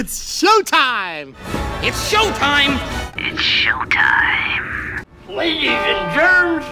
It's 0.00 0.40
showtime! 0.40 1.34
It's 1.82 2.12
showtime! 2.12 2.78
It's 3.16 3.40
showtime. 3.40 5.04
Ladies 5.28 5.70
and 5.70 6.14
germs, 6.14 6.64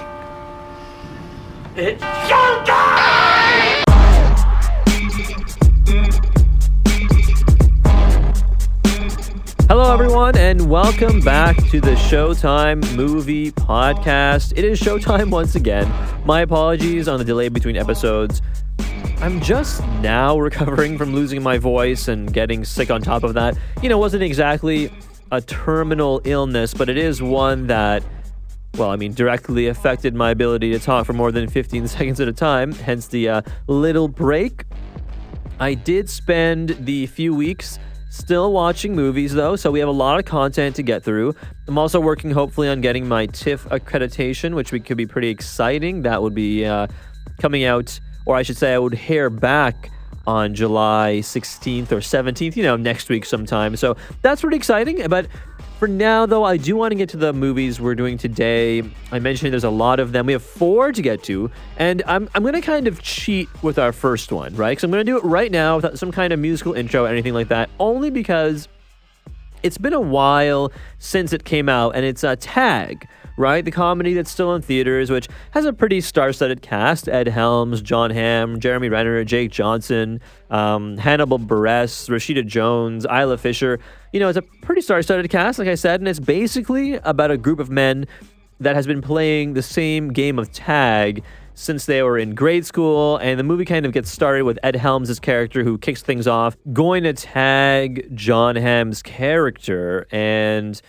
it's 1.75 2.01
showtime! 2.31 3.83
Hello, 9.69 9.93
everyone, 9.93 10.37
and 10.37 10.71
welcome 10.71 11.21
back 11.21 11.57
to 11.71 11.81
the 11.81 11.97
Showtime 11.97 12.95
Movie 12.95 13.51
Podcast. 13.51 14.53
It 14.55 14.65
is 14.65 14.81
Showtime 14.81 15.31
once 15.33 15.57
again. 15.57 15.93
My 16.25 16.43
apologies 16.43 17.09
on 17.09 17.19
the 17.19 17.25
delay 17.25 17.49
between 17.49 17.77
episodes. 17.77 18.41
I'm 19.19 19.41
just 19.41 19.83
now 20.03 20.39
recovering 20.39 20.99
from 20.99 21.15
losing 21.15 21.43
my 21.43 21.57
voice 21.57 22.09
and 22.09 22.31
getting 22.33 22.65
sick 22.65 22.91
on 22.91 23.01
top 23.01 23.25
of 23.25 23.33
that. 23.35 23.57
You 23.83 23.89
know, 23.89 23.97
it 23.97 24.01
wasn't 24.01 24.23
exactly 24.23 24.91
a 25.33 25.41
terminal 25.41 26.21
illness, 26.25 26.75
but 26.75 26.91
it 26.91 26.99
is 26.99 27.23
one 27.23 27.67
that, 27.69 28.05
well, 28.77 28.91
I 28.91 28.97
mean, 28.97 29.15
directly 29.15 29.69
affected 29.69 30.15
my 30.15 30.31
ability 30.31 30.71
to 30.73 30.79
talk 30.79 31.07
for 31.07 31.15
more 31.15 31.33
than 31.33 31.49
15 31.49 31.89
seconds 31.89 32.21
at 32.21 32.29
a 32.29 32.33
time, 32.33 32.73
hence 32.73 33.09
the 33.09 33.29
uh, 33.29 33.43
little 33.69 34.07
break. 34.07 34.65
I 35.59 35.73
did 35.73 36.11
spend 36.11 36.77
the 36.81 37.07
few 37.07 37.35
weeks 37.35 37.79
still 38.11 38.53
watching 38.53 38.95
movies 38.95 39.33
though, 39.33 39.57
so 39.57 39.71
we 39.71 39.79
have 39.79 39.89
a 39.89 39.93
lot 39.93 40.19
of 40.19 40.27
content 40.27 40.77
to 40.77 40.83
get 40.83 41.03
through. 41.03 41.35
I'm 41.67 41.79
also 41.79 42.01
working 42.01 42.31
hopefully 42.31 42.69
on 42.69 42.83
getting 42.83 43.09
my 43.09 43.27
TIFF 43.27 43.65
accreditation, 43.71 44.55
which 44.55 44.71
could 44.71 44.97
be 44.97 45.07
pretty 45.07 45.29
exciting. 45.29 46.03
That 46.03 46.23
would 46.23 46.35
be 46.35 46.67
uh, 46.67 46.87
coming 47.41 47.65
out, 47.65 47.99
or 48.27 48.37
I 48.37 48.43
should 48.43 48.57
say, 48.57 48.75
I 48.75 48.79
would 48.79 48.95
hear 48.95 49.31
back 49.31 49.91
on 50.27 50.55
July 50.55 51.21
16th 51.23 51.93
or 51.93 51.99
17th, 51.99 52.57
you 52.57 52.63
know, 52.63 52.77
next 52.77 53.09
week 53.09 53.25
sometime. 53.25 53.77
So 53.77 53.97
that's 54.23 54.41
pretty 54.41 54.57
exciting. 54.57 55.09
But 55.09 55.29
for 55.79 55.87
now, 55.87 56.27
though, 56.27 56.43
I 56.43 56.57
do 56.57 56.75
want 56.75 56.93
to 56.93 56.97
get 56.97 57.11
to 57.11 57.17
the 57.17 57.33
movies 57.33 57.81
we're 57.81 57.95
doing 57.95 58.19
today. 58.19 58.83
I 59.13 59.19
mentioned 59.19 59.53
there's 59.53 59.63
a 59.63 59.71
lot 59.71 60.01
of 60.01 60.13
them. 60.13 60.27
We 60.27 60.33
have 60.33 60.43
four 60.43 60.91
to 60.91 61.03
get 61.03 61.23
to, 61.25 61.51
and 61.77 62.03
I'm, 62.07 62.29
I'm 62.35 62.43
going 62.43 62.55
to 62.55 62.61
kind 62.61 62.89
of 62.89 63.03
cheat 63.03 63.49
with 63.63 63.79
our 63.79 63.93
first 63.93 64.33
one, 64.33 64.55
right? 64.57 64.71
Because 64.71 64.85
I'm 64.85 64.91
going 64.91 65.05
to 65.05 65.11
do 65.13 65.19
it 65.19 65.25
right 65.25 65.53
now 65.53 65.77
without 65.77 65.99
some 65.99 66.11
kind 66.11 66.33
of 66.33 66.41
musical 66.41 66.73
intro 66.73 67.05
or 67.05 67.09
anything 67.09 67.35
like 67.35 67.49
that, 67.49 67.69
only 67.79 68.11
because 68.11 68.69
it's 69.67 69.79
been 69.79 69.93
a 69.93 70.01
while 70.01 70.73
since 70.99 71.33
it 71.33 71.45
came 71.45 71.69
out, 71.69 71.97
and 71.97 72.05
it's 72.05 72.23
a 72.23 72.37
tag, 72.37 73.09
right? 73.37 73.65
The 73.65 73.73
comedy 73.73 74.15
that's 74.15 74.31
still 74.31 74.55
in 74.55 74.63
theaters, 74.63 75.11
which 75.11 75.29
has 75.51 75.65
a 75.65 75.73
pretty 75.73 76.01
star-studded 76.01 76.63
cast: 76.63 77.09
Ed 77.09 77.27
Helms, 77.27 77.83
Jon 77.83 78.11
Hamm, 78.11 78.61
Jeremy 78.61 78.89
Renner, 78.89 79.25
Jake 79.25 79.51
Johnson, 79.51 80.21
um, 80.51 80.97
Hannibal 80.99 81.41
Buress, 81.41 82.09
Rashida 82.09 82.47
Jones, 82.47 83.05
Isla 83.07 83.39
Fisher. 83.39 83.81
You 84.13 84.21
know, 84.21 84.29
it's 84.29 84.39
a 84.39 84.43
pretty 84.63 84.83
star-studded 84.83 85.29
cast, 85.31 85.59
like 85.59 85.69
I 85.69 85.75
said, 85.75 86.01
and 86.01 86.07
it's 86.09 86.21
basically 86.21 86.95
about 86.95 87.33
a 87.33 87.37
group 87.37 87.59
of 87.59 87.69
men 87.69 88.07
that 88.61 88.77
has 88.77 88.87
been 88.87 89.03
playing 89.03 89.55
the 89.55 89.63
same 89.63 90.13
game 90.13 90.39
of 90.39 90.53
tag 90.53 91.25
since 91.59 91.87
they 91.87 92.03
were 92.03 92.19
in 92.19 92.35
grade 92.35 92.67
school, 92.67 93.17
and 93.17 93.41
the 93.41 93.43
movie 93.43 93.65
kind 93.65 93.87
of 93.87 93.93
gets 93.93 94.11
started 94.11 94.45
with 94.45 94.59
Ed 94.63 94.77
Helms' 94.77 95.19
character 95.19 95.65
who 95.65 95.79
kicks 95.79 96.03
things 96.03 96.27
off, 96.27 96.55
going 96.75 97.03
to 97.05 97.15
tag 97.15 98.15
Jon 98.15 98.57
Hamm's 98.57 99.03
character, 99.03 100.07
and 100.13 100.81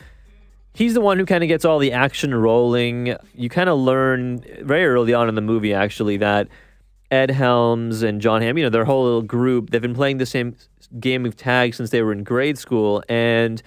he's 0.73 0.94
the 0.94 1.00
one 1.00 1.18
who 1.18 1.26
kind 1.26 1.42
of 1.42 1.48
gets 1.48 1.64
all 1.64 1.80
the 1.80 1.94
action 1.94 2.36
rolling. 2.36 3.16
You 3.34 3.48
kind 3.48 3.70
of 3.70 3.80
learn 3.80 4.44
very 4.62 4.86
early 4.86 5.14
on 5.14 5.30
in 5.30 5.36
the 5.36 5.42
movie, 5.42 5.73
actually, 5.73 6.18
that 6.18 6.50
Ed 7.12 7.32
Helms 7.32 8.04
and 8.04 8.20
Jon 8.20 8.42
Hamm, 8.42 8.58
you 8.58 8.66
know, 8.66 8.70
their 8.70 8.84
whole 8.84 9.06
little 9.06 9.22
group, 9.22 9.70
they've 9.70 9.82
been 9.82 9.95
playing 9.95 10.18
the 10.18 10.26
same 10.26 10.54
game 11.00 11.26
of 11.26 11.38
tag 11.38 11.76
since 11.76 11.92
they 11.92 12.02
were 12.02 12.12
in 12.12 12.26
grade 12.26 12.58
school, 12.58 13.02
and 13.08 13.64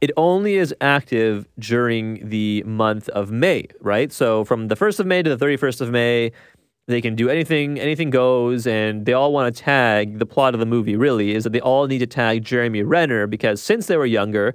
it 0.00 0.10
only 0.16 0.54
is 0.54 0.74
active 0.80 1.46
during 1.58 2.28
the 2.28 2.62
month 2.64 3.08
of 3.10 3.30
May, 3.30 3.66
right? 3.80 4.10
So 4.12 4.44
from 4.44 4.68
the 4.68 4.76
1st 4.76 5.00
of 5.00 5.06
May 5.06 5.22
to 5.22 5.36
the 5.36 5.44
31st 5.44 5.80
of 5.82 5.90
May, 5.90 6.32
they 6.88 7.00
can 7.00 7.14
do 7.14 7.28
anything, 7.28 7.78
anything 7.78 8.10
goes, 8.10 8.66
and 8.66 9.06
they 9.06 9.12
all 9.12 9.32
want 9.32 9.54
to 9.54 9.62
tag. 9.62 10.18
The 10.18 10.26
plot 10.26 10.54
of 10.54 10.60
the 10.60 10.66
movie 10.66 10.96
really 10.96 11.34
is 11.34 11.44
that 11.44 11.52
they 11.52 11.60
all 11.60 11.86
need 11.86 11.98
to 11.98 12.06
tag 12.06 12.44
Jeremy 12.44 12.82
Renner 12.82 13.26
because 13.26 13.62
since 13.62 13.86
they 13.86 13.96
were 13.96 14.06
younger, 14.06 14.54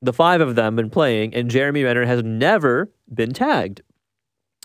the 0.00 0.12
five 0.12 0.40
of 0.40 0.54
them 0.54 0.76
been 0.76 0.90
playing, 0.90 1.34
and 1.34 1.50
Jeremy 1.50 1.82
Renner 1.82 2.04
has 2.04 2.22
never 2.22 2.90
been 3.12 3.32
tagged. 3.32 3.82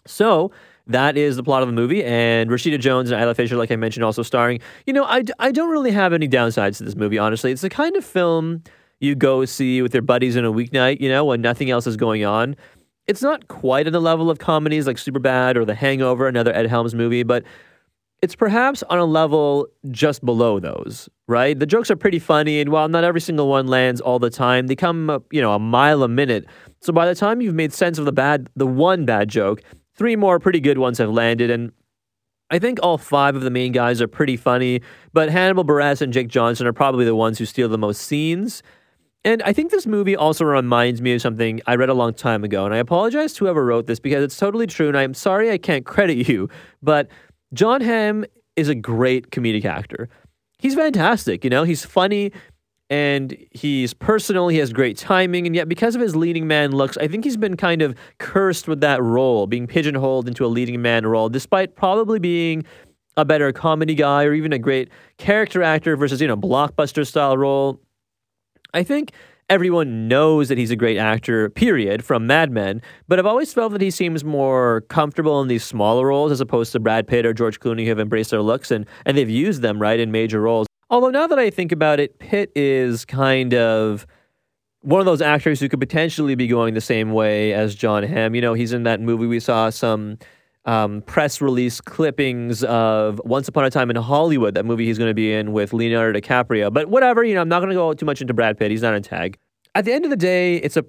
So 0.06 0.52
that 0.88 1.18
is 1.18 1.36
the 1.36 1.44
plot 1.44 1.62
of 1.62 1.68
the 1.68 1.74
movie, 1.74 2.04
and 2.04 2.50
Rashida 2.50 2.80
Jones 2.80 3.12
and 3.12 3.22
Isla 3.22 3.36
Fisher, 3.36 3.58
like 3.58 3.72
I 3.72 3.76
mentioned, 3.76 4.04
also 4.04 4.22
starring. 4.22 4.60
You 4.86 4.94
know, 4.94 5.06
I, 5.06 5.24
I 5.40 5.52
don't 5.52 5.70
really 5.70 5.92
have 5.92 6.14
any 6.14 6.28
downsides 6.28 6.78
to 6.78 6.84
this 6.84 6.96
movie, 6.96 7.18
honestly. 7.18 7.52
It's 7.52 7.62
the 7.62 7.70
kind 7.70 7.96
of 7.96 8.06
film 8.06 8.64
you 9.00 9.16
go 9.16 9.46
see 9.46 9.82
with 9.82 9.94
your 9.94 10.02
buddies 10.02 10.36
on 10.38 10.46
a 10.46 10.52
weeknight, 10.52 11.02
you 11.02 11.10
know, 11.10 11.26
when 11.26 11.42
nothing 11.42 11.70
else 11.70 11.88
is 11.88 11.98
going 11.98 12.26
on. 12.26 12.56
It's 13.08 13.22
not 13.22 13.48
quite 13.48 13.88
on 13.88 13.94
the 13.94 14.02
level 14.02 14.30
of 14.30 14.40
comedies 14.40 14.86
like 14.86 14.98
Superbad 14.98 15.56
or 15.56 15.66
The 15.66 15.74
Hangover, 15.74 16.28
another 16.28 16.54
Ed 16.54 16.68
Helms 16.68 16.94
movie, 16.94 17.24
but 17.24 17.44
it's 18.22 18.36
perhaps 18.36 18.84
on 18.84 19.00
a 19.00 19.06
level 19.06 19.68
just 19.90 20.24
below 20.24 20.60
those, 20.60 21.10
right? 21.28 21.58
The 21.58 21.66
jokes 21.66 21.90
are 21.90 21.96
pretty 21.96 22.20
funny, 22.20 22.60
and 22.60 22.70
while 22.70 22.90
not 22.90 23.04
every 23.04 23.22
single 23.22 23.48
one 23.48 23.68
lands 23.68 24.02
all 24.02 24.20
the 24.20 24.30
time, 24.30 24.68
they 24.68 24.76
come 24.76 25.24
you 25.32 25.42
know, 25.42 25.54
a 25.54 25.60
mile 25.60 26.04
a 26.04 26.08
minute. 26.08 26.46
So 26.82 26.92
by 26.92 27.06
the 27.08 27.16
time 27.16 27.42
you've 27.42 27.56
made 27.56 27.74
sense 27.74 27.98
of 27.98 28.06
the 28.06 28.12
bad, 28.12 28.50
the 28.56 28.68
one 28.68 29.06
bad 29.06 29.30
joke, 29.30 29.62
three 29.96 30.16
more 30.16 30.38
pretty 30.40 30.60
good 30.60 30.78
ones 30.78 30.98
have 30.98 31.10
landed, 31.10 31.50
and 31.50 31.72
I 32.52 32.60
think 32.60 32.80
all 32.82 32.98
five 32.98 33.36
of 33.36 33.42
the 33.44 33.52
main 33.52 33.72
guys 33.72 34.02
are 34.02 34.08
pretty 34.08 34.36
funny. 34.36 34.82
But 35.14 35.30
Hannibal 35.30 35.64
Buress 35.64 36.02
and 36.02 36.12
Jake 36.12 36.30
Johnson 36.30 36.68
are 36.68 36.74
probably 36.74 37.06
the 37.06 37.16
ones 37.16 37.38
who 37.38 37.46
steal 37.46 37.70
the 37.70 37.78
most 37.78 38.02
scenes. 38.02 38.64
And 39.26 39.44
I 39.44 39.52
think 39.52 39.72
this 39.72 39.86
movie 39.86 40.16
also 40.16 40.46
reminds 40.46 41.02
me 41.02 41.14
of 41.14 41.22
something 41.22 41.62
I 41.68 41.76
read 41.76 41.90
a 41.90 41.94
long 41.94 42.14
time 42.14 42.44
ago. 42.44 42.66
And 42.66 42.74
I 42.74 42.78
apologize 42.78 43.34
to 43.34 43.46
whoever 43.46 43.66
wrote 43.66 43.86
this 43.86 44.00
because 44.00 44.24
it's 44.24 44.38
totally 44.38 44.66
true. 44.66 44.88
And 44.88 44.98
I'm 44.98 45.14
sorry 45.14 45.52
I 45.52 45.58
can't 45.58 45.86
credit 45.86 46.16
you. 46.30 46.50
But 46.82 47.10
Jon 47.54 47.82
Hamm 47.82 48.26
is 48.56 48.70
a 48.70 48.76
great 48.76 49.32
comedic 49.32 49.66
actor. 49.66 50.10
He's 50.58 50.76
fantastic. 50.76 51.44
You 51.44 51.50
know, 51.50 51.64
he's 51.64 51.86
funny 51.86 52.32
and 52.90 53.38
he's 53.52 53.94
personal. 53.94 54.48
He 54.48 54.58
has 54.58 54.74
great 54.74 54.98
timing. 54.98 55.46
And 55.46 55.56
yet, 55.56 55.70
because 55.70 55.96
of 55.96 56.02
his 56.02 56.16
leading 56.16 56.48
man 56.48 56.72
looks, 56.72 56.98
I 56.98 57.08
think 57.08 57.24
he's 57.24 57.38
been 57.38 57.56
kind 57.56 57.82
of 57.82 57.96
cursed 58.18 58.68
with 58.68 58.82
that 58.82 59.02
role, 59.02 59.48
being 59.48 59.68
pigeonholed 59.68 60.28
into 60.28 60.46
a 60.46 60.48
leading 60.48 60.82
man 60.82 61.06
role, 61.06 61.30
despite 61.30 61.76
probably 61.76 62.20
being 62.20 62.66
a 63.16 63.26
better 63.26 63.52
comedy 63.52 63.96
guy 63.96 64.24
or 64.24 64.34
even 64.34 64.54
a 64.54 64.60
great 64.60 64.90
character 65.18 65.62
actor 65.62 65.96
versus, 65.96 66.22
you 66.22 66.28
know, 66.28 66.38
blockbuster 66.38 67.06
style 67.06 67.38
role. 67.38 67.80
I 68.74 68.84
think 68.84 69.12
everyone 69.50 70.08
knows 70.08 70.48
that 70.50 70.58
he's 70.58 70.72
a 70.72 70.76
great 70.76 70.98
actor, 70.98 71.50
period, 71.50 72.06
from 72.06 72.28
Mad 72.28 72.52
Men, 72.52 72.82
but 73.08 73.18
I've 73.18 73.26
always 73.26 73.52
felt 73.52 73.72
that 73.72 73.82
he 73.82 73.90
seems 73.90 74.24
more 74.24 74.82
comfortable 74.90 75.42
in 75.42 75.48
these 75.48 75.64
smaller 75.64 76.08
roles 76.08 76.32
as 76.32 76.40
opposed 76.40 76.72
to 76.74 76.80
Brad 76.80 77.08
Pitt 77.08 77.26
or 77.26 77.34
George 77.34 77.60
Clooney 77.60 77.84
who 77.84 77.90
have 77.90 78.00
embraced 78.00 78.30
their 78.32 78.42
looks 78.42 78.70
and, 78.70 78.86
and 79.06 79.18
they've 79.18 79.30
used 79.30 79.62
them, 79.62 79.82
right, 79.82 80.00
in 80.00 80.12
major 80.12 80.40
roles. 80.40 80.68
Although 80.92 81.10
now 81.10 81.28
that 81.28 81.40
I 81.40 81.50
think 81.50 81.72
about 81.72 82.00
it, 82.00 82.20
Pitt 82.20 82.52
is 82.56 83.06
kind 83.06 83.54
of 83.54 84.06
one 84.82 85.00
of 85.00 85.06
those 85.06 85.22
actors 85.22 85.60
who 85.60 85.68
could 85.68 85.80
potentially 85.80 86.36
be 86.36 86.48
going 86.48 86.74
the 86.74 86.82
same 86.82 87.12
way 87.12 87.54
as 87.54 87.76
Jon 87.76 88.04
Hamm. 88.04 88.34
You 88.34 88.42
know, 88.42 88.54
he's 88.54 88.72
in 88.72 88.84
that 88.84 89.02
movie 89.02 89.26
we 89.26 89.40
saw 89.40 89.70
some 89.70 90.18
um, 90.66 91.02
press 91.02 91.42
release 91.42 91.82
clippings 91.82 92.64
of 92.64 93.22
Once 93.24 93.48
Upon 93.48 93.66
a 93.66 93.70
Time 93.70 93.90
in 93.90 93.96
Hollywood, 93.96 94.54
that 94.56 94.66
movie 94.66 94.86
he's 94.86 94.98
going 94.98 95.10
to 95.10 95.16
be 95.16 95.34
in 95.34 95.52
with 95.52 95.74
Leonardo 95.74 96.20
DiCaprio. 96.20 96.72
But 96.72 96.90
whatever, 96.90 97.24
you 97.24 97.34
know, 97.34 97.42
I'm 97.42 97.50
not 97.50 97.60
going 97.60 97.70
to 97.70 97.76
go 97.76 97.94
too 97.94 98.06
much 98.06 98.22
into 98.22 98.34
Brad 98.34 98.58
Pitt. 98.58 98.72
He's 98.72 98.82
not 98.82 98.94
in 98.94 99.04
tag. 99.04 99.38
At 99.76 99.86
the 99.86 99.94
end 99.94 100.06
of 100.06 100.12
the 100.12 100.18
day, 100.18 100.58
it's 100.58 100.78
a 100.78 100.86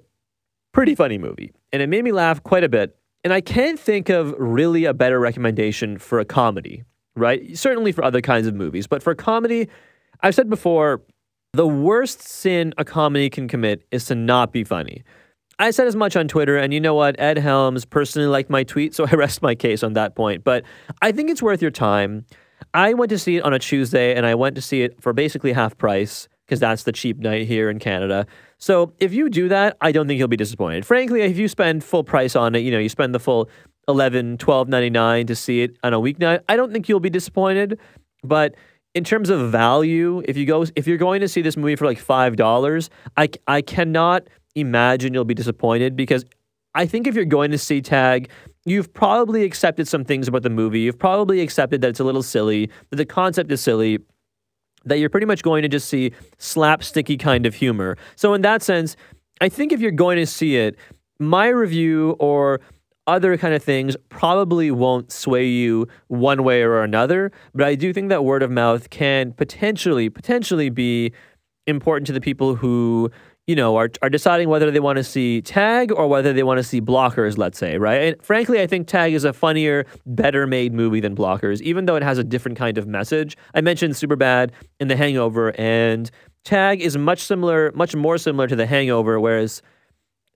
pretty 0.73 0.95
funny 0.95 1.17
movie, 1.17 1.51
and 1.71 1.81
it 1.81 1.87
made 1.87 2.03
me 2.03 2.11
laugh 2.11 2.43
quite 2.43 2.63
a 2.63 2.69
bit. 2.69 2.95
And 3.23 3.31
I 3.31 3.41
can't 3.41 3.79
think 3.79 4.09
of 4.09 4.33
really 4.37 4.85
a 4.85 4.93
better 4.93 5.19
recommendation 5.19 5.99
for 5.99 6.19
a 6.19 6.25
comedy, 6.25 6.83
right? 7.15 7.57
Certainly 7.57 7.91
for 7.91 8.03
other 8.03 8.21
kinds 8.21 8.47
of 8.47 8.55
movies, 8.55 8.87
but 8.87 9.03
for 9.03 9.13
comedy, 9.13 9.69
I've 10.21 10.33
said 10.33 10.49
before, 10.49 11.01
the 11.53 11.67
worst 11.67 12.21
sin 12.21 12.73
a 12.77 12.85
comedy 12.85 13.29
can 13.29 13.47
commit 13.47 13.85
is 13.91 14.05
to 14.05 14.15
not 14.15 14.51
be 14.51 14.63
funny. 14.63 15.03
I 15.61 15.69
said 15.69 15.85
as 15.85 15.95
much 15.95 16.15
on 16.15 16.27
Twitter, 16.27 16.57
and 16.57 16.73
you 16.73 16.79
know 16.79 16.95
what? 16.95 17.19
Ed 17.19 17.37
Helms 17.37 17.85
personally 17.85 18.27
liked 18.27 18.49
my 18.49 18.63
tweet, 18.63 18.95
so 18.95 19.05
I 19.11 19.11
rest 19.11 19.41
my 19.41 19.53
case 19.53 19.83
on 19.83 19.93
that 19.93 20.15
point. 20.15 20.43
But 20.43 20.63
I 21.01 21.11
think 21.11 21.29
it's 21.29 21.41
worth 21.41 21.61
your 21.61 21.71
time. 21.71 22.25
I 22.73 22.93
went 22.93 23.09
to 23.09 23.19
see 23.19 23.37
it 23.37 23.43
on 23.43 23.53
a 23.53 23.59
Tuesday, 23.59 24.15
and 24.15 24.25
I 24.25 24.33
went 24.33 24.55
to 24.55 24.61
see 24.61 24.81
it 24.81 24.99
for 25.01 25.13
basically 25.13 25.53
half 25.53 25.77
price 25.77 26.27
because 26.45 26.59
that's 26.59 26.83
the 26.83 26.91
cheap 26.91 27.19
night 27.19 27.47
here 27.47 27.69
in 27.69 27.79
Canada. 27.79 28.25
So 28.57 28.91
if 28.99 29.13
you 29.13 29.29
do 29.29 29.47
that, 29.49 29.77
I 29.81 29.91
don't 29.91 30.07
think 30.07 30.17
you'll 30.17 30.27
be 30.27 30.35
disappointed. 30.35 30.85
Frankly, 30.85 31.21
if 31.21 31.37
you 31.37 31.47
spend 31.47 31.83
full 31.83 32.03
price 32.03 32.35
on 32.35 32.55
it, 32.55 32.59
you 32.59 32.71
know, 32.71 32.79
you 32.79 32.89
spend 32.89 33.15
the 33.15 33.19
full 33.19 33.49
11 33.87 34.37
12.99 34.37 35.27
to 35.27 35.35
see 35.35 35.61
it 35.61 35.77
on 35.83 35.93
a 35.93 35.99
weeknight, 35.99 36.41
I 36.49 36.55
don't 36.55 36.73
think 36.73 36.89
you'll 36.89 36.99
be 36.99 37.09
disappointed. 37.09 37.79
But 38.23 38.55
in 38.93 39.03
terms 39.03 39.29
of 39.29 39.49
value, 39.51 40.21
if 40.25 40.35
you 40.35 40.45
go 40.45 40.65
if 40.75 40.87
you're 40.87 40.97
going 40.97 41.21
to 41.21 41.27
see 41.27 41.41
this 41.41 41.55
movie 41.55 41.75
for 41.75 41.85
like 41.85 42.03
$5, 42.03 42.89
I 43.15 43.29
I 43.47 43.61
cannot 43.61 44.27
imagine 44.55 45.13
you'll 45.13 45.25
be 45.25 45.33
disappointed 45.33 45.95
because 45.95 46.25
I 46.73 46.85
think 46.85 47.07
if 47.07 47.15
you're 47.15 47.25
going 47.25 47.51
to 47.51 47.57
see 47.57 47.81
Tag, 47.81 48.29
you've 48.65 48.93
probably 48.93 49.43
accepted 49.43 49.87
some 49.87 50.05
things 50.05 50.27
about 50.27 50.43
the 50.43 50.49
movie. 50.49 50.81
You've 50.81 50.99
probably 50.99 51.41
accepted 51.41 51.81
that 51.81 51.89
it's 51.89 51.99
a 51.99 52.03
little 52.03 52.23
silly, 52.23 52.69
that 52.89 52.95
the 52.95 53.05
concept 53.05 53.51
is 53.51 53.61
silly. 53.61 53.99
that 54.85 54.99
you're 54.99 55.09
pretty 55.09 55.27
much 55.27 55.43
going 55.43 55.61
to 55.61 55.67
just 55.67 55.87
see 55.89 56.11
slapsticky 56.39 57.19
kind 57.19 57.45
of 57.45 57.55
humor. 57.55 57.97
So, 58.15 58.33
in 58.33 58.41
that 58.41 58.61
sense, 58.61 58.95
I 59.39 59.49
think 59.49 59.71
if 59.71 59.79
you're 59.79 59.91
going 59.91 60.17
to 60.17 60.25
see 60.25 60.55
it, 60.57 60.75
my 61.19 61.47
review 61.47 62.15
or 62.19 62.61
other 63.07 63.37
kind 63.37 63.53
of 63.53 63.63
things 63.63 63.95
probably 64.09 64.71
won't 64.71 65.11
sway 65.11 65.45
you 65.45 65.87
one 66.07 66.43
way 66.43 66.61
or 66.61 66.81
another, 66.83 67.31
but 67.53 67.65
I 67.65 67.75
do 67.75 67.93
think 67.93 68.09
that 68.09 68.23
word 68.23 68.43
of 68.43 68.51
mouth 68.51 68.89
can 68.89 69.33
potentially 69.33 70.09
potentially 70.09 70.69
be 70.69 71.11
important 71.67 72.07
to 72.07 72.13
the 72.13 72.21
people 72.21 72.55
who 72.55 73.11
you 73.51 73.55
know 73.55 73.75
are 73.75 73.89
are 74.01 74.09
deciding 74.09 74.47
whether 74.47 74.71
they 74.71 74.79
want 74.79 74.95
to 74.95 75.03
see 75.03 75.41
Tag 75.41 75.91
or 75.91 76.07
whether 76.07 76.31
they 76.31 76.41
want 76.41 76.59
to 76.59 76.63
see 76.63 76.79
Blockers, 76.79 77.37
let's 77.37 77.57
say, 77.57 77.77
right? 77.77 78.01
And 78.01 78.23
frankly, 78.23 78.61
I 78.61 78.65
think 78.65 78.87
Tag 78.87 79.11
is 79.11 79.25
a 79.25 79.33
funnier, 79.33 79.85
better 80.05 80.47
made 80.47 80.73
movie 80.73 81.01
than 81.01 81.17
Blockers, 81.17 81.59
even 81.59 81.85
though 81.85 81.97
it 81.97 82.03
has 82.03 82.17
a 82.17 82.23
different 82.23 82.57
kind 82.57 82.77
of 82.77 82.87
message. 82.87 83.35
I 83.53 83.59
mentioned 83.59 83.95
Superbad 83.95 84.51
and 84.79 84.89
The 84.89 84.95
Hangover, 84.95 85.53
and 85.59 86.09
Tag 86.45 86.79
is 86.79 86.97
much 86.97 87.19
similar, 87.19 87.73
much 87.75 87.93
more 87.93 88.17
similar 88.17 88.47
to 88.47 88.55
The 88.55 88.65
Hangover, 88.65 89.19
whereas 89.19 89.61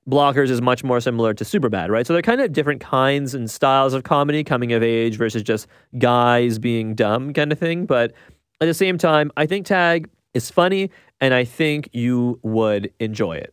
Blockers 0.10 0.50
is 0.50 0.62
much 0.62 0.84
more 0.84 1.00
similar 1.00 1.34
to 1.36 1.46
Superbad, 1.46 1.88
right? 1.88 2.06
So 2.06 2.12
they're 2.12 2.22
kind 2.22 2.42
of 2.42 2.52
different 2.52 2.82
kinds 2.82 3.34
and 3.34 3.50
styles 3.50 3.94
of 3.94 4.04
comedy, 4.04 4.44
coming 4.44 4.74
of 4.74 4.84
age 4.84 5.16
versus 5.16 5.42
just 5.42 5.68
guys 5.98 6.60
being 6.60 6.96
dumb 6.96 7.32
kind 7.32 7.54
of 7.54 7.60
thing. 7.60 7.86
But 7.86 8.12
at 8.60 8.66
the 8.66 8.74
same 8.74 8.98
time, 8.98 9.32
I 9.38 9.46
think 9.46 9.66
Tag 9.66 10.10
is 10.34 10.52
funny 10.52 10.92
and 11.26 11.34
I 11.34 11.44
think 11.44 11.90
you 11.92 12.40
would 12.44 12.94
enjoy 13.00 13.38
it. 13.38 13.52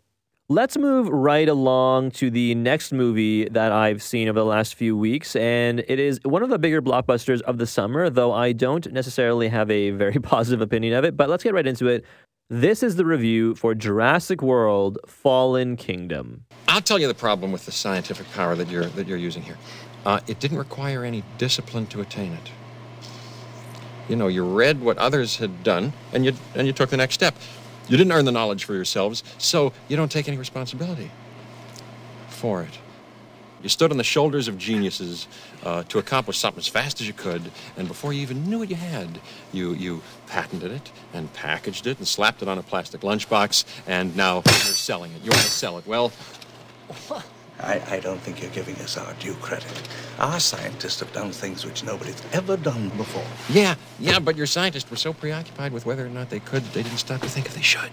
Let's 0.51 0.77
move 0.77 1.09
right 1.09 1.49
along 1.49 2.11
to 2.11 2.31
the 2.31 2.55
next 2.55 2.93
movie 2.93 3.49
that 3.49 3.73
I've 3.73 4.03
seen 4.03 4.29
over 4.29 4.39
the 4.39 4.45
last 4.45 4.75
few 4.75 4.95
weeks, 4.95 5.35
and 5.35 5.83
it 5.89 5.99
is 5.99 6.21
one 6.23 6.43
of 6.43 6.51
the 6.51 6.59
bigger 6.59 6.83
blockbusters 6.83 7.41
of 7.41 7.57
the 7.57 7.67
summer, 7.67 8.11
though 8.11 8.31
I 8.31 8.53
don't 8.53 8.93
necessarily 8.93 9.49
have 9.49 9.71
a 9.71 9.89
very 9.89 10.13
positive 10.21 10.61
opinion 10.61 10.93
of 10.93 11.07
it. 11.07 11.17
But 11.17 11.31
let's 11.31 11.43
get 11.43 11.55
right 11.55 11.67
into 11.67 11.89
it. 11.89 12.05
This 12.51 12.83
is 12.83 12.97
the 12.97 13.07
review 13.07 13.55
for 13.55 13.75
Jurassic 13.75 14.43
World 14.43 14.99
Fallen 15.07 15.77
Kingdom. 15.77 16.45
I'll 16.69 16.83
tell 16.83 16.99
you 16.99 17.07
the 17.07 17.15
problem 17.15 17.53
with 17.53 17.65
the 17.65 17.73
scientific 17.73 18.31
power 18.33 18.55
that 18.55 18.69
you're 18.69 18.85
that 18.85 19.07
you're 19.07 19.17
using 19.17 19.43
here. 19.45 19.57
Uh, 20.05 20.21
it 20.27 20.41
didn't 20.41 20.59
require 20.59 21.07
any 21.07 21.25
discipline 21.39 21.87
to 21.87 22.03
attain 22.03 22.35
it. 22.35 22.51
You 24.11 24.17
know, 24.17 24.29
you 24.29 24.45
read 24.45 24.83
what 24.83 24.99
others 24.99 25.39
had 25.39 25.63
done, 25.63 25.95
and 26.13 26.27
you 26.27 26.35
and 26.55 26.67
you 26.67 26.75
took 26.75 26.91
the 26.91 26.99
next 26.99 27.15
step. 27.15 27.35
You 27.89 27.97
didn't 27.97 28.13
earn 28.13 28.25
the 28.25 28.33
knowledge 28.33 28.65
for 28.65 28.75
yourselves, 28.75 29.23
so 29.39 29.73
you 29.89 29.97
don't 29.97 30.11
take 30.11 30.29
any 30.29 30.37
responsibility 30.37 31.11
for 32.29 32.63
it. 32.63 32.79
You 33.63 33.69
stood 33.69 33.93
on 33.93 33.97
the 33.97 34.05
shoulders 34.05 34.49
of 34.49 34.59
geniuses 34.59 35.29
uh, 35.63 35.85
to 35.85 35.99
accomplish 35.99 36.39
something 36.39 36.59
as 36.59 36.67
fast 36.67 37.01
as 37.01 37.07
you 37.07 37.13
could, 37.13 37.53
and 37.77 37.87
before 37.87 38.13
you 38.13 38.21
even 38.21 38.45
knew 38.51 38.59
what 38.59 38.71
you 38.71 38.77
had, 38.77 39.21
you 39.53 39.73
you 39.75 40.03
patented 40.27 40.73
it 40.73 40.91
and 41.15 41.33
packaged 41.33 41.87
it 41.87 41.99
and 41.99 42.09
slapped 42.09 42.43
it 42.43 42.49
on 42.49 42.59
a 42.59 42.63
plastic 42.63 43.03
lunchbox, 43.03 43.65
and 43.87 44.17
now 44.17 44.43
you're 44.47 44.75
selling 44.75 45.13
it. 45.13 45.23
You 45.23 45.31
want 45.31 45.45
to 45.45 45.51
sell 45.51 45.79
it. 45.79 45.87
Well, 45.87 46.13
I, 47.61 47.81
I 47.89 48.01
don't 48.01 48.21
think 48.21 48.43
you're 48.43 48.51
giving 48.51 48.75
us 48.77 48.97
our 48.97 49.13
due 49.15 49.35
credit. 49.35 49.89
Our 50.19 50.41
scientists 50.41 51.01
have 51.01 51.13
done 51.13 51.33
things 51.33 51.65
which 51.65 51.85
nobody's 51.85 52.23
ever 52.33 52.57
done 52.57 52.89
before. 52.91 53.25
yeah, 53.49 53.75
yeah, 53.99 54.19
but 54.19 54.37
your 54.37 54.47
scientists 54.47 54.91
were 54.91 54.97
so 54.97 55.13
preoccupied 55.13 55.73
with 55.73 55.87
whether 55.87 56.05
or 56.05 56.11
not 56.11 56.31
they 56.31 56.41
could, 56.41 56.63
they 56.73 56.83
didn't 56.83 56.99
stop 56.99 57.21
to 57.21 57.29
think 57.29 57.47
if 57.47 57.55
they 57.55 57.63
should. 57.63 57.91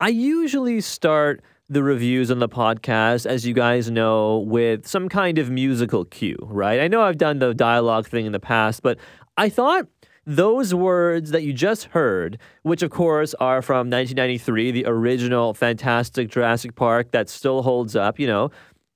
I 0.00 0.08
usually 0.08 0.80
start 0.80 1.42
the 1.68 1.82
reviews 1.82 2.30
on 2.30 2.38
the 2.38 2.48
podcast, 2.48 3.24
as 3.24 3.46
you 3.46 3.54
guys 3.54 3.90
know, 3.90 4.38
with 4.38 4.86
some 4.86 5.08
kind 5.08 5.38
of 5.38 5.50
musical 5.50 6.04
cue, 6.04 6.36
right? 6.42 6.80
I 6.80 6.88
know 6.88 7.02
I've 7.02 7.18
done 7.18 7.38
the 7.38 7.54
dialogue 7.54 8.06
thing 8.06 8.26
in 8.26 8.32
the 8.32 8.40
past, 8.40 8.82
but 8.82 8.98
I 9.38 9.48
thought 9.48 9.88
those 10.26 10.74
words 10.74 11.30
that 11.30 11.42
you 11.42 11.52
just 11.52 11.84
heard, 11.86 12.38
which 12.62 12.82
of 12.82 12.90
course 12.90 13.34
are 13.34 13.62
from 13.62 13.90
1993, 13.90 14.70
the 14.70 14.84
original 14.86 15.54
fantastic 15.54 16.28
Jurassic 16.30 16.74
Park 16.74 17.10
that 17.12 17.28
still 17.28 17.62
holds 17.62 17.96
up, 17.96 18.20
you 18.20 18.26
know, 18.26 18.50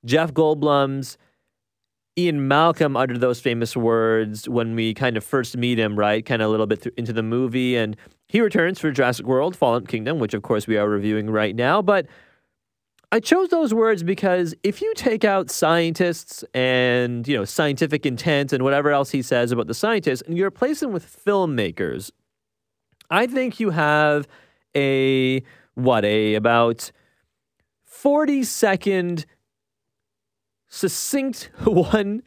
Jeff 0.07 0.33
Goldblum's 0.33 1.19
Ian 2.19 2.49
Malcolm 2.49 2.97
uttered 2.97 3.21
those 3.21 3.41
famous 3.41 3.77
words 3.77 4.49
when 4.49 4.75
we 4.75 4.95
kind 4.95 5.19
of 5.19 5.25
first 5.25 5.57
meet 5.57 5.79
him, 5.79 5.99
right? 5.99 6.25
Kind 6.25 6.41
of 6.41 6.49
a 6.49 6.51
little 6.51 6.67
bit 6.67 6.83
th- 6.83 6.95
into 6.97 7.13
the 7.13 7.23
movie. 7.23 7.77
And 7.77 7.95
he 8.29 8.41
returns 8.41 8.79
for 8.79 8.91
Jurassic 8.91 9.27
World 9.27 9.55
Fallen 9.55 9.87
Kingdom, 9.87 10.19
which 10.19 10.33
of 10.33 10.43
course 10.43 10.67
we 10.67 10.79
are 10.79 10.89
reviewing 10.89 11.29
right 11.29 11.55
now. 11.55 11.83
But 11.83 12.07
I 13.13 13.21
chose 13.21 13.51
those 13.51 13.75
words 13.75 14.03
because 14.03 14.55
if 14.63 14.81
you 14.81 14.95
take 14.95 15.25
out 15.25 15.51
scientists 15.51 16.43
and, 16.55 17.29
you 17.29 17.37
know, 17.37 17.45
scientific 17.45 18.07
intent 18.07 18.53
and 18.53 18.65
whatever 18.65 18.91
else 18.91 19.11
he 19.11 19.21
says 19.21 19.53
about 19.53 19.67
the 19.67 19.75
scientists 19.75 20.23
and 20.23 20.39
you 20.39 20.45
replace 20.47 20.81
them 20.81 20.93
with 20.93 21.23
filmmakers, 21.25 22.11
I 23.11 23.27
think 23.27 23.61
you 23.61 23.71
have 23.71 24.27
a, 24.75 25.43
what, 25.75 26.05
a 26.07 26.35
about 26.35 26.91
40 27.85 28.43
second 28.43 29.27
succinct 30.69 31.51
one 31.65 32.23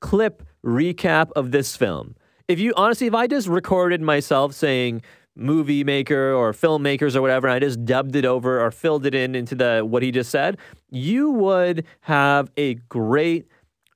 clip 0.00 0.42
recap 0.64 1.30
of 1.36 1.50
this 1.50 1.76
film. 1.76 2.14
If 2.46 2.58
you 2.58 2.74
honestly, 2.76 3.06
if 3.06 3.14
I 3.14 3.26
just 3.26 3.48
recorded 3.48 4.02
myself 4.02 4.54
saying 4.54 5.02
movie 5.36 5.82
maker 5.82 6.32
or 6.32 6.52
filmmakers 6.52 7.16
or 7.16 7.22
whatever, 7.22 7.48
and 7.48 7.54
I 7.54 7.58
just 7.58 7.84
dubbed 7.84 8.14
it 8.16 8.24
over 8.24 8.64
or 8.64 8.70
filled 8.70 9.06
it 9.06 9.14
in 9.14 9.34
into 9.34 9.54
the 9.54 9.82
what 9.84 10.02
he 10.02 10.10
just 10.10 10.30
said, 10.30 10.58
you 10.90 11.30
would 11.30 11.84
have 12.02 12.50
a 12.56 12.74
great 12.74 13.46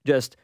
just 0.07 0.37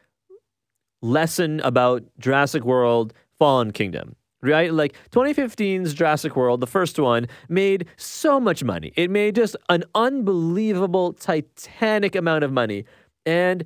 lesson 1.01 1.59
about 1.61 2.03
Jurassic 2.19 2.63
World 2.63 3.13
Fallen 3.39 3.71
Kingdom. 3.71 4.15
Right? 4.41 4.71
Like 4.71 4.95
2015's 5.09 5.95
Jurassic 5.95 6.35
World, 6.35 6.59
the 6.59 6.67
first 6.67 6.99
one, 6.99 7.27
made 7.49 7.87
so 7.97 8.39
much 8.39 8.63
money. 8.63 8.93
It 8.95 9.09
made 9.09 9.33
just 9.33 9.55
an 9.69 9.83
unbelievable, 9.95 11.13
titanic 11.13 12.15
amount 12.15 12.43
of 12.43 12.53
money. 12.53 12.85
And 13.25 13.65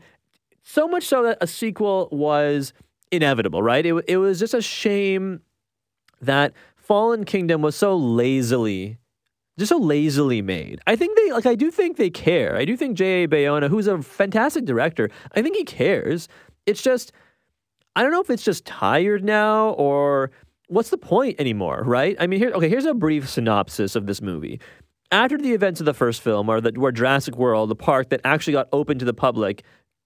so 0.63 0.87
much 0.87 1.03
so 1.03 1.23
that 1.23 1.37
a 1.41 1.47
sequel 1.47 2.09
was 2.11 2.73
inevitable, 3.11 3.61
right? 3.63 3.85
It, 3.85 4.05
it 4.07 4.17
was 4.17 4.39
just 4.39 4.53
a 4.53 4.61
shame 4.61 5.41
that 6.21 6.53
Fallen 6.75 7.23
Kingdom 7.23 7.61
was 7.61 7.75
so 7.75 7.95
lazily, 7.95 8.97
just 9.57 9.69
so 9.69 9.77
lazily 9.77 10.41
made. 10.41 10.79
I 10.87 10.95
think 10.95 11.17
they, 11.17 11.31
like, 11.31 11.45
I 11.45 11.55
do 11.55 11.71
think 11.71 11.97
they 11.97 12.09
care. 12.09 12.55
I 12.55 12.65
do 12.65 12.75
think 12.75 12.97
J.A. 12.97 13.27
Bayona, 13.27 13.69
who's 13.69 13.87
a 13.87 14.01
fantastic 14.01 14.65
director, 14.65 15.09
I 15.35 15.41
think 15.41 15.55
he 15.55 15.63
cares. 15.63 16.27
It's 16.65 16.81
just, 16.81 17.11
I 17.95 18.03
don't 18.03 18.11
know 18.11 18.21
if 18.21 18.29
it's 18.29 18.43
just 18.43 18.65
tired 18.65 19.23
now 19.23 19.69
or 19.71 20.31
what's 20.67 20.89
the 20.89 20.97
point 20.97 21.39
anymore, 21.39 21.83
right? 21.85 22.15
I 22.19 22.27
mean, 22.27 22.39
here, 22.39 22.51
okay, 22.51 22.69
here's 22.69 22.85
a 22.85 22.93
brief 22.93 23.27
synopsis 23.29 23.95
of 23.95 24.05
this 24.05 24.21
movie. 24.21 24.59
After 25.11 25.37
the 25.37 25.53
events 25.53 25.79
of 25.79 25.85
the 25.85 25.93
first 25.93 26.21
film, 26.21 26.49
or 26.49 26.61
the, 26.61 26.71
where 26.79 26.91
Jurassic 26.91 27.35
World, 27.35 27.69
the 27.69 27.75
park 27.75 28.09
that 28.09 28.21
actually 28.23 28.53
got 28.53 28.67
open 28.71 28.99
to 28.99 29.05
the 29.05 29.13
public, 29.13 29.63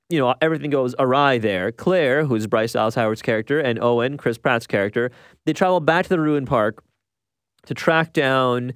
you 0.09 0.19
know, 0.19 0.33
everything 0.41 0.69
goes 0.69 0.95
awry 0.97 1.37
there. 1.37 1.71
Claire, 1.71 2.25
who's 2.25 2.47
Bryce 2.47 2.73
Dallas 2.73 2.95
Howard's 2.95 3.21
character, 3.21 3.59
and 3.59 3.81
Owen, 3.81 4.17
Chris 4.17 4.37
Pratt's 4.37 4.67
character, 4.67 5.11
they 5.45 5.53
travel 5.53 5.79
back 5.79 6.03
to 6.03 6.09
the 6.09 6.19
ruined 6.19 6.47
park 6.47 6.83
to 7.65 7.73
track 7.73 8.13
down 8.13 8.73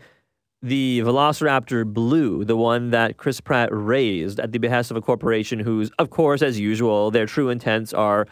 the 0.61 1.01
Velociraptor 1.01 1.85
Blue, 1.85 2.43
the 2.43 2.57
one 2.57 2.89
that 2.89 3.17
Chris 3.17 3.39
Pratt 3.39 3.69
raised 3.71 4.39
at 4.39 4.51
the 4.51 4.57
behest 4.57 4.91
of 4.91 4.97
a 4.97 5.01
corporation 5.01 5.59
whose, 5.59 5.91
of 5.99 6.09
course, 6.09 6.41
as 6.41 6.59
usual, 6.59 7.11
their 7.11 7.25
true 7.25 7.49
intents 7.49 7.93
are 7.93 8.27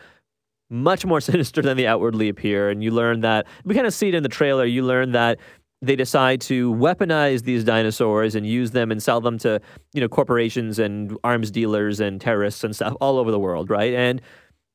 much 0.70 1.06
more 1.06 1.22
sinister 1.32 1.62
than 1.62 1.78
they 1.78 1.86
outwardly 1.86 2.28
appear. 2.28 2.70
And 2.70 2.84
you 2.84 2.92
learn 2.92 3.22
that, 3.22 3.46
we 3.64 3.76
kind 3.76 3.88
of 3.88 3.94
see 3.94 4.08
it 4.08 4.16
in 4.16 4.24
the 4.24 4.30
trailer, 4.30 4.66
you 4.66 4.84
learn 4.84 5.12
that 5.12 5.40
they 5.82 5.96
decide 5.96 6.42
to 6.42 6.74
weaponize 6.74 7.44
these 7.44 7.64
dinosaurs 7.64 8.36
and 8.36 8.48
use 8.48 8.72
them 8.72 8.92
and 8.92 9.02
sell 9.02 9.22
them 9.22 9.38
to 9.40 9.60
you 9.94 10.02
know 10.02 10.08
corporations 10.08 10.80
and 10.80 11.18
arms 11.24 11.52
dealers 11.52 12.00
and 12.00 12.22
terrorists 12.22 12.64
and 12.64 12.76
stuff 12.76 12.96
all 13.02 13.18
over 13.18 13.32
the 13.32 13.40
world 13.40 13.70
right? 13.70 13.94
And 13.94 14.22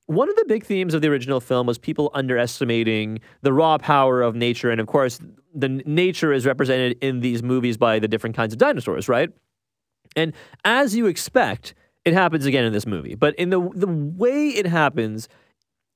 one 0.07 0.29
of 0.29 0.35
the 0.37 0.45
big 0.47 0.65
themes 0.65 0.93
of 0.93 1.03
the 1.03 1.09
original 1.09 1.41
film 1.41 1.69
was 1.69 1.79
people 1.79 2.11
underestimating 2.15 3.21
the 3.43 3.53
raw 3.53 3.79
power 3.79 4.23
of 4.23 4.35
nature. 4.35 4.71
And 4.71 4.81
of 4.81 4.87
course 4.87 5.21
the 5.55 5.69
nature 5.69 6.33
is 6.33 6.47
represented 6.47 6.99
in 7.01 7.21
these 7.21 7.43
movies 7.43 7.77
by 7.77 7.99
the 7.99 8.09
different 8.09 8.37
kinds 8.37 8.53
of 8.53 8.59
dinosaurs 8.59 9.09
right? 9.09 9.31
And 10.17 10.33
as 10.65 10.95
you 10.97 11.07
expect 11.07 11.75
it 12.05 12.15
happens 12.15 12.47
again 12.47 12.65
in 12.65 12.73
this 12.73 12.87
movie. 12.87 13.15
But 13.15 13.35
in 13.37 13.51
the 13.51 13.61
the 13.75 13.87
way 13.87 14.49
it 14.49 14.67
happens 14.67 15.29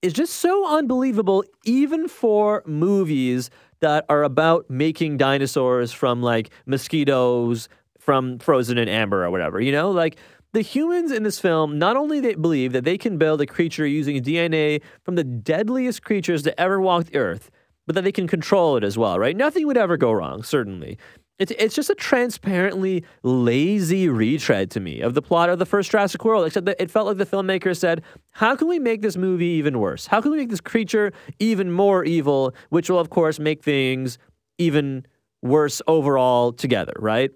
is 0.05 0.13
just 0.13 0.35
so 0.35 0.69
unbelievable 0.69 1.43
even 1.65 2.09
for 2.09 2.63
movies 2.67 3.49
that 3.81 4.05
are 4.11 4.23
about 4.23 4.69
making 4.69 5.17
dinosaurs 5.17 5.93
from 5.93 6.21
like 6.21 6.51
mosquitoes 6.67 7.71
from 7.99 8.39
Frozen 8.39 8.77
and 8.77 8.91
Amber 8.91 9.25
or 9.25 9.31
whatever. 9.31 9.63
You 9.63 9.73
know, 9.73 9.91
like 9.91 10.19
the 10.53 10.61
humans 10.61 11.11
in 11.11 11.23
this 11.23 11.41
film 11.41 11.79
not 11.79 11.97
only 11.97 12.21
they 12.21 12.35
believe 12.35 12.73
that 12.73 12.85
they 12.85 12.99
can 12.99 13.17
build 13.17 13.41
a 13.41 13.47
creature 13.47 13.87
using 13.87 14.23
DNA 14.23 14.83
from 15.05 15.15
the 15.15 15.25
deadliest 15.25 16.03
creatures 16.03 16.43
to 16.43 16.61
ever 16.61 16.79
walk 16.83 17.07
the 17.07 17.17
earth, 17.17 17.51
but 17.87 17.95
that 17.95 18.05
they 18.05 18.13
can 18.13 18.29
control 18.29 18.77
it 18.77 18.85
as 18.85 18.99
well, 18.99 19.19
right? 19.19 19.35
Nothing 19.35 19.67
would 19.67 19.79
ever 19.79 19.97
go 19.97 20.13
wrong, 20.13 20.43
certainly. 20.43 20.99
It's 21.39 21.53
it's 21.59 21.75
just 21.75 21.91
a 21.91 21.97
transparently 21.97 23.05
lazy 23.25 24.09
retread 24.09 24.71
to 24.73 24.81
me 24.81 25.01
of 25.01 25.15
the 25.15 25.23
plot 25.23 25.51
of 25.51 25.59
the 25.59 25.67
first 25.67 25.91
Jurassic 25.91 26.25
World. 26.25 26.47
Except 26.47 26.67
that 26.67 26.81
it 26.81 26.91
felt 26.91 27.07
like 27.09 27.17
the 27.17 27.27
filmmaker 27.27 27.77
said, 27.77 28.03
"How 28.31 28.55
can 28.55 28.69
we 28.69 28.79
make 28.79 29.03
this 29.03 29.17
movie 29.17 29.47
even 29.47 29.81
worse? 29.81 30.07
How 30.07 30.21
can 30.21 30.31
we 30.31 30.39
make 30.39 30.51
this 30.51 30.61
creature 30.61 31.13
even 31.41 31.73
more 31.73 32.05
evil?" 32.05 32.55
Which 32.69 32.89
will, 32.89 33.01
of 33.01 33.11
course, 33.11 33.41
make 33.41 33.65
things 33.65 34.17
even 34.59 35.07
worse 35.43 35.83
overall 35.89 36.53
together. 36.53 36.95
Right? 37.01 37.33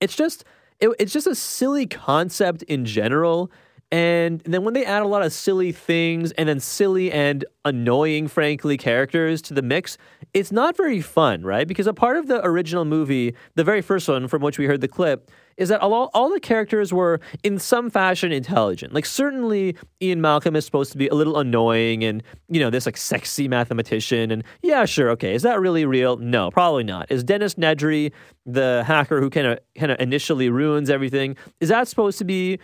It's 0.00 0.14
just 0.14 0.44
it, 0.78 0.90
it's 0.98 1.12
just 1.12 1.26
a 1.26 1.34
silly 1.34 1.86
concept 1.86 2.62
in 2.64 2.84
general. 2.84 3.50
And 3.90 4.40
then 4.40 4.64
when 4.64 4.74
they 4.74 4.84
add 4.84 5.02
a 5.02 5.06
lot 5.06 5.22
of 5.22 5.32
silly 5.32 5.72
things 5.72 6.32
and 6.32 6.46
then 6.48 6.60
silly 6.60 7.10
and 7.10 7.44
annoying, 7.64 8.28
frankly, 8.28 8.76
characters 8.76 9.40
to 9.42 9.54
the 9.54 9.62
mix, 9.62 9.96
it's 10.34 10.52
not 10.52 10.76
very 10.76 11.00
fun, 11.00 11.42
right? 11.42 11.66
Because 11.66 11.86
a 11.86 11.94
part 11.94 12.18
of 12.18 12.26
the 12.26 12.44
original 12.44 12.84
movie, 12.84 13.34
the 13.54 13.64
very 13.64 13.80
first 13.80 14.06
one 14.06 14.28
from 14.28 14.42
which 14.42 14.58
we 14.58 14.66
heard 14.66 14.82
the 14.82 14.88
clip, 14.88 15.30
is 15.56 15.70
that 15.70 15.80
all, 15.80 16.10
all 16.14 16.30
the 16.30 16.38
characters 16.38 16.92
were 16.92 17.18
in 17.42 17.58
some 17.58 17.90
fashion 17.90 18.30
intelligent. 18.30 18.92
Like 18.92 19.06
certainly 19.06 19.74
Ian 20.00 20.20
Malcolm 20.20 20.54
is 20.54 20.64
supposed 20.64 20.92
to 20.92 20.98
be 20.98 21.08
a 21.08 21.14
little 21.14 21.38
annoying 21.38 22.04
and, 22.04 22.22
you 22.48 22.60
know, 22.60 22.70
this 22.70 22.86
like 22.86 22.96
sexy 22.96 23.48
mathematician. 23.48 24.30
And 24.30 24.44
yeah, 24.62 24.84
sure, 24.84 25.10
okay. 25.10 25.34
Is 25.34 25.42
that 25.42 25.60
really 25.60 25.84
real? 25.84 26.16
No, 26.18 26.50
probably 26.50 26.84
not. 26.84 27.10
Is 27.10 27.24
Dennis 27.24 27.54
Nedry, 27.54 28.12
the 28.46 28.84
hacker 28.86 29.20
who 29.20 29.30
kind 29.30 29.46
of 29.46 29.58
kind 29.76 29.90
of 29.90 29.98
initially 30.00 30.48
ruins 30.48 30.90
everything, 30.90 31.36
is 31.60 31.70
that 31.70 31.88
supposed 31.88 32.18
to 32.18 32.24
be 32.24 32.58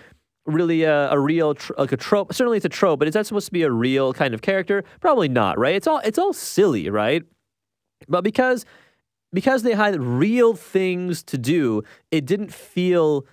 really 0.46 0.82
a, 0.82 1.10
a 1.10 1.18
real 1.18 1.54
tr- 1.54 1.72
like 1.78 1.92
a 1.92 1.96
trope. 1.96 2.32
Certainly, 2.32 2.58
it's 2.58 2.66
a 2.66 2.70
trope, 2.70 2.98
but 2.98 3.08
is 3.08 3.14
that 3.14 3.26
supposed 3.26 3.46
to 3.46 3.52
be 3.52 3.62
a 3.62 3.70
real 3.70 4.12
kind 4.12 4.34
of 4.34 4.42
character? 4.42 4.84
Probably 5.00 5.28
not, 5.28 5.58
right? 5.58 5.74
It's 5.74 5.86
all 5.86 6.00
it's 6.04 6.18
all 6.18 6.32
silly, 6.32 6.90
right? 6.90 7.22
But 8.08 8.22
because 8.24 8.64
because 9.32 9.62
they 9.62 9.74
had 9.74 10.00
real 10.00 10.54
things 10.54 11.22
to 11.24 11.38
do, 11.38 11.82
it 12.10 12.24
didn't 12.26 12.52
feel. 12.52 13.26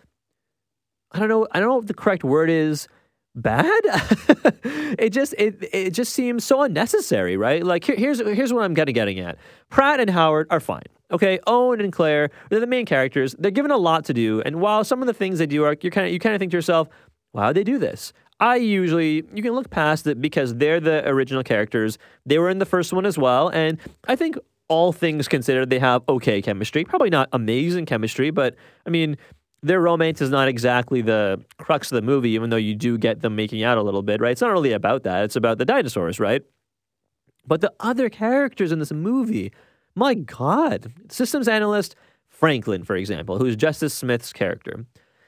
I 1.12 1.20
don't 1.20 1.30
know. 1.30 1.48
I 1.52 1.60
don't 1.60 1.70
know 1.70 1.76
what 1.78 1.88
the 1.88 1.94
correct 1.94 2.24
word 2.24 2.50
is. 2.50 2.88
Bad. 3.34 3.82
it 5.00 5.12
just 5.12 5.34
it 5.38 5.64
it 5.72 5.92
just 5.92 6.12
seems 6.12 6.44
so 6.44 6.64
unnecessary, 6.64 7.38
right? 7.38 7.64
Like 7.64 7.86
here, 7.86 7.96
here's 7.96 8.20
here's 8.20 8.52
what 8.52 8.64
I'm 8.64 8.76
kind 8.76 8.90
of 8.90 8.96
getting 8.96 9.20
at. 9.20 9.38
Pratt 9.70 10.02
and 10.02 10.10
Howard 10.10 10.48
are 10.50 10.60
fine. 10.60 10.84
Okay, 11.12 11.40
Owen 11.48 11.80
and 11.80 11.94
Claire, 11.94 12.30
they're 12.50 12.60
the 12.60 12.68
main 12.68 12.86
characters. 12.86 13.34
They're 13.40 13.52
given 13.52 13.72
a 13.72 13.78
lot 13.78 14.06
to 14.06 14.14
do, 14.14 14.42
and 14.42 14.60
while 14.60 14.84
some 14.84 15.02
of 15.02 15.08
the 15.08 15.14
things 15.14 15.40
they 15.40 15.46
do 15.46 15.64
are, 15.64 15.76
you 15.82 15.92
kind 15.92 16.08
of 16.08 16.14
you 16.14 16.20
kind 16.20 16.36
of 16.36 16.40
think 16.40 16.52
to 16.52 16.58
yourself, 16.58 16.90
"Why 17.32 17.48
would 17.48 17.56
they 17.56 17.64
do 17.64 17.78
this?" 17.78 18.12
I 18.42 18.58
usually 18.58 19.24
you 19.34 19.42
can 19.42 19.54
look 19.54 19.70
past 19.70 20.08
it 20.08 20.20
because 20.20 20.56
they're 20.56 20.82
the 20.82 21.08
original 21.08 21.44
characters. 21.44 21.98
They 22.26 22.38
were 22.38 22.50
in 22.50 22.60
the 22.60 22.66
first 22.66 22.92
one 22.92 23.06
as 23.06 23.18
well, 23.18 23.48
and 23.48 23.78
I 24.10 24.18
think 24.18 24.38
all 24.68 24.94
things 24.94 25.28
considered, 25.28 25.70
they 25.70 25.80
have 25.80 26.02
okay 26.08 26.42
chemistry. 26.42 26.86
Probably 26.86 27.10
not 27.10 27.28
amazing 27.34 27.86
chemistry, 27.86 28.32
but 28.32 28.56
I 28.86 28.90
mean, 28.90 29.18
their 29.64 29.80
romance 29.80 30.22
is 30.22 30.30
not 30.30 30.48
exactly 30.48 31.02
the 31.02 31.44
crux 31.58 31.92
of 31.92 31.96
the 31.96 32.02
movie, 32.02 32.32
even 32.32 32.50
though 32.50 32.58
you 32.58 32.76
do 32.76 32.98
get 32.98 33.22
them 33.22 33.36
making 33.36 33.64
out 33.64 33.78
a 33.78 33.82
little 33.84 34.02
bit, 34.02 34.22
right? 34.22 34.32
It's 34.32 34.42
not 34.42 34.52
really 34.52 34.74
about 34.74 35.04
that. 35.04 35.24
It's 35.24 35.36
about 35.36 35.58
the 35.58 35.66
dinosaurs, 35.66 36.20
right? 36.20 36.42
But 37.46 37.62
the 37.62 37.72
other 37.80 38.10
characters 38.10 38.72
in 38.72 38.80
this 38.80 38.92
movie 38.92 39.52
my 39.96 40.14
God. 40.14 40.94
Systems 41.10 41.48
analyst 41.48 41.96
Franklin, 42.30 42.84
for 42.84 42.96
example, 42.96 43.38
who's 43.38 43.56
Justice 43.56 43.94
Smith's 43.94 44.34
character. 44.34 44.86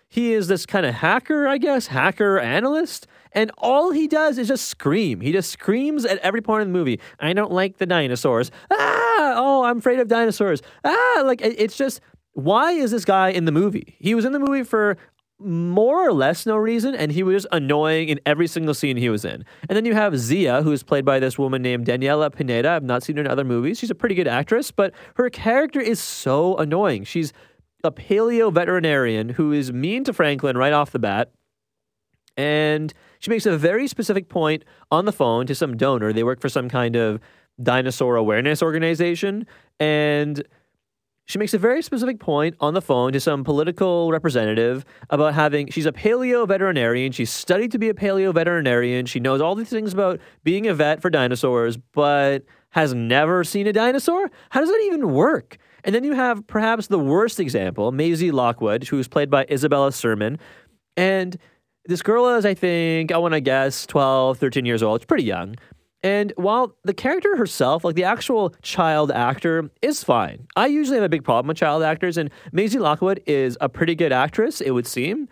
He 0.08 0.34
is 0.34 0.48
this 0.48 0.66
kind 0.66 0.86
of 0.86 0.94
hacker, 0.94 1.48
I 1.48 1.58
guess, 1.58 1.88
hacker 1.88 2.40
analyst. 2.40 3.08
And 3.32 3.52
all 3.58 3.92
he 3.92 4.08
does 4.08 4.38
is 4.38 4.48
just 4.48 4.68
scream. 4.68 5.22
He 5.22 5.32
just 5.32 5.50
screams 5.50 6.06
at 6.06 6.20
every 6.20 6.42
point 6.42 6.62
in 6.62 6.72
the 6.72 6.78
movie. 6.78 7.00
I 7.20 7.34
don't 7.34 7.52
like 7.52 7.78
the 7.78 7.88
dinosaurs. 7.88 8.52
Ah, 8.72 9.34
oh, 9.36 9.64
I'm 9.64 9.80
afraid 9.80 10.00
of 10.00 10.08
dinosaurs. 10.08 10.62
Ah, 10.86 11.24
like 11.26 11.42
it's 11.42 11.76
just, 11.76 12.00
why 12.34 12.72
is 12.72 12.92
this 12.92 13.06
guy 13.06 13.30
in 13.30 13.46
the 13.46 13.52
movie? 13.52 13.96
He 14.00 14.16
was 14.16 14.26
in 14.26 14.32
the 14.34 14.40
movie 14.40 14.64
for 14.64 14.98
more 15.40 16.08
or 16.08 16.14
less 16.14 16.46
no 16.46 16.56
reason, 16.56 16.96
and 16.96 17.12
he 17.12 17.24
was 17.24 17.46
annoying 17.52 18.10
in 18.10 18.20
every 18.26 18.48
single 18.48 18.74
scene 18.74 18.98
he 18.98 19.10
was 19.10 19.26
in. 19.26 19.44
And 19.68 19.76
then 19.76 19.86
you 19.86 19.94
have 19.94 20.18
Zia, 20.18 20.62
who's 20.62 20.84
played 20.84 21.06
by 21.06 21.20
this 21.20 21.38
woman 21.38 21.62
named 21.62 21.86
Daniela 21.86 22.34
Pineda. 22.34 22.70
I've 22.70 22.84
not 22.84 23.04
seen 23.04 23.18
her 23.18 23.22
in 23.24 23.28
other 23.28 23.44
movies. 23.44 23.80
She's 23.80 23.92
a 23.92 23.96
pretty 23.96 24.16
good 24.16 24.28
actress, 24.28 24.72
but 24.72 24.94
her 25.16 25.30
character 25.30 25.80
is 25.80 26.00
so 26.00 26.56
annoying. 26.58 27.04
She's 27.04 27.34
a 27.84 27.92
paleo 27.92 28.54
veterinarian 28.54 29.30
who 29.30 29.52
is 29.52 29.74
mean 29.74 30.04
to 30.06 30.14
Franklin 30.14 30.58
right 30.58 30.74
off 30.74 30.92
the 30.92 31.00
bat. 31.00 31.32
And 32.38 32.94
she 33.20 33.30
makes 33.30 33.46
a 33.46 33.58
very 33.58 33.88
specific 33.88 34.30
point 34.30 34.64
on 34.92 35.06
the 35.06 35.12
phone 35.12 35.46
to 35.48 35.56
some 35.56 35.78
donor. 35.78 36.14
They 36.14 36.24
work 36.24 36.40
for 36.40 36.50
some 36.50 36.70
kind 36.70 36.96
of 36.96 37.20
dinosaur 37.62 38.16
awareness 38.16 38.64
organization. 38.64 39.46
And 39.80 40.44
she 41.26 41.38
makes 41.38 41.54
a 41.54 41.58
very 41.58 41.82
specific 41.82 42.20
point 42.20 42.56
on 42.60 42.74
the 42.74 42.82
phone 42.82 43.14
to 43.14 43.20
some 43.20 43.44
political 43.44 44.12
representative 44.12 44.84
about 45.10 45.34
having, 45.34 45.70
she's 45.70 45.86
a 45.86 45.92
paleo 45.92 46.48
veterinarian. 46.48 47.12
She's 47.12 47.32
studied 47.32 47.72
to 47.72 47.80
be 47.80 47.90
a 47.90 47.94
paleo 47.94 48.34
veterinarian. 48.34 49.06
She 49.06 49.20
knows 49.20 49.40
all 49.40 49.56
these 49.56 49.70
things 49.70 49.94
about 49.94 50.20
being 50.44 50.68
a 50.68 50.74
vet 50.74 51.02
for 51.02 51.10
dinosaurs, 51.10 51.78
but 51.78 52.44
has 52.72 52.94
never 52.94 53.44
seen 53.44 53.68
a 53.68 53.74
dinosaur? 53.74 54.30
How 54.50 54.60
does 54.60 54.70
that 54.70 54.82
even 54.86 55.14
work? 55.14 55.58
And 55.84 55.94
then 55.94 56.04
you 56.04 56.14
have 56.14 56.46
perhaps 56.48 56.88
the 56.88 57.00
worst 57.00 57.40
example, 57.40 57.92
Maisie 57.92 58.32
Lockwood, 58.32 58.88
who's 58.88 59.08
played 59.08 59.30
by 59.30 59.46
Isabella 59.50 59.92
Sermon. 59.92 60.40
And 60.98 61.38
this 61.86 62.02
girl 62.02 62.28
is, 62.36 62.46
I 62.46 62.54
think, 62.54 63.12
I 63.12 63.18
want 63.18 63.34
to 63.34 63.42
guess 63.42 63.86
12, 63.86 64.40
13 64.40 64.66
years 64.66 64.82
old. 64.82 65.02
She's 65.02 65.06
pretty 65.06 65.26
young. 65.26 65.56
And 66.04 66.34
while 66.36 66.76
the 66.84 66.94
character 66.94 67.38
herself, 67.38 67.86
like 67.86 67.96
the 67.96 68.04
actual 68.04 68.54
child 68.62 69.10
actor, 69.10 69.72
is 69.82 70.04
fine, 70.04 70.48
I 70.56 70.68
usually 70.68 70.98
have 70.98 71.06
a 71.06 71.10
big 71.10 71.24
problem 71.24 71.48
with 71.48 71.58
child 71.58 71.82
actors, 71.82 72.18
and 72.18 72.30
Maisie 72.52 72.78
Lockwood 72.78 73.24
is 73.26 73.58
a 73.62 73.70
pretty 73.70 73.96
good 73.96 74.12
actress, 74.12 74.60
it 74.60 74.72
would 74.72 74.86
seem. 74.86 75.30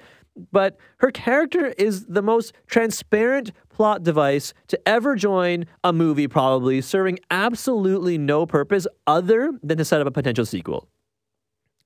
But 0.54 0.78
her 1.00 1.12
character 1.12 1.74
is 1.78 2.06
the 2.06 2.22
most 2.22 2.54
transparent 2.68 3.52
plot 3.70 4.04
device 4.04 4.54
to 4.68 4.80
ever 4.88 5.18
join 5.18 5.66
a 5.84 5.92
movie, 5.92 6.30
probably, 6.30 6.80
serving 6.80 7.20
absolutely 7.30 8.18
no 8.18 8.46
purpose 8.46 8.88
other 9.06 9.52
than 9.62 9.78
to 9.78 9.84
set 9.84 10.00
up 10.00 10.08
a 10.08 10.12
potential 10.12 10.46
sequel. 10.46 10.88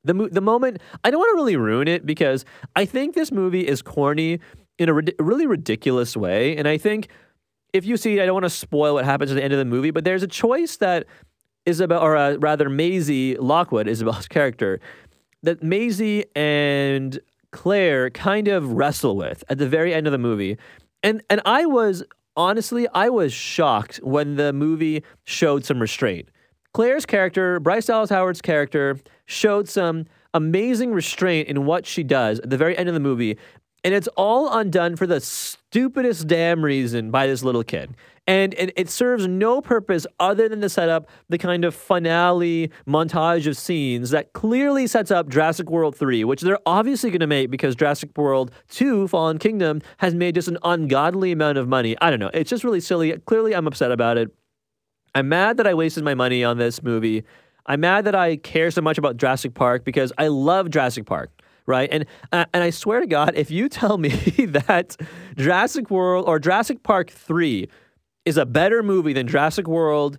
The, 0.04 0.14
mo- 0.14 0.30
the 0.30 0.42
moment, 0.42 0.80
I 1.04 1.10
don't 1.10 1.20
want 1.20 1.32
to 1.32 1.38
really 1.38 1.56
ruin 1.56 1.88
it 1.88 2.06
because 2.06 2.46
I 2.76 2.86
think 2.86 3.16
this 3.16 3.32
movie 3.32 3.68
is 3.68 3.82
corny 3.82 4.40
in 4.78 4.90
a 4.90 4.94
really 4.94 5.48
ridiculous 5.48 6.16
way. 6.16 6.56
And 6.56 6.68
I 6.68 6.78
think 6.78 7.08
if 7.76 7.86
you 7.86 7.98
see, 7.98 8.22
I 8.22 8.26
don't 8.26 8.36
want 8.36 8.46
to 8.46 8.50
spoil 8.50 8.94
what 8.94 9.04
happens 9.04 9.32
at 9.32 9.36
the 9.36 9.44
end 9.44 9.52
of 9.52 9.60
the 9.60 9.66
movie, 9.66 9.92
but 9.92 10.06
there's 10.06 10.24
a 10.24 10.28
choice 10.28 10.78
that 10.78 11.06
Isabel, 11.66 12.02
or 12.02 12.16
uh, 12.16 12.36
rather 12.38 12.70
Maisie 12.70 13.36
Lockwood, 13.36 13.86
Isabel's 13.88 14.28
character, 14.30 14.80
that 15.44 15.62
Maisie 15.62 16.24
and 16.36 17.20
Claire 17.52 18.10
kind 18.12 18.48
of 18.48 18.72
wrestle 18.72 19.18
with 19.18 19.44
at 19.50 19.58
the 19.58 19.68
very 19.68 19.94
end 19.94 20.08
of 20.08 20.12
the 20.12 20.18
movie. 20.18 20.58
And 21.04 21.22
and 21.30 21.42
I 21.46 21.66
was 21.66 22.02
honestly, 22.38 22.88
I 22.94 23.10
was 23.10 23.34
shocked 23.34 23.98
when 23.98 24.38
the 24.38 24.54
movie 24.54 25.04
showed 25.26 25.66
some 25.66 25.80
restraint. 25.80 26.30
Claire's 26.74 27.06
character, 27.06 27.60
Bryce 27.60 27.88
Dallas 27.88 28.10
Howard's 28.10 28.42
character, 28.42 28.98
showed 29.26 29.68
some 29.68 30.06
amazing 30.34 30.94
restraint 30.94 31.50
in 31.50 31.66
what 31.66 31.86
she 31.86 32.04
does 32.04 32.40
at 32.40 32.50
the 32.50 32.58
very 32.58 32.78
end 32.78 32.88
of 32.88 32.94
the 32.94 33.02
movie. 33.02 33.38
And 33.86 33.94
it's 33.94 34.08
all 34.18 34.52
undone 34.52 34.96
for 34.96 35.06
the 35.06 35.22
stupidest 35.22 36.26
damn 36.26 36.66
reason 36.66 37.12
by 37.12 37.28
this 37.28 37.44
little 37.44 37.64
kid. 37.64 37.96
And, 38.26 38.56
and 38.56 38.72
it 38.76 38.90
serves 38.90 39.28
no 39.28 39.62
purpose 39.62 40.08
other 40.20 40.50
than 40.50 40.60
to 40.62 40.70
set 40.70 40.90
up 40.90 41.08
the 41.30 41.38
kind 41.38 41.64
of 41.64 41.76
finale 41.76 42.72
montage 42.88 43.46
of 43.46 43.56
scenes 43.56 44.10
that 44.10 44.34
clearly 44.34 44.88
sets 44.88 45.12
up 45.12 45.30
Jurassic 45.30 45.70
World 45.70 45.96
3, 45.96 46.24
which 46.24 46.42
they're 46.42 46.58
obviously 46.66 47.12
going 47.12 47.20
to 47.20 47.28
make 47.28 47.52
because 47.52 47.76
Jurassic 47.76 48.18
World 48.18 48.50
2 48.70 49.08
Fallen 49.08 49.38
Kingdom 49.38 49.84
has 49.98 50.16
made 50.16 50.34
just 50.34 50.48
an 50.48 50.58
ungodly 50.64 51.32
amount 51.32 51.60
of 51.60 51.68
money. 51.68 51.96
I 52.02 52.10
don't 52.10 52.20
know. 52.20 52.32
It's 52.34 52.50
just 52.50 52.64
really 52.64 52.82
silly. 52.82 53.16
Clearly, 53.28 53.54
I'm 53.54 53.68
upset 53.68 53.92
about 53.92 54.18
it. 54.18 54.34
I'm 55.14 55.30
mad 55.30 55.58
that 55.58 55.68
I 55.68 55.76
wasted 55.76 56.04
my 56.04 56.16
money 56.16 56.44
on 56.44 56.58
this 56.58 56.82
movie. 56.82 57.24
I'm 57.68 57.82
mad 57.82 58.06
that 58.06 58.16
I 58.16 58.38
care 58.38 58.72
so 58.72 58.82
much 58.82 58.98
about 58.98 59.18
Jurassic 59.18 59.54
Park 59.54 59.86
because 59.86 60.12
I 60.18 60.28
love 60.30 60.72
Jurassic 60.72 61.06
Park 61.06 61.30
right? 61.66 61.90
And 61.92 62.06
uh, 62.32 62.46
and 62.54 62.64
I 62.64 62.70
swear 62.70 63.00
to 63.00 63.08
God, 63.08 63.34
if 63.36 63.52
you 63.52 63.70
tell 63.70 63.98
me 63.98 64.10
that 64.48 64.98
Jurassic 65.38 65.90
World 65.90 66.26
or 66.28 66.40
Jurassic 66.40 66.84
Park 66.84 67.10
3 67.10 67.68
is 68.26 68.38
a 68.38 68.46
better 68.46 68.84
movie 68.84 69.14
than 69.14 69.28
Jurassic 69.28 69.68
World 69.68 70.18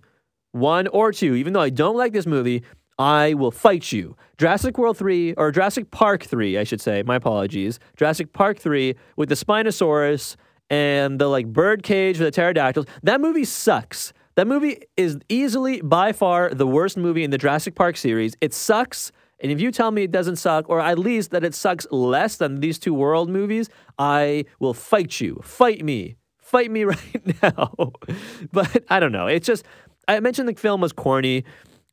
1 0.53 0.87
or 0.87 1.11
2, 1.11 1.35
even 1.35 1.53
though 1.53 1.61
I 1.61 1.69
don't 1.69 1.97
like 1.97 2.13
this 2.13 2.25
movie, 2.25 2.63
I 2.97 3.35
will 3.35 3.51
fight 3.51 3.91
you. 3.91 4.15
Jurassic 4.37 4.77
World 4.77 4.97
3, 4.97 5.33
or 5.33 5.51
Jurassic 5.51 5.91
Park 5.91 6.23
3, 6.23 6.57
I 6.57 6.63
should 6.63 6.81
say, 6.81 7.03
my 7.03 7.15
apologies. 7.15 7.79
Jurassic 7.95 8.33
Park 8.33 8.57
3 8.57 8.95
with 9.17 9.29
the 9.29 9.35
Spinosaurus 9.35 10.35
and 10.69 11.19
the 11.19 11.27
like 11.27 11.47
bird 11.47 11.83
cage 11.83 12.19
with 12.19 12.27
the 12.27 12.31
pterodactyls. 12.31 12.87
That 13.03 13.21
movie 13.21 13.45
sucks. 13.45 14.13
That 14.35 14.47
movie 14.47 14.81
is 14.97 15.17
easily 15.29 15.81
by 15.81 16.11
far 16.11 16.49
the 16.49 16.67
worst 16.67 16.97
movie 16.97 17.23
in 17.23 17.31
the 17.31 17.37
Jurassic 17.37 17.75
Park 17.75 17.97
series. 17.97 18.35
It 18.41 18.53
sucks 18.53 19.11
and 19.39 19.51
if 19.51 19.61
you 19.61 19.71
tell 19.71 19.91
me 19.91 20.03
it 20.03 20.11
doesn't 20.11 20.37
suck, 20.37 20.69
or 20.69 20.79
at 20.79 20.97
least 20.97 21.31
that 21.31 21.43
it 21.43 21.53
sucks 21.53 21.85
less 21.91 22.37
than 22.37 22.59
these 22.59 22.79
two 22.79 22.93
world 22.93 23.29
movies, 23.29 23.69
I 23.99 24.45
will 24.59 24.73
fight 24.73 25.21
you. 25.21 25.39
Fight 25.43 25.83
me. 25.83 26.17
Fight 26.39 26.71
me 26.71 26.83
right 26.93 27.41
now. 27.43 27.93
but 28.51 28.83
I 28.89 28.99
don't 28.99 29.11
know. 29.11 29.27
It's 29.27 29.45
just, 29.45 29.65
I 30.07 30.19
mentioned 30.19 30.49
the 30.49 30.55
film 30.55 30.81
was 30.81 30.93
corny. 30.93 31.43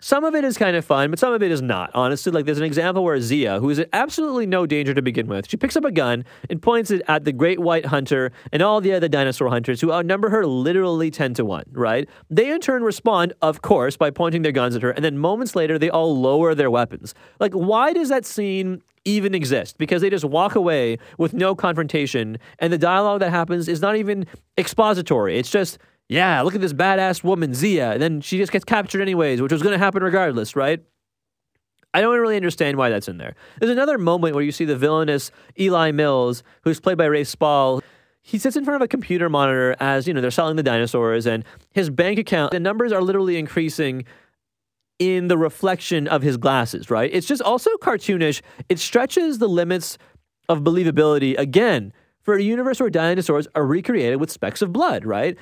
Some 0.00 0.24
of 0.24 0.34
it 0.34 0.44
is 0.44 0.58
kind 0.58 0.76
of 0.76 0.84
fun, 0.84 1.08
but 1.08 1.18
some 1.18 1.32
of 1.32 1.42
it 1.42 1.50
is 1.50 1.62
not. 1.62 1.90
Honestly, 1.94 2.30
like 2.30 2.44
there's 2.44 2.58
an 2.58 2.64
example 2.64 3.02
where 3.02 3.18
Zia, 3.20 3.58
who 3.58 3.70
is 3.70 3.82
absolutely 3.92 4.46
no 4.46 4.66
danger 4.66 4.92
to 4.92 5.00
begin 5.00 5.26
with, 5.28 5.48
she 5.48 5.56
picks 5.56 5.76
up 5.76 5.84
a 5.84 5.90
gun 5.90 6.24
and 6.50 6.60
points 6.60 6.90
it 6.90 7.00
at 7.08 7.24
the 7.24 7.32
great 7.32 7.58
white 7.58 7.86
hunter 7.86 8.30
and 8.52 8.62
all 8.62 8.80
the 8.80 8.92
other 8.92 9.08
dinosaur 9.08 9.48
hunters 9.48 9.80
who 9.80 9.92
outnumber 9.92 10.28
her 10.28 10.46
literally 10.46 11.10
10 11.10 11.34
to 11.34 11.44
1, 11.44 11.64
right? 11.72 12.08
They 12.28 12.50
in 12.50 12.60
turn 12.60 12.82
respond, 12.82 13.32
of 13.40 13.62
course, 13.62 13.96
by 13.96 14.10
pointing 14.10 14.42
their 14.42 14.52
guns 14.52 14.76
at 14.76 14.82
her, 14.82 14.90
and 14.90 15.04
then 15.04 15.16
moments 15.16 15.56
later 15.56 15.78
they 15.78 15.90
all 15.90 16.20
lower 16.20 16.54
their 16.54 16.70
weapons. 16.70 17.14
Like, 17.40 17.54
why 17.54 17.92
does 17.92 18.10
that 18.10 18.26
scene 18.26 18.82
even 19.06 19.34
exist? 19.34 19.78
Because 19.78 20.02
they 20.02 20.10
just 20.10 20.24
walk 20.24 20.54
away 20.54 20.98
with 21.18 21.32
no 21.32 21.54
confrontation, 21.54 22.38
and 22.58 22.72
the 22.72 22.78
dialogue 22.78 23.20
that 23.20 23.30
happens 23.30 23.68
is 23.68 23.80
not 23.80 23.96
even 23.96 24.26
expository. 24.58 25.38
It's 25.38 25.50
just 25.50 25.78
yeah, 26.08 26.40
look 26.42 26.54
at 26.54 26.60
this 26.60 26.72
badass 26.72 27.24
woman, 27.24 27.54
Zia. 27.54 27.92
And 27.92 28.02
then 28.02 28.20
she 28.20 28.38
just 28.38 28.52
gets 28.52 28.64
captured 28.64 29.00
anyways, 29.02 29.40
which 29.40 29.52
was 29.52 29.62
going 29.62 29.72
to 29.72 29.78
happen 29.78 30.02
regardless, 30.02 30.54
right? 30.54 30.82
I 31.94 32.00
don't 32.00 32.18
really 32.18 32.36
understand 32.36 32.76
why 32.76 32.90
that's 32.90 33.08
in 33.08 33.18
there. 33.18 33.36
There's 33.60 33.70
another 33.70 33.98
moment 33.98 34.34
where 34.34 34.42
you 34.42 34.52
see 34.52 34.64
the 34.64 34.76
villainous 34.76 35.30
Eli 35.58 35.92
Mills, 35.92 36.42
who's 36.62 36.80
played 36.80 36.98
by 36.98 37.04
Rafe 37.04 37.28
Spall. 37.28 37.82
He 38.20 38.36
sits 38.36 38.56
in 38.56 38.64
front 38.64 38.76
of 38.76 38.84
a 38.84 38.88
computer 38.88 39.28
monitor 39.28 39.76
as, 39.80 40.08
you 40.08 40.12
know, 40.12 40.20
they're 40.20 40.32
selling 40.32 40.56
the 40.56 40.62
dinosaurs, 40.62 41.24
and 41.26 41.44
his 41.72 41.90
bank 41.90 42.18
account, 42.18 42.50
the 42.52 42.60
numbers 42.60 42.90
are 42.90 43.02
literally 43.02 43.36
increasing 43.36 44.04
in 44.98 45.28
the 45.28 45.38
reflection 45.38 46.08
of 46.08 46.22
his 46.22 46.36
glasses, 46.36 46.90
right? 46.90 47.10
It's 47.12 47.26
just 47.26 47.42
also 47.42 47.70
cartoonish. 47.76 48.42
It 48.68 48.78
stretches 48.78 49.38
the 49.38 49.48
limits 49.48 49.98
of 50.48 50.60
believability 50.60 51.38
again 51.38 51.92
for 52.22 52.34
a 52.34 52.42
universe 52.42 52.80
where 52.80 52.90
dinosaurs 52.90 53.46
are 53.54 53.66
recreated 53.66 54.18
with 54.18 54.30
specks 54.30 54.62
of 54.62 54.72
blood, 54.72 55.04
right? 55.04 55.36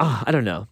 Oh, 0.00 0.22
I 0.26 0.32
don't 0.32 0.44
know. 0.44 0.66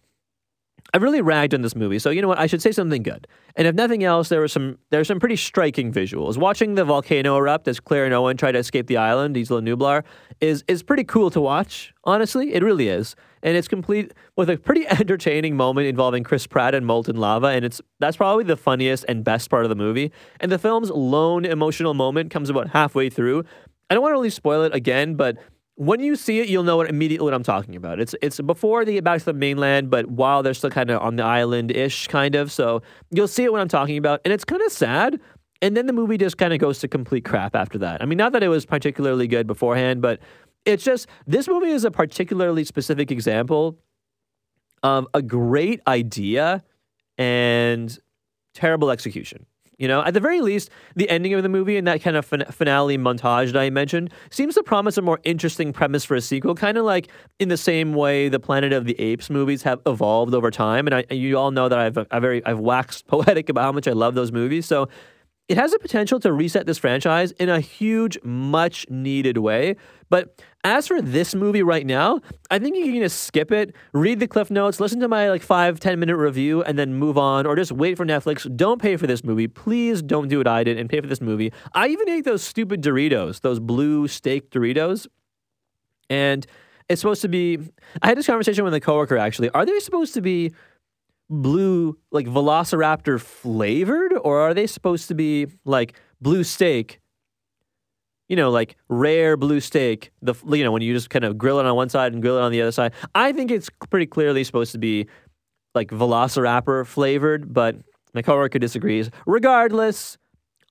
I 0.93 0.97
really 0.97 1.21
ragged 1.21 1.55
on 1.55 1.63
this 1.63 1.75
movie, 1.75 1.97
so 1.97 2.11
you 2.11 2.21
know 2.21 2.27
what? 2.27 2.37
I 2.37 2.45
should 2.45 2.61
say 2.61 2.71
something 2.71 3.01
good. 3.01 3.27
And 3.55 3.67
if 3.67 3.73
nothing 3.73 4.03
else, 4.03 4.29
there 4.29 4.39
were 4.39 4.47
some 4.47 4.77
there 4.91 4.99
were 4.99 5.05
some 5.05 5.19
pretty 5.19 5.37
striking 5.37 5.91
visuals. 5.91 6.37
Watching 6.37 6.75
the 6.75 6.85
volcano 6.85 7.35
erupt 7.35 7.67
as 7.67 7.79
Claire 7.79 8.05
and 8.05 8.13
Owen 8.13 8.37
try 8.37 8.51
to 8.51 8.59
escape 8.59 8.85
the 8.85 8.97
island, 8.97 9.35
Isla 9.35 9.61
Nublar, 9.61 10.03
is 10.39 10.63
is 10.67 10.83
pretty 10.83 11.03
cool 11.03 11.31
to 11.31 11.41
watch. 11.41 11.93
Honestly, 12.03 12.53
it 12.53 12.61
really 12.61 12.89
is, 12.89 13.15
and 13.41 13.57
it's 13.57 13.67
complete 13.67 14.13
with 14.35 14.51
a 14.51 14.57
pretty 14.57 14.85
entertaining 14.99 15.57
moment 15.57 15.87
involving 15.87 16.23
Chris 16.23 16.45
Pratt 16.45 16.75
and 16.75 16.85
molten 16.85 17.15
lava, 17.15 17.47
and 17.47 17.65
it's 17.65 17.81
that's 17.99 18.17
probably 18.17 18.43
the 18.43 18.57
funniest 18.57 19.03
and 19.07 19.23
best 19.23 19.49
part 19.49 19.65
of 19.65 19.69
the 19.69 19.75
movie. 19.75 20.11
And 20.41 20.51
the 20.51 20.59
film's 20.59 20.91
lone 20.91 21.43
emotional 21.45 21.95
moment 21.95 22.29
comes 22.29 22.51
about 22.51 22.69
halfway 22.69 23.09
through. 23.09 23.45
I 23.89 23.95
don't 23.95 24.03
want 24.03 24.11
to 24.11 24.17
really 24.17 24.29
spoil 24.29 24.63
it 24.63 24.75
again, 24.75 25.15
but 25.15 25.37
when 25.75 25.99
you 25.99 26.15
see 26.15 26.39
it, 26.39 26.49
you'll 26.49 26.63
know 26.63 26.77
what 26.77 26.89
immediately 26.89 27.25
what 27.25 27.33
I'm 27.33 27.43
talking 27.43 27.75
about. 27.75 27.99
It's 27.99 28.15
it's 28.21 28.39
before 28.41 28.85
they 28.85 28.93
get 28.93 29.03
back 29.03 29.19
to 29.19 29.25
the 29.25 29.33
mainland, 29.33 29.89
but 29.89 30.07
while 30.07 30.43
they're 30.43 30.53
still 30.53 30.69
kind 30.69 30.91
of 30.91 31.01
on 31.01 31.15
the 31.15 31.23
island 31.23 31.71
ish, 31.71 32.07
kind 32.07 32.35
of. 32.35 32.51
So 32.51 32.81
you'll 33.11 33.27
see 33.27 33.43
it 33.43 33.51
when 33.51 33.61
I'm 33.61 33.67
talking 33.67 33.97
about, 33.97 34.21
and 34.23 34.33
it's 34.33 34.45
kind 34.45 34.61
of 34.61 34.71
sad. 34.71 35.19
And 35.61 35.77
then 35.77 35.85
the 35.85 35.93
movie 35.93 36.17
just 36.17 36.37
kind 36.37 36.51
of 36.51 36.59
goes 36.59 36.79
to 36.79 36.89
complete 36.89 37.23
crap 37.23 37.55
after 37.55 37.77
that. 37.77 38.01
I 38.01 38.05
mean, 38.05 38.17
not 38.17 38.33
that 38.33 38.43
it 38.43 38.49
was 38.49 38.65
particularly 38.65 39.27
good 39.27 39.47
beforehand, 39.47 40.01
but 40.01 40.19
it's 40.65 40.83
just 40.83 41.07
this 41.25 41.47
movie 41.47 41.69
is 41.69 41.85
a 41.85 41.91
particularly 41.91 42.65
specific 42.65 43.11
example 43.11 43.79
of 44.83 45.07
a 45.13 45.21
great 45.21 45.79
idea 45.87 46.63
and 47.17 47.97
terrible 48.53 48.91
execution. 48.91 49.45
You 49.77 49.87
know, 49.87 50.03
at 50.03 50.13
the 50.13 50.19
very 50.19 50.41
least, 50.41 50.69
the 50.95 51.09
ending 51.09 51.33
of 51.33 51.43
the 51.43 51.49
movie 51.49 51.77
and 51.77 51.87
that 51.87 52.01
kind 52.01 52.15
of 52.15 52.25
fin- 52.25 52.45
finale 52.51 52.97
montage 52.97 53.51
that 53.53 53.61
I 53.61 53.69
mentioned 53.69 54.13
seems 54.29 54.55
to 54.55 54.63
promise 54.63 54.97
a 54.97 55.01
more 55.01 55.19
interesting 55.23 55.73
premise 55.73 56.03
for 56.05 56.15
a 56.15 56.21
sequel, 56.21 56.55
kind 56.55 56.77
of 56.77 56.85
like 56.85 57.09
in 57.39 57.49
the 57.49 57.57
same 57.57 57.93
way 57.93 58.29
the 58.29 58.39
Planet 58.39 58.73
of 58.73 58.85
the 58.85 58.99
Apes 58.99 59.29
movies 59.29 59.63
have 59.63 59.81
evolved 59.85 60.33
over 60.33 60.51
time. 60.51 60.87
And, 60.87 60.95
I, 60.95 61.13
you 61.13 61.37
all 61.37 61.51
know 61.51 61.69
that 61.69 61.79
I've, 61.79 62.07
very 62.21 62.45
I've 62.45 62.59
waxed 62.59 63.07
poetic 63.07 63.49
about 63.49 63.63
how 63.63 63.71
much 63.71 63.87
I 63.87 63.93
love 63.93 64.15
those 64.15 64.31
movies. 64.31 64.65
So 64.65 64.89
it 65.49 65.57
has 65.57 65.71
the 65.71 65.79
potential 65.79 66.19
to 66.21 66.31
reset 66.31 66.65
this 66.65 66.77
franchise 66.77 67.31
in 67.31 67.49
a 67.49 67.59
huge, 67.59 68.17
much 68.23 68.89
needed 68.89 69.37
way. 69.37 69.75
But 70.09 70.41
as 70.63 70.87
for 70.87 71.01
this 71.01 71.35
movie 71.35 71.63
right 71.63 71.85
now, 71.85 72.21
I 72.49 72.59
think 72.59 72.77
you 72.77 72.85
can 72.85 73.01
just 73.01 73.23
skip 73.23 73.51
it, 73.51 73.75
read 73.91 74.21
the 74.21 74.27
cliff 74.27 74.49
notes, 74.49 74.79
listen 74.79 75.01
to 75.01 75.07
my 75.09 75.29
like 75.29 75.41
five, 75.41 75.81
10 75.81 75.99
minute 75.99 76.15
review, 76.15 76.63
and 76.63 76.79
then 76.79 76.93
move 76.93 77.17
on, 77.17 77.45
or 77.45 77.57
just 77.57 77.73
wait 77.73 77.97
for 77.97 78.05
Netflix. 78.05 78.49
Don't 78.55 78.81
pay 78.81 78.95
for 78.95 79.05
this 79.05 79.23
movie. 79.23 79.47
Please 79.47 80.01
don't 80.01 80.29
do 80.29 80.37
what 80.37 80.47
I 80.47 80.63
did 80.63 80.79
and 80.79 80.89
pay 80.89 81.01
for 81.01 81.07
this 81.07 81.21
movie. 81.21 81.51
I 81.73 81.87
even 81.87 82.07
ate 82.07 82.23
those 82.23 82.43
stupid 82.43 82.81
Doritos, 82.81 83.41
those 83.41 83.59
blue 83.59 84.07
steak 84.07 84.49
Doritos. 84.49 85.07
And 86.09 86.45
it's 86.87 87.01
supposed 87.01 87.21
to 87.23 87.29
be, 87.29 87.59
I 88.01 88.07
had 88.07 88.17
this 88.17 88.27
conversation 88.27 88.63
with 88.63 88.73
a 88.73 88.79
coworker 88.79 89.17
actually. 89.17 89.49
Are 89.49 89.65
they 89.65 89.79
supposed 89.79 90.13
to 90.13 90.21
be 90.21 90.53
blue, 91.29 91.97
like 92.11 92.27
Velociraptor 92.27 93.19
flavored, 93.19 94.13
or 94.23 94.39
are 94.39 94.53
they 94.53 94.67
supposed 94.67 95.07
to 95.07 95.15
be 95.15 95.47
like 95.65 95.99
blue 96.21 96.43
steak? 96.43 96.99
You 98.29 98.35
know, 98.35 98.49
like 98.49 98.77
rare 98.89 99.37
blue 99.37 99.59
steak. 99.59 100.11
The 100.21 100.33
you 100.47 100.63
know 100.63 100.71
when 100.71 100.81
you 100.81 100.93
just 100.93 101.09
kind 101.09 101.25
of 101.25 101.37
grill 101.37 101.59
it 101.59 101.65
on 101.65 101.75
one 101.75 101.89
side 101.89 102.13
and 102.13 102.21
grill 102.21 102.37
it 102.37 102.41
on 102.41 102.51
the 102.51 102.61
other 102.61 102.71
side. 102.71 102.93
I 103.13 103.31
think 103.31 103.51
it's 103.51 103.69
pretty 103.89 104.05
clearly 104.05 104.43
supposed 104.43 104.71
to 104.73 104.77
be 104.77 105.07
like 105.75 105.89
Velociraptor 105.89 106.85
flavored, 106.85 107.53
but 107.53 107.75
my 108.13 108.21
coworker 108.21 108.59
disagrees. 108.59 109.09
Regardless, 109.25 110.17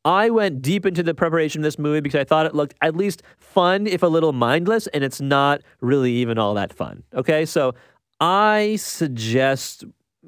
I 0.04 0.30
went 0.30 0.62
deep 0.62 0.86
into 0.86 1.02
the 1.02 1.14
preparation 1.14 1.60
of 1.60 1.64
this 1.64 1.78
movie 1.78 2.00
because 2.00 2.20
I 2.20 2.24
thought 2.24 2.46
it 2.46 2.54
looked 2.54 2.74
at 2.82 2.96
least 2.96 3.22
fun, 3.38 3.86
if 3.86 4.02
a 4.02 4.06
little 4.06 4.32
mindless, 4.32 4.86
and 4.88 5.04
it's 5.04 5.20
not 5.20 5.60
really 5.80 6.12
even 6.12 6.38
all 6.38 6.54
that 6.54 6.72
fun. 6.72 7.02
Okay, 7.14 7.44
so 7.44 7.74
I 8.20 8.76
suggest 8.76 9.84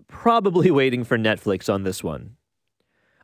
probably 0.08 0.70
waiting 0.70 1.04
for 1.04 1.18
Netflix 1.18 1.72
on 1.72 1.84
this 1.84 2.02
one. 2.02 2.36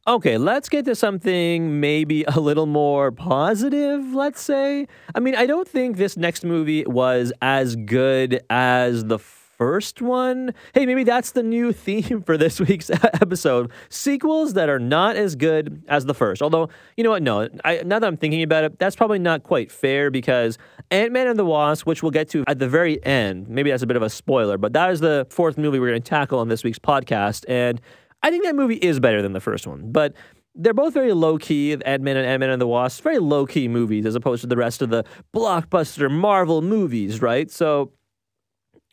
Okay, 0.06 0.38
let's 0.38 0.68
get 0.68 0.86
to 0.86 0.94
something 0.94 1.78
maybe 1.78 2.24
a 2.24 2.40
little 2.40 2.66
more 2.66 3.12
positive, 3.12 4.14
let's 4.14 4.40
say. 4.40 4.86
I 5.14 5.20
mean, 5.20 5.34
I 5.34 5.46
don't 5.46 5.68
think 5.68 5.98
this 5.98 6.16
next 6.16 6.42
movie 6.42 6.84
was 6.86 7.32
as 7.42 7.76
good 7.76 8.40
as 8.48 9.04
the 9.04 9.18
first 9.60 10.00
one. 10.00 10.54
Hey, 10.72 10.86
maybe 10.86 11.04
that's 11.04 11.32
the 11.32 11.42
new 11.42 11.70
theme 11.86 12.22
for 12.22 12.38
this 12.38 12.58
week's 12.58 12.88
episode. 13.20 13.70
Sequels 13.90 14.54
that 14.54 14.70
are 14.70 14.78
not 14.78 15.16
as 15.16 15.36
good 15.36 15.84
as 15.86 16.06
the 16.06 16.14
first. 16.14 16.40
Although, 16.40 16.70
you 16.96 17.04
know 17.04 17.10
what? 17.10 17.22
No, 17.22 17.46
I, 17.62 17.82
now 17.84 17.98
that 17.98 18.06
I'm 18.06 18.16
thinking 18.16 18.42
about 18.42 18.64
it, 18.64 18.78
that's 18.78 18.96
probably 18.96 19.18
not 19.18 19.42
quite 19.42 19.70
fair 19.70 20.10
because 20.10 20.56
Ant 20.90 21.12
Man 21.12 21.26
and 21.26 21.38
the 21.38 21.44
Wasp, 21.44 21.86
which 21.86 22.02
we'll 22.02 22.10
get 22.10 22.30
to 22.30 22.42
at 22.46 22.58
the 22.58 22.68
very 22.70 23.04
end, 23.04 23.50
maybe 23.50 23.70
that's 23.70 23.82
a 23.82 23.86
bit 23.86 23.98
of 23.98 24.02
a 24.02 24.08
spoiler, 24.08 24.56
but 24.56 24.72
that 24.72 24.90
is 24.92 25.00
the 25.00 25.26
fourth 25.28 25.58
movie 25.58 25.78
we're 25.78 25.90
going 25.90 26.00
to 26.00 26.08
tackle 26.08 26.38
on 26.38 26.48
this 26.48 26.64
week's 26.64 26.78
podcast. 26.78 27.44
And 27.46 27.82
I 28.22 28.30
think 28.30 28.44
that 28.44 28.56
movie 28.56 28.76
is 28.76 28.98
better 28.98 29.20
than 29.20 29.34
the 29.34 29.40
first 29.40 29.66
one. 29.66 29.92
But 29.92 30.14
they're 30.54 30.72
both 30.72 30.94
very 30.94 31.12
low 31.12 31.36
key. 31.36 31.72
Ant 31.72 32.02
Man 32.02 32.16
and 32.16 32.26
Ant 32.26 32.40
Man 32.40 32.48
and 32.48 32.62
the 32.62 32.66
Wasp, 32.66 33.02
very 33.02 33.18
low 33.18 33.44
key 33.44 33.68
movies 33.68 34.06
as 34.06 34.14
opposed 34.14 34.40
to 34.40 34.46
the 34.46 34.56
rest 34.56 34.80
of 34.80 34.88
the 34.88 35.04
blockbuster 35.36 36.10
Marvel 36.10 36.62
movies, 36.62 37.20
right? 37.20 37.50
So 37.50 37.92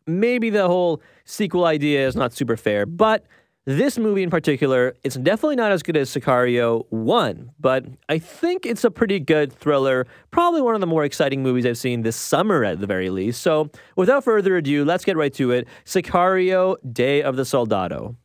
maybe 0.07 0.49
the 0.49 0.67
whole 0.67 1.01
sequel 1.25 1.65
idea 1.65 2.07
is 2.07 2.15
not 2.15 2.33
super 2.33 2.57
fair, 2.57 2.85
but 2.85 3.25
this 3.67 3.97
movie 3.97 4.23
in 4.23 4.29
particular, 4.29 4.95
it's 5.03 5.17
definitely 5.17 5.57
not 5.57 5.73
as 5.73 5.83
good 5.83 5.97
as 5.97 6.09
Sicario 6.09 6.85
1, 6.89 7.51
but 7.59 7.85
I 8.07 8.17
think 8.17 8.65
it's 8.65 8.85
a 8.85 8.89
pretty 8.89 9.19
good 9.19 9.51
thriller, 9.51 10.07
probably 10.31 10.61
one 10.61 10.73
of 10.73 10.79
the 10.79 10.87
more 10.87 11.03
exciting 11.03 11.43
movies 11.43 11.65
I've 11.65 11.77
seen 11.77 12.01
this 12.03 12.15
summer 12.15 12.63
at 12.63 12.79
the 12.79 12.87
very 12.87 13.09
least. 13.09 13.41
So, 13.41 13.69
without 13.97 14.23
further 14.23 14.55
ado, 14.55 14.85
let's 14.85 15.03
get 15.03 15.17
right 15.17 15.33
to 15.33 15.51
it. 15.51 15.67
Sicario 15.83 16.77
Day 16.93 17.21
of 17.21 17.35
the 17.35 17.43
Soldado. 17.43 18.15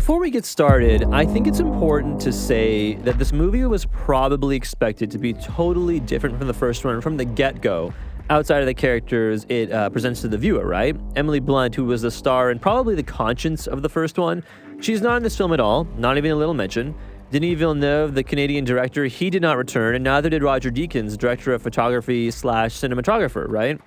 Before 0.00 0.18
we 0.18 0.30
get 0.30 0.46
started, 0.46 1.04
I 1.12 1.26
think 1.26 1.46
it's 1.46 1.60
important 1.60 2.22
to 2.22 2.32
say 2.32 2.94
that 3.04 3.18
this 3.18 3.34
movie 3.34 3.62
was 3.66 3.84
probably 3.84 4.56
expected 4.56 5.10
to 5.10 5.18
be 5.18 5.34
totally 5.34 6.00
different 6.00 6.38
from 6.38 6.46
the 6.46 6.54
first 6.54 6.86
one 6.86 7.02
from 7.02 7.18
the 7.18 7.26
get 7.26 7.60
go, 7.60 7.92
outside 8.30 8.60
of 8.60 8.66
the 8.66 8.72
characters 8.72 9.44
it 9.50 9.70
uh, 9.70 9.90
presents 9.90 10.22
to 10.22 10.28
the 10.28 10.38
viewer, 10.38 10.66
right? 10.66 10.96
Emily 11.16 11.38
Blunt, 11.38 11.74
who 11.74 11.84
was 11.84 12.00
the 12.00 12.10
star 12.10 12.48
and 12.48 12.62
probably 12.62 12.94
the 12.94 13.02
conscience 13.02 13.66
of 13.66 13.82
the 13.82 13.90
first 13.90 14.16
one, 14.16 14.42
she's 14.80 15.02
not 15.02 15.18
in 15.18 15.22
this 15.22 15.36
film 15.36 15.52
at 15.52 15.60
all, 15.60 15.84
not 15.98 16.16
even 16.16 16.30
a 16.30 16.34
little 16.34 16.54
mention. 16.54 16.94
Denis 17.30 17.58
Villeneuve, 17.58 18.14
the 18.14 18.24
Canadian 18.24 18.64
director, 18.64 19.04
he 19.04 19.28
did 19.28 19.42
not 19.42 19.58
return, 19.58 19.94
and 19.94 20.02
neither 20.02 20.30
did 20.30 20.42
Roger 20.42 20.70
Deakins, 20.70 21.18
director 21.18 21.52
of 21.52 21.60
photography 21.60 22.30
slash 22.30 22.72
cinematographer, 22.72 23.46
right? 23.50 23.78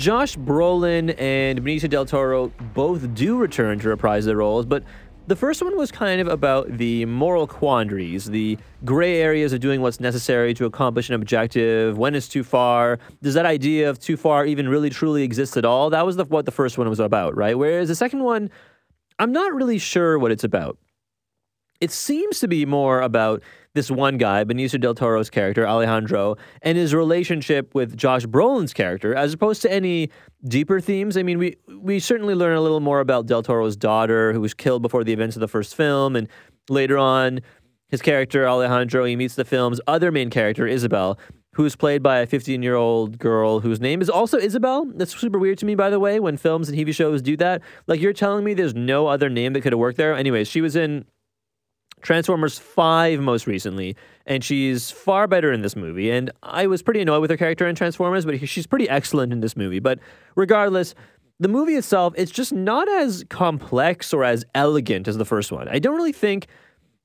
Josh 0.00 0.34
Brolin 0.34 1.14
and 1.20 1.60
Benicio 1.60 1.86
del 1.86 2.06
Toro 2.06 2.50
both 2.72 3.12
do 3.12 3.36
return 3.36 3.78
to 3.80 3.90
reprise 3.90 4.24
their 4.24 4.38
roles, 4.38 4.64
but 4.64 4.82
the 5.26 5.36
first 5.36 5.62
one 5.62 5.76
was 5.76 5.92
kind 5.92 6.22
of 6.22 6.26
about 6.26 6.78
the 6.78 7.04
moral 7.04 7.46
quandaries, 7.46 8.24
the 8.24 8.56
gray 8.82 9.20
areas 9.20 9.52
of 9.52 9.60
doing 9.60 9.82
what's 9.82 10.00
necessary 10.00 10.54
to 10.54 10.64
accomplish 10.64 11.10
an 11.10 11.16
objective, 11.16 11.98
when 11.98 12.14
is 12.14 12.28
too 12.28 12.42
far. 12.42 12.98
Does 13.20 13.34
that 13.34 13.44
idea 13.44 13.90
of 13.90 13.98
too 13.98 14.16
far 14.16 14.46
even 14.46 14.70
really 14.70 14.88
truly 14.88 15.22
exist 15.22 15.58
at 15.58 15.66
all? 15.66 15.90
That 15.90 16.06
was 16.06 16.16
the, 16.16 16.24
what 16.24 16.46
the 16.46 16.50
first 16.50 16.78
one 16.78 16.88
was 16.88 16.98
about, 16.98 17.36
right? 17.36 17.58
Whereas 17.58 17.88
the 17.88 17.94
second 17.94 18.20
one, 18.20 18.48
I'm 19.18 19.32
not 19.32 19.52
really 19.52 19.76
sure 19.78 20.18
what 20.18 20.32
it's 20.32 20.44
about. 20.44 20.78
It 21.78 21.90
seems 21.90 22.40
to 22.40 22.48
be 22.48 22.64
more 22.64 23.02
about 23.02 23.42
this 23.74 23.90
one 23.90 24.18
guy, 24.18 24.42
Benicio 24.44 24.80
del 24.80 24.94
Toro's 24.94 25.30
character, 25.30 25.66
Alejandro, 25.66 26.36
and 26.62 26.76
his 26.76 26.94
relationship 26.94 27.74
with 27.74 27.96
Josh 27.96 28.26
Brolin's 28.26 28.74
character, 28.74 29.14
as 29.14 29.32
opposed 29.32 29.62
to 29.62 29.72
any 29.72 30.10
deeper 30.44 30.80
themes. 30.80 31.16
I 31.16 31.22
mean, 31.22 31.38
we 31.38 31.56
we 31.78 32.00
certainly 32.00 32.34
learn 32.34 32.56
a 32.56 32.60
little 32.60 32.80
more 32.80 33.00
about 33.00 33.26
del 33.26 33.42
Toro's 33.42 33.76
daughter, 33.76 34.32
who 34.32 34.40
was 34.40 34.54
killed 34.54 34.82
before 34.82 35.04
the 35.04 35.12
events 35.12 35.36
of 35.36 35.40
the 35.40 35.48
first 35.48 35.76
film, 35.76 36.16
and 36.16 36.28
later 36.68 36.98
on, 36.98 37.40
his 37.88 38.02
character 38.02 38.48
Alejandro, 38.48 39.04
he 39.04 39.16
meets 39.16 39.34
the 39.34 39.44
film's 39.44 39.80
other 39.86 40.10
main 40.10 40.30
character, 40.30 40.66
Isabel, 40.66 41.18
who's 41.54 41.76
played 41.76 42.02
by 42.02 42.18
a 42.18 42.26
15 42.26 42.62
year 42.62 42.74
old 42.74 43.18
girl 43.18 43.60
whose 43.60 43.80
name 43.80 44.00
is 44.00 44.10
also 44.10 44.38
Isabel. 44.38 44.86
That's 44.94 45.16
super 45.16 45.38
weird 45.38 45.58
to 45.58 45.66
me, 45.66 45.74
by 45.76 45.90
the 45.90 46.00
way, 46.00 46.18
when 46.18 46.36
films 46.36 46.68
and 46.68 46.76
TV 46.76 46.94
shows 46.94 47.22
do 47.22 47.36
that. 47.36 47.62
Like, 47.86 48.00
you're 48.00 48.12
telling 48.12 48.44
me 48.44 48.54
there's 48.54 48.74
no 48.74 49.06
other 49.06 49.28
name 49.28 49.52
that 49.52 49.60
could 49.60 49.72
have 49.72 49.78
worked 49.78 49.96
there? 49.96 50.14
Anyways, 50.14 50.48
she 50.48 50.60
was 50.60 50.74
in 50.74 51.04
Transformers 52.02 52.58
5 52.58 53.20
most 53.20 53.46
recently, 53.46 53.96
and 54.26 54.42
she's 54.42 54.90
far 54.90 55.26
better 55.26 55.52
in 55.52 55.62
this 55.62 55.76
movie. 55.76 56.10
And 56.10 56.30
I 56.42 56.66
was 56.66 56.82
pretty 56.82 57.00
annoyed 57.00 57.20
with 57.20 57.30
her 57.30 57.36
character 57.36 57.66
in 57.66 57.74
Transformers, 57.74 58.24
but 58.24 58.46
she's 58.48 58.66
pretty 58.66 58.88
excellent 58.88 59.32
in 59.32 59.40
this 59.40 59.56
movie. 59.56 59.80
But 59.80 59.98
regardless, 60.36 60.94
the 61.38 61.48
movie 61.48 61.74
itself, 61.74 62.14
it's 62.16 62.30
just 62.30 62.52
not 62.52 62.88
as 62.88 63.24
complex 63.30 64.12
or 64.12 64.24
as 64.24 64.44
elegant 64.54 65.08
as 65.08 65.16
the 65.16 65.24
first 65.24 65.50
one. 65.50 65.68
I 65.68 65.78
don't 65.78 65.96
really 65.96 66.12
think 66.12 66.46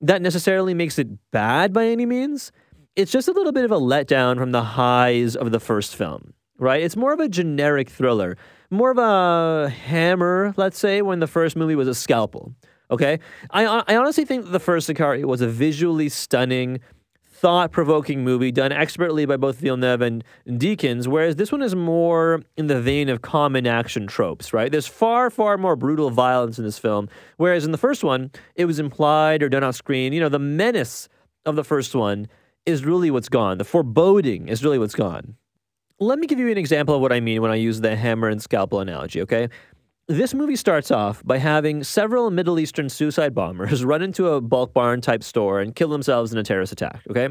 that 0.02 0.22
necessarily 0.22 0.74
makes 0.74 1.00
it 1.00 1.08
bad 1.32 1.72
by 1.72 1.86
any 1.88 2.06
means. 2.06 2.52
It's 2.96 3.12
just 3.12 3.28
a 3.28 3.32
little 3.32 3.52
bit 3.52 3.66
of 3.66 3.72
a 3.72 3.80
letdown 3.80 4.38
from 4.38 4.52
the 4.52 4.64
highs 4.64 5.36
of 5.36 5.52
the 5.52 5.60
first 5.60 5.96
film, 5.96 6.34
right? 6.58 6.82
It's 6.82 6.96
more 6.96 7.14
of 7.14 7.20
a 7.20 7.30
generic 7.30 7.90
thriller, 7.90 8.38
more 8.70 8.92
of 8.92 8.98
a 8.98 9.70
hammer, 9.70 10.54
let's 10.58 10.80
say, 10.80 11.02
when 11.02 11.20
the 11.20 11.28
first 11.28 11.56
movie 11.56 11.76
was 11.76 11.88
a 11.88 11.96
scalpel. 11.96 12.54
Okay, 12.92 13.20
I 13.52 13.84
I 13.88 13.96
honestly 13.96 14.26
think 14.26 14.52
the 14.52 14.60
first 14.60 14.90
Sicario 14.90 15.26
was 15.26 15.42
a 15.42 15.48
visually 15.48 16.10
stunning, 16.10 16.80
thought-provoking 17.26 18.24
movie 18.24 18.52
done 18.52 18.72
expertly 18.72 19.26
by 19.26 19.38
both 19.38 19.58
Villeneuve 19.58 20.02
and 20.02 20.24
Deakins, 20.48 21.08
whereas 21.08 21.36
this 21.36 21.52
one 21.52 21.62
is 21.62 21.76
more 21.76 22.44
in 22.58 22.68
the 22.68 22.80
vein 22.80 23.10
of 23.10 23.22
common 23.22 23.66
action 23.68 24.08
tropes. 24.08 24.54
Right? 24.54 24.72
There's 24.72 24.88
far 24.88 25.30
far 25.30 25.58
more 25.58 25.76
brutal 25.76 26.12
violence 26.12 26.60
in 26.60 26.66
this 26.66 26.78
film, 26.78 27.10
whereas 27.38 27.66
in 27.66 27.72
the 27.72 27.78
first 27.78 28.04
one 28.04 28.32
it 28.56 28.66
was 28.66 28.80
implied 28.80 29.42
or 29.42 29.50
done 29.50 29.64
off 29.64 29.76
screen. 29.76 30.14
You 30.14 30.20
know, 30.20 30.30
the 30.30 30.40
menace 30.40 31.10
of 31.46 31.56
the 31.56 31.64
first 31.64 31.96
one 31.96 32.28
is 32.66 32.84
really 32.84 33.12
what's 33.12 33.30
gone. 33.30 33.58
The 33.58 33.64
foreboding 33.64 34.48
is 34.48 34.64
really 34.64 34.80
what's 34.80 34.96
gone. 34.96 35.36
Let 36.00 36.20
me 36.20 36.28
give 36.28 36.40
you 36.40 36.50
an 36.50 36.58
example 36.58 36.96
of 36.96 37.02
what 37.02 37.14
I 37.14 37.20
mean 37.20 37.42
when 37.42 37.52
I 37.52 37.56
use 37.56 37.80
the 37.82 37.96
hammer 37.96 38.28
and 38.28 38.42
scalpel 38.42 38.80
analogy. 38.80 39.22
Okay. 39.22 39.50
This 40.08 40.36
movie 40.36 40.56
starts 40.56 40.92
off 40.92 41.24
by 41.26 41.40
having 41.40 41.84
several 41.84 42.30
Middle 42.30 42.60
Eastern 42.60 42.90
suicide 42.90 43.34
bombers 43.34 43.84
run 43.86 44.04
into 44.04 44.28
a 44.28 44.40
bulk 44.40 44.72
barn 44.72 45.02
type 45.02 45.24
store 45.24 45.62
and 45.62 45.76
kill 45.76 45.90
themselves 45.90 46.32
in 46.32 46.38
a 46.38 46.44
terrorist 46.44 46.72
attack, 46.72 47.02
okay? 47.10 47.30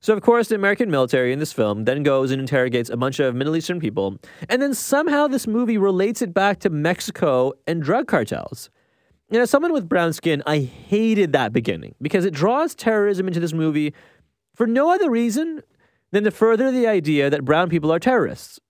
So, 0.00 0.14
of 0.14 0.22
course, 0.22 0.48
the 0.48 0.54
American 0.54 0.90
military 0.90 1.34
in 1.34 1.38
this 1.38 1.52
film 1.52 1.84
then 1.84 2.02
goes 2.02 2.30
and 2.30 2.40
interrogates 2.40 2.88
a 2.88 2.96
bunch 2.96 3.20
of 3.20 3.34
Middle 3.34 3.54
Eastern 3.54 3.78
people, 3.78 4.16
and 4.48 4.62
then 4.62 4.72
somehow 4.72 5.26
this 5.26 5.46
movie 5.46 5.76
relates 5.76 6.22
it 6.22 6.32
back 6.32 6.60
to 6.60 6.70
Mexico 6.70 7.52
and 7.66 7.82
drug 7.82 8.06
cartels. 8.06 8.70
And 9.28 9.42
as 9.42 9.50
someone 9.50 9.74
with 9.74 9.86
brown 9.86 10.14
skin, 10.14 10.42
I 10.46 10.60
hated 10.60 11.34
that 11.34 11.52
beginning 11.52 11.94
because 12.00 12.24
it 12.24 12.32
draws 12.32 12.74
terrorism 12.74 13.26
into 13.28 13.40
this 13.40 13.52
movie 13.52 13.92
for 14.54 14.66
no 14.66 14.90
other 14.90 15.10
reason 15.10 15.60
than 16.10 16.24
to 16.24 16.30
further 16.30 16.72
the 16.72 16.86
idea 16.86 17.28
that 17.28 17.44
brown 17.44 17.68
people 17.68 17.92
are 17.92 17.98
terrorists. 17.98 18.60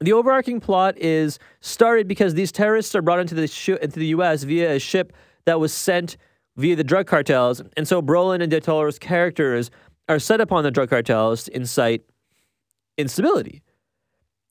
The 0.00 0.12
overarching 0.12 0.60
plot 0.60 0.98
is 0.98 1.38
started 1.60 2.06
because 2.06 2.34
these 2.34 2.52
terrorists 2.52 2.94
are 2.94 3.02
brought 3.02 3.20
into 3.20 3.34
the 3.34 3.46
sh- 3.46 3.70
into 3.70 3.98
the 3.98 4.08
U.S. 4.08 4.42
via 4.42 4.74
a 4.74 4.78
ship 4.78 5.12
that 5.46 5.58
was 5.58 5.72
sent 5.72 6.16
via 6.56 6.76
the 6.76 6.84
drug 6.84 7.06
cartels, 7.06 7.62
and 7.76 7.88
so 7.88 8.02
Brolin 8.02 8.42
and 8.42 8.50
Del 8.50 8.60
Toro's 8.60 8.98
characters 8.98 9.70
are 10.08 10.18
set 10.18 10.40
upon 10.40 10.64
the 10.64 10.70
drug 10.70 10.90
cartels 10.90 11.44
to 11.44 11.56
incite 11.56 12.02
instability. 12.98 13.62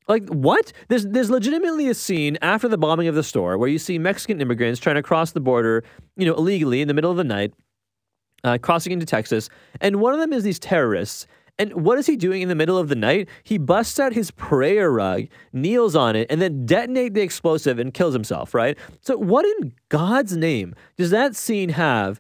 Like 0.08 0.28
what? 0.30 0.72
There's 0.88 1.06
there's 1.06 1.30
legitimately 1.30 1.90
a 1.90 1.94
scene 1.94 2.38
after 2.42 2.68
the 2.68 2.78
bombing 2.78 3.08
of 3.08 3.16
the 3.16 3.24
store 3.24 3.58
where 3.58 3.70
you 3.70 3.80
see 3.80 3.98
Mexican 4.00 4.42
immigrants 4.42 4.80
trying 4.80 4.96
to 4.96 5.04
cross 5.04 5.32
the 5.32 5.40
border, 5.40 5.84
you 6.16 6.26
know, 6.26 6.36
illegally 6.36 6.82
in 6.82 6.88
the 6.88 6.94
middle 6.94 7.12
of 7.12 7.18
the 7.18 7.24
night, 7.24 7.54
uh, 8.44 8.58
crossing 8.60 8.94
into 8.94 9.06
Texas, 9.06 9.50
and 9.82 9.98
one 9.98 10.14
of 10.14 10.20
them 10.20 10.34
is 10.34 10.44
these 10.44 10.60
terrorists 10.60 11.28
and 11.58 11.74
what 11.74 11.98
is 11.98 12.06
he 12.06 12.18
doing 12.18 12.42
in 12.42 12.50
the 12.50 12.56
middle 12.56 12.78
of 12.78 12.90
the 12.90 12.96
night? 12.96 13.30
He 13.44 13.58
busts 13.58 14.00
out 14.00 14.14
his 14.14 14.32
prayer 14.32 14.92
rug, 14.92 15.28
kneels 15.54 15.96
on 15.96 16.16
it, 16.16 16.28
and 16.30 16.42
then 16.42 16.66
detonates 16.66 17.14
the 17.14 17.22
explosive 17.22 17.80
and 17.80 17.94
kills 17.94 18.14
himself, 18.14 18.54
right? 18.54 18.78
So, 19.02 19.18
what 19.18 19.46
in 19.46 19.74
God's 19.90 20.36
name 20.36 20.76
does 20.98 21.12
that 21.12 21.36
scene 21.36 21.70
have 21.70 22.20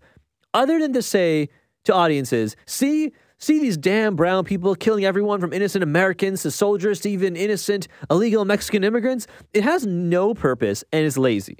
other 0.53 0.79
than 0.79 0.93
to 0.93 1.01
say 1.01 1.49
to 1.83 1.93
audiences, 1.93 2.55
see, 2.65 3.11
see 3.37 3.59
these 3.59 3.75
damn 3.75 4.15
brown 4.15 4.45
people 4.45 4.73
killing 4.73 5.03
everyone 5.03 5.41
from 5.41 5.51
innocent 5.51 5.83
Americans 5.83 6.41
to 6.43 6.51
soldiers 6.51 7.01
to 7.01 7.09
even 7.09 7.35
innocent 7.35 7.89
illegal 8.09 8.45
Mexican 8.45 8.85
immigrants? 8.85 9.27
It 9.53 9.63
has 9.63 9.85
no 9.85 10.33
purpose 10.33 10.83
and 10.93 11.05
is 11.05 11.17
lazy. 11.17 11.57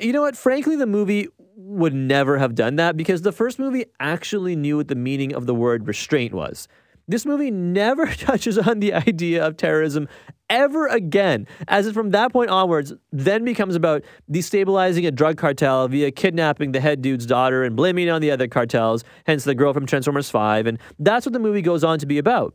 You 0.00 0.12
know 0.12 0.22
what? 0.22 0.36
Frankly, 0.36 0.76
the 0.76 0.86
movie 0.86 1.26
would 1.56 1.94
never 1.94 2.38
have 2.38 2.54
done 2.54 2.76
that 2.76 2.96
because 2.96 3.22
the 3.22 3.32
first 3.32 3.58
movie 3.58 3.86
actually 3.98 4.54
knew 4.54 4.76
what 4.76 4.86
the 4.86 4.94
meaning 4.94 5.34
of 5.34 5.46
the 5.46 5.54
word 5.54 5.88
restraint 5.88 6.32
was. 6.32 6.68
This 7.08 7.26
movie 7.26 7.50
never 7.50 8.06
touches 8.14 8.58
on 8.58 8.80
the 8.80 8.94
idea 8.94 9.44
of 9.44 9.56
terrorism 9.56 10.08
ever 10.52 10.86
again, 10.86 11.46
as 11.66 11.86
it 11.86 11.94
from 11.94 12.10
that 12.10 12.30
point 12.30 12.50
onwards 12.50 12.92
then 13.10 13.44
becomes 13.44 13.74
about 13.74 14.04
destabilizing 14.30 15.06
a 15.06 15.10
drug 15.10 15.38
cartel 15.38 15.88
via 15.88 16.10
kidnapping 16.10 16.72
the 16.72 16.80
head 16.80 17.00
dude's 17.00 17.24
daughter 17.24 17.64
and 17.64 17.74
blaming 17.74 18.06
it 18.06 18.10
on 18.10 18.20
the 18.20 18.30
other 18.30 18.46
cartels, 18.46 19.02
hence 19.26 19.44
the 19.44 19.54
girl 19.54 19.72
from 19.72 19.86
Transformers 19.86 20.28
5. 20.28 20.66
And 20.66 20.78
that's 20.98 21.24
what 21.24 21.32
the 21.32 21.38
movie 21.38 21.62
goes 21.62 21.82
on 21.82 21.98
to 22.00 22.06
be 22.06 22.18
about. 22.18 22.54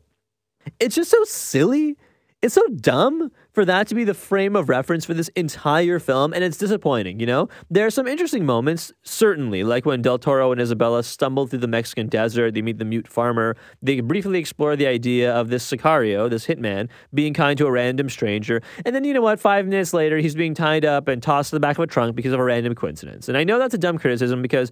It's 0.80 0.96
just 0.96 1.10
so 1.10 1.24
silly. 1.24 1.98
It's 2.44 2.54
so 2.54 2.62
dumb 2.68 3.32
for 3.52 3.66
that 3.66 3.88
to 3.88 3.96
be 3.96 4.04
the 4.04 4.14
frame 4.14 4.56
of 4.56 4.70
reference 4.70 5.06
for 5.06 5.16
this 5.16 5.28
entire 5.30 5.98
film, 5.98 6.34
and 6.34 6.44
it's 6.44 6.58
disappointing, 6.58 7.20
you 7.20 7.26
know? 7.26 7.50
There 7.72 7.84
are 7.84 7.90
some 7.90 8.06
interesting 8.06 8.46
moments, 8.46 8.94
certainly, 9.04 9.64
like 9.64 9.88
when 9.88 10.04
Del 10.04 10.20
Toro 10.20 10.52
and 10.52 10.62
Isabella 10.62 11.02
stumble 11.02 11.48
through 11.48 11.60
the 11.60 11.68
Mexican 11.68 12.08
desert, 12.08 12.54
they 12.54 12.62
meet 12.62 12.78
the 12.78 12.86
mute 12.86 13.08
farmer, 13.08 13.58
they 13.82 14.02
briefly 14.02 14.38
explore 14.38 14.76
the 14.76 14.86
idea 14.86 15.34
of 15.34 15.50
this 15.50 15.68
Sicario, 15.68 16.30
this 16.30 16.46
hitman, 16.46 16.90
being 17.12 17.34
kind 17.34 17.58
to 17.58 17.66
a 17.66 17.72
random 17.72 18.08
stranger, 18.08 18.62
and 18.86 18.94
then, 18.94 19.04
you 19.04 19.16
know 19.16 19.22
what, 19.22 19.40
five 19.40 19.66
minutes 19.66 19.92
later, 19.92 20.20
he's 20.20 20.36
being 20.36 20.54
tied 20.54 20.86
up 20.86 21.08
and 21.08 21.24
tossed 21.24 21.50
to 21.50 21.56
the 21.56 21.60
back 21.60 21.80
of 21.80 21.84
a 21.86 21.88
trunk 21.88 22.16
because 22.16 22.34
of 22.34 22.40
a 22.40 22.44
random 22.44 22.76
coincidence. 22.76 23.28
And 23.28 23.36
I 23.36 23.44
know 23.46 23.58
that's 23.58 23.74
a 23.74 23.80
dumb 23.80 23.98
criticism 23.98 24.44
because 24.44 24.70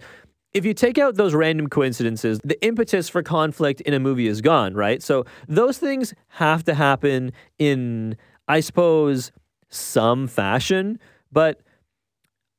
if 0.56 0.64
you 0.64 0.72
take 0.72 0.96
out 0.96 1.16
those 1.16 1.34
random 1.34 1.68
coincidences, 1.68 2.40
the 2.42 2.58
impetus 2.64 3.10
for 3.10 3.22
conflict 3.22 3.82
in 3.82 3.92
a 3.92 4.00
movie 4.00 4.26
is 4.26 4.40
gone, 4.40 4.72
right? 4.72 5.02
So 5.02 5.26
those 5.48 5.76
things 5.76 6.14
have 6.28 6.64
to 6.64 6.72
happen 6.72 7.32
in, 7.58 8.16
I 8.48 8.60
suppose, 8.60 9.32
some 9.68 10.26
fashion, 10.26 10.98
but 11.30 11.60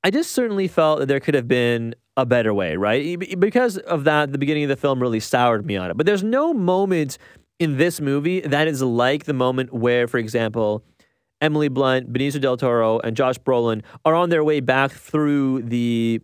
I 0.03 0.12
just 0.12 0.31
certainly 0.31 0.67
felt 0.67 0.99
that 0.99 1.07
there 1.07 1.19
could 1.19 1.33
have 1.33 1.47
been 1.47 1.95
a 2.15 2.23
better 2.23 2.53
way, 2.53 2.75
right? 2.75 3.17
Because 3.39 3.77
of 3.79 4.03
that, 4.03 4.31
the 4.31 4.38
beginning 4.38 4.63
of 4.63 4.69
the 4.69 4.75
film 4.75 5.01
really 5.01 5.19
soured 5.19 5.65
me 5.65 5.75
on 5.75 5.89
it. 5.89 5.97
But 5.97 6.05
there's 6.05 6.23
no 6.23 6.53
moment 6.53 7.17
in 7.57 7.77
this 7.77 7.99
movie 7.99 8.41
that 8.41 8.67
is 8.67 8.83
like 8.83 9.25
the 9.25 9.33
moment 9.33 9.73
where, 9.73 10.07
for 10.07 10.19
example, 10.19 10.83
Emily 11.41 11.67
Blunt, 11.67 12.13
Benicio 12.13 12.39
del 12.39 12.57
Toro, 12.57 12.99
and 12.99 13.17
Josh 13.17 13.39
Brolin 13.39 13.81
are 14.05 14.13
on 14.13 14.29
their 14.29 14.43
way 14.43 14.60
back 14.60 14.91
through 14.91 15.63
the 15.63 16.21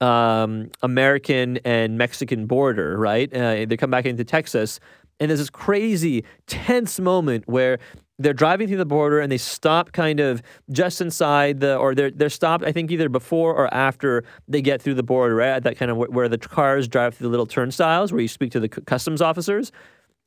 um, 0.00 0.70
American 0.82 1.58
and 1.64 1.98
Mexican 1.98 2.46
border, 2.46 2.98
right? 2.98 3.32
Uh, 3.32 3.66
they 3.66 3.76
come 3.76 3.90
back 3.90 4.06
into 4.06 4.24
Texas, 4.24 4.80
and 5.20 5.30
there's 5.30 5.40
this 5.40 5.50
crazy, 5.50 6.24
tense 6.46 7.00
moment 7.00 7.44
where 7.46 7.78
they're 8.18 8.32
driving 8.32 8.66
through 8.66 8.78
the 8.78 8.86
border 8.86 9.20
and 9.20 9.30
they 9.30 9.36
stop 9.36 9.92
kind 9.92 10.20
of 10.20 10.42
just 10.70 11.00
inside 11.00 11.60
the, 11.60 11.76
or 11.76 11.94
they're 11.94 12.10
they're 12.10 12.30
stopped. 12.30 12.64
I 12.64 12.72
think 12.72 12.90
either 12.90 13.08
before 13.08 13.54
or 13.54 13.72
after 13.74 14.24
they 14.48 14.62
get 14.62 14.80
through 14.80 14.94
the 14.94 15.02
border, 15.02 15.34
right? 15.34 15.48
At 15.48 15.64
that 15.64 15.76
kind 15.76 15.90
of 15.90 15.96
where 15.96 16.28
the 16.28 16.38
cars 16.38 16.88
drive 16.88 17.14
through 17.14 17.26
the 17.26 17.30
little 17.30 17.46
turnstiles 17.46 18.12
where 18.12 18.22
you 18.22 18.28
speak 18.28 18.52
to 18.52 18.60
the 18.60 18.68
customs 18.68 19.20
officers. 19.20 19.72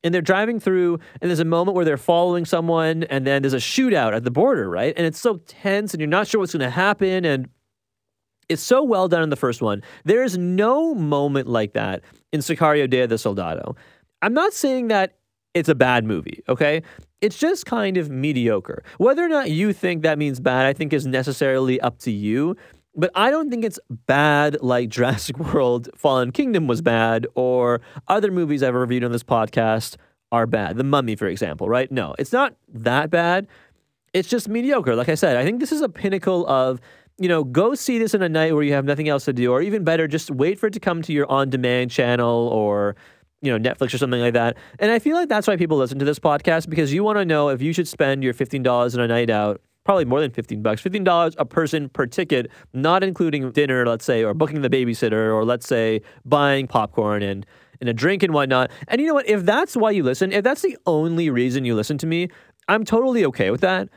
And 0.02 0.14
they're 0.14 0.22
driving 0.22 0.60
through, 0.60 0.98
and 1.20 1.30
there's 1.30 1.40
a 1.40 1.44
moment 1.44 1.74
where 1.74 1.84
they're 1.84 1.98
following 1.98 2.46
someone, 2.46 3.02
and 3.04 3.26
then 3.26 3.42
there's 3.42 3.52
a 3.52 3.58
shootout 3.58 4.14
at 4.14 4.24
the 4.24 4.30
border, 4.30 4.70
right? 4.70 4.94
And 4.96 5.06
it's 5.06 5.20
so 5.20 5.42
tense, 5.46 5.92
and 5.92 6.00
you're 6.00 6.08
not 6.08 6.26
sure 6.26 6.40
what's 6.40 6.54
going 6.54 6.60
to 6.60 6.70
happen, 6.70 7.26
and 7.26 7.50
it's 8.50 8.62
so 8.62 8.82
well 8.82 9.08
done 9.08 9.22
in 9.22 9.30
the 9.30 9.36
first 9.36 9.62
one. 9.62 9.82
There 10.04 10.22
is 10.22 10.36
no 10.36 10.92
moment 10.94 11.48
like 11.48 11.72
that 11.74 12.02
in 12.32 12.40
Sicario 12.40 12.90
Day 12.90 13.02
of 13.02 13.08
the 13.08 13.16
Soldado. 13.16 13.76
I'm 14.22 14.34
not 14.34 14.52
saying 14.52 14.88
that 14.88 15.14
it's 15.54 15.68
a 15.68 15.74
bad 15.74 16.04
movie, 16.04 16.42
okay? 16.48 16.82
It's 17.20 17.38
just 17.38 17.64
kind 17.64 17.96
of 17.96 18.10
mediocre. 18.10 18.82
Whether 18.98 19.24
or 19.24 19.28
not 19.28 19.50
you 19.50 19.72
think 19.72 20.02
that 20.02 20.18
means 20.18 20.40
bad, 20.40 20.66
I 20.66 20.72
think 20.72 20.92
is 20.92 21.06
necessarily 21.06 21.80
up 21.80 21.98
to 22.00 22.10
you. 22.10 22.56
But 22.96 23.12
I 23.14 23.30
don't 23.30 23.50
think 23.50 23.64
it's 23.64 23.78
bad 23.88 24.60
like 24.60 24.88
Jurassic 24.90 25.38
World 25.38 25.88
Fallen 25.96 26.32
Kingdom 26.32 26.66
was 26.66 26.82
bad 26.82 27.26
or 27.34 27.80
other 28.08 28.32
movies 28.32 28.62
I've 28.62 28.74
reviewed 28.74 29.04
on 29.04 29.12
this 29.12 29.22
podcast 29.22 29.96
are 30.32 30.46
bad. 30.46 30.76
The 30.76 30.84
Mummy, 30.84 31.14
for 31.14 31.26
example, 31.26 31.68
right? 31.68 31.90
No, 31.90 32.14
it's 32.18 32.32
not 32.32 32.54
that 32.68 33.10
bad. 33.10 33.46
It's 34.12 34.28
just 34.28 34.48
mediocre. 34.48 34.96
Like 34.96 35.08
I 35.08 35.14
said, 35.14 35.36
I 35.36 35.44
think 35.44 35.60
this 35.60 35.70
is 35.70 35.82
a 35.82 35.88
pinnacle 35.88 36.46
of 36.48 36.80
you 37.20 37.28
know, 37.28 37.44
go 37.44 37.74
see 37.74 37.98
this 37.98 38.14
in 38.14 38.22
a 38.22 38.28
night 38.30 38.54
where 38.54 38.62
you 38.62 38.72
have 38.72 38.86
nothing 38.86 39.08
else 39.08 39.26
to 39.26 39.34
do, 39.34 39.52
or 39.52 39.60
even 39.60 39.84
better, 39.84 40.08
just 40.08 40.30
wait 40.30 40.58
for 40.58 40.68
it 40.68 40.72
to 40.72 40.80
come 40.80 41.02
to 41.02 41.12
your 41.12 41.30
on 41.30 41.50
demand 41.50 41.90
channel 41.90 42.48
or, 42.48 42.96
you 43.42 43.56
know, 43.56 43.70
Netflix 43.70 43.92
or 43.92 43.98
something 43.98 44.20
like 44.20 44.32
that. 44.32 44.56
And 44.78 44.90
I 44.90 44.98
feel 44.98 45.16
like 45.16 45.28
that's 45.28 45.46
why 45.46 45.56
people 45.56 45.76
listen 45.76 45.98
to 45.98 46.04
this 46.06 46.18
podcast 46.18 46.70
because 46.70 46.94
you 46.94 47.04
want 47.04 47.18
to 47.18 47.26
know 47.26 47.50
if 47.50 47.60
you 47.60 47.74
should 47.74 47.86
spend 47.86 48.24
your 48.24 48.32
$15 48.32 48.94
in 48.94 49.00
a 49.00 49.06
night 49.06 49.28
out 49.28 49.60
probably 49.84 50.06
more 50.06 50.20
than 50.20 50.30
15 50.30 50.62
bucks 50.62 50.82
$15 50.82 51.34
a 51.38 51.44
person 51.44 51.88
per 51.88 52.06
ticket 52.06 52.50
not 52.74 53.02
including 53.02 53.50
dinner 53.50 53.86
let's 53.86 54.04
say 54.04 54.22
or 54.22 54.34
booking 54.34 54.60
the 54.60 54.68
babysitter 54.68 55.34
or 55.34 55.42
let's 55.42 55.66
say 55.66 56.02
buying 56.26 56.66
popcorn 56.66 57.22
and 57.22 57.46
and 57.80 57.88
a 57.88 57.94
drink 57.94 58.22
and 58.22 58.34
whatnot. 58.34 58.70
And 58.88 59.00
you 59.00 59.06
know 59.06 59.14
what? 59.14 59.26
If 59.26 59.46
that's 59.46 59.74
why 59.74 59.90
you 59.90 60.02
listen 60.02 60.32
if 60.32 60.44
that's 60.44 60.62
the 60.62 60.76
only 60.86 61.30
reason 61.30 61.64
you 61.64 61.74
listen 61.74 61.98
to 61.98 62.06
me 62.06 62.28
i'm 62.68 62.84
totally 62.84 63.24
okay 63.26 63.50
with 63.50 63.62
that. 63.62 63.88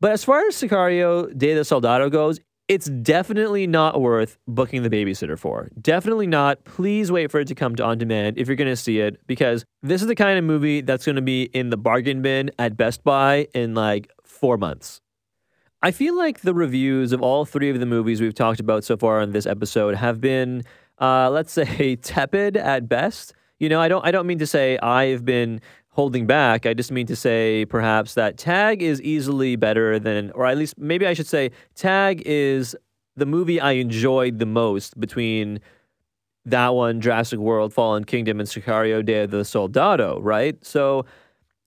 But 0.00 0.12
as 0.12 0.24
far 0.24 0.40
as 0.46 0.54
sicario 0.56 1.36
day 1.36 1.54
the 1.54 1.64
soldado 1.64 2.10
goes 2.10 2.40
it's 2.68 2.86
definitely 2.86 3.66
not 3.66 4.00
worth 4.00 4.38
booking 4.48 4.82
the 4.82 4.90
babysitter 4.90 5.38
for. 5.38 5.70
Definitely 5.80 6.26
not. 6.26 6.64
Please 6.64 7.12
wait 7.12 7.30
for 7.30 7.40
it 7.40 7.48
to 7.48 7.54
come 7.54 7.76
to 7.76 7.84
on 7.84 7.98
demand 7.98 8.38
if 8.38 8.48
you're 8.48 8.56
going 8.56 8.70
to 8.70 8.76
see 8.76 8.98
it 8.98 9.20
because 9.26 9.64
this 9.82 10.02
is 10.02 10.08
the 10.08 10.16
kind 10.16 10.38
of 10.38 10.44
movie 10.44 10.80
that's 10.80 11.04
going 11.04 11.16
to 11.16 11.22
be 11.22 11.44
in 11.44 11.70
the 11.70 11.76
bargain 11.76 12.22
bin 12.22 12.50
at 12.58 12.76
Best 12.76 13.04
Buy 13.04 13.46
in 13.54 13.74
like 13.74 14.10
four 14.24 14.58
months. 14.58 15.00
I 15.82 15.92
feel 15.92 16.16
like 16.16 16.40
the 16.40 16.54
reviews 16.54 17.12
of 17.12 17.22
all 17.22 17.44
three 17.44 17.70
of 17.70 17.78
the 17.78 17.86
movies 17.86 18.20
we've 18.20 18.34
talked 18.34 18.58
about 18.58 18.82
so 18.82 18.96
far 18.96 19.20
on 19.20 19.30
this 19.30 19.46
episode 19.46 19.94
have 19.94 20.20
been, 20.20 20.64
uh, 20.98 21.30
let's 21.30 21.52
say, 21.52 21.96
tepid 22.02 22.56
at 22.56 22.88
best. 22.88 23.34
You 23.60 23.68
know, 23.68 23.80
I 23.80 23.86
don't, 23.86 24.04
I 24.04 24.10
don't 24.10 24.26
mean 24.26 24.40
to 24.40 24.46
say 24.46 24.76
I've 24.78 25.24
been 25.24 25.60
holding 25.96 26.26
back. 26.26 26.66
I 26.66 26.74
just 26.74 26.92
mean 26.92 27.06
to 27.06 27.16
say 27.16 27.64
perhaps 27.64 28.12
that 28.14 28.36
Tag 28.36 28.82
is 28.82 29.00
easily 29.00 29.56
better 29.56 29.98
than, 29.98 30.30
or 30.32 30.44
at 30.44 30.58
least 30.58 30.76
maybe 30.76 31.06
I 31.06 31.14
should 31.14 31.26
say, 31.26 31.50
Tag 31.74 32.22
is 32.26 32.76
the 33.16 33.24
movie 33.24 33.58
I 33.58 33.72
enjoyed 33.72 34.38
the 34.38 34.44
most 34.44 35.00
between 35.00 35.58
that 36.44 36.74
one, 36.74 37.00
Jurassic 37.00 37.38
World, 37.38 37.72
Fallen 37.72 38.04
Kingdom, 38.04 38.40
and 38.40 38.48
Sicario 38.48 39.02
Day 39.02 39.22
of 39.22 39.30
the 39.30 39.42
Soldado, 39.42 40.20
right? 40.20 40.62
So 40.62 41.06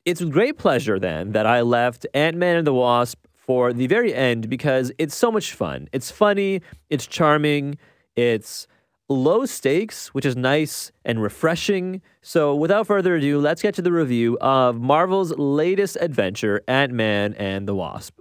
it's 0.06 0.22
with 0.22 0.32
great 0.32 0.60
pleasure 0.60 1.00
then 1.00 1.32
that 1.32 1.48
I 1.48 1.62
left 1.62 2.06
Ant 2.14 2.38
Man 2.38 2.56
and 2.56 2.68
the 2.68 2.74
Wasp 2.74 3.18
for 3.34 3.74
the 3.74 3.88
very 3.88 4.14
end 4.14 4.48
because 4.48 4.92
it's 5.00 5.16
so 5.16 5.32
much 5.32 5.56
fun. 5.56 5.90
It's 5.92 6.12
funny, 6.12 6.62
it's 6.92 7.08
charming, 7.08 7.80
it's 8.16 8.68
low 9.10 9.46
stakes, 9.46 10.14
which 10.14 10.26
is 10.26 10.36
nice 10.36 10.92
and 11.04 11.22
refreshing. 11.22 12.02
So, 12.22 12.56
without 12.56 12.88
further 12.88 13.16
ado, 13.16 13.40
let's 13.40 13.62
get 13.62 13.74
to 13.76 13.82
the 13.82 13.92
review 13.92 14.38
of 14.40 14.80
Marvel's 14.80 15.32
latest 15.38 15.98
adventure, 16.00 16.62
Ant 16.68 16.94
Man 16.94 17.34
and 17.34 17.68
the 17.68 17.76
Wasp. 17.76 18.20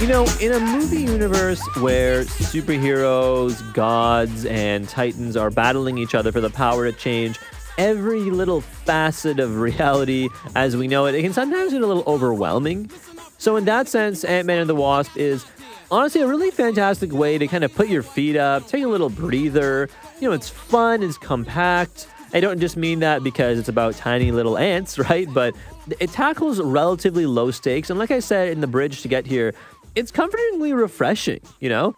You 0.00 0.08
know, 0.08 0.26
in 0.40 0.50
a 0.50 0.58
movie 0.58 1.02
universe 1.02 1.62
where 1.78 2.24
superheroes, 2.24 3.72
gods, 3.72 4.44
and 4.46 4.88
titans 4.88 5.36
are 5.36 5.48
battling 5.48 5.96
each 5.96 6.16
other 6.16 6.32
for 6.32 6.40
the 6.40 6.50
power 6.50 6.90
to 6.90 6.98
change 6.98 7.38
every 7.78 8.22
little 8.22 8.60
facet 8.60 9.40
of 9.40 9.58
reality 9.58 10.28
as 10.54 10.76
we 10.76 10.88
know 10.88 11.06
it, 11.06 11.14
it 11.14 11.22
can 11.22 11.32
sometimes 11.32 11.72
get 11.72 11.82
a 11.82 11.86
little 11.86 12.04
overwhelming. 12.06 12.90
So, 13.38 13.56
in 13.56 13.64
that 13.64 13.88
sense, 13.88 14.24
Ant 14.24 14.46
Man 14.46 14.60
and 14.60 14.70
the 14.70 14.74
Wasp 14.74 15.16
is 15.16 15.44
honestly 15.90 16.22
a 16.22 16.26
really 16.26 16.50
fantastic 16.50 17.12
way 17.12 17.38
to 17.38 17.46
kind 17.46 17.64
of 17.64 17.74
put 17.74 17.88
your 17.88 18.02
feet 18.02 18.36
up, 18.36 18.66
take 18.66 18.84
a 18.84 18.88
little 18.88 19.10
breather. 19.10 19.88
You 20.20 20.28
know, 20.28 20.34
it's 20.34 20.48
fun, 20.48 21.02
it's 21.02 21.18
compact. 21.18 22.08
I 22.34 22.40
don't 22.40 22.60
just 22.60 22.76
mean 22.76 23.00
that 23.00 23.22
because 23.22 23.58
it's 23.58 23.68
about 23.68 23.94
tiny 23.94 24.32
little 24.32 24.56
ants, 24.56 24.98
right? 25.10 25.28
But 25.32 25.54
it 26.00 26.10
tackles 26.10 26.60
relatively 26.60 27.26
low 27.26 27.50
stakes. 27.50 27.90
And 27.90 27.98
like 27.98 28.10
I 28.10 28.20
said 28.20 28.48
in 28.48 28.60
the 28.60 28.66
bridge 28.66 29.02
to 29.02 29.08
get 29.08 29.26
here, 29.26 29.54
it's 29.94 30.10
comfortingly 30.10 30.72
refreshing, 30.72 31.40
you 31.60 31.68
know? 31.68 31.94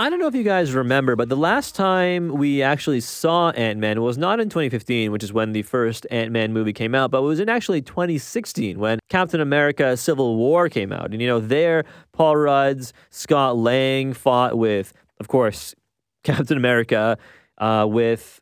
I 0.00 0.08
don't 0.08 0.18
know 0.18 0.28
if 0.28 0.34
you 0.34 0.44
guys 0.44 0.72
remember, 0.72 1.14
but 1.14 1.28
the 1.28 1.36
last 1.36 1.74
time 1.74 2.28
we 2.28 2.62
actually 2.62 3.00
saw 3.00 3.50
Ant 3.50 3.78
Man 3.78 4.00
was 4.00 4.16
not 4.16 4.40
in 4.40 4.48
2015, 4.48 5.12
which 5.12 5.22
is 5.22 5.30
when 5.30 5.52
the 5.52 5.60
first 5.60 6.06
Ant 6.10 6.32
Man 6.32 6.54
movie 6.54 6.72
came 6.72 6.94
out, 6.94 7.10
but 7.10 7.18
it 7.18 7.26
was 7.26 7.38
in 7.38 7.50
actually 7.50 7.82
2016 7.82 8.78
when 8.78 8.98
Captain 9.10 9.42
America 9.42 9.98
Civil 9.98 10.36
War 10.36 10.70
came 10.70 10.90
out. 10.90 11.10
And, 11.10 11.20
you 11.20 11.28
know, 11.28 11.38
there, 11.38 11.84
Paul 12.12 12.36
Rudd's 12.36 12.94
Scott 13.10 13.58
Lang 13.58 14.14
fought 14.14 14.56
with, 14.56 14.94
of 15.20 15.28
course, 15.28 15.74
Captain 16.24 16.56
America, 16.56 17.18
uh, 17.58 17.86
with 17.86 18.40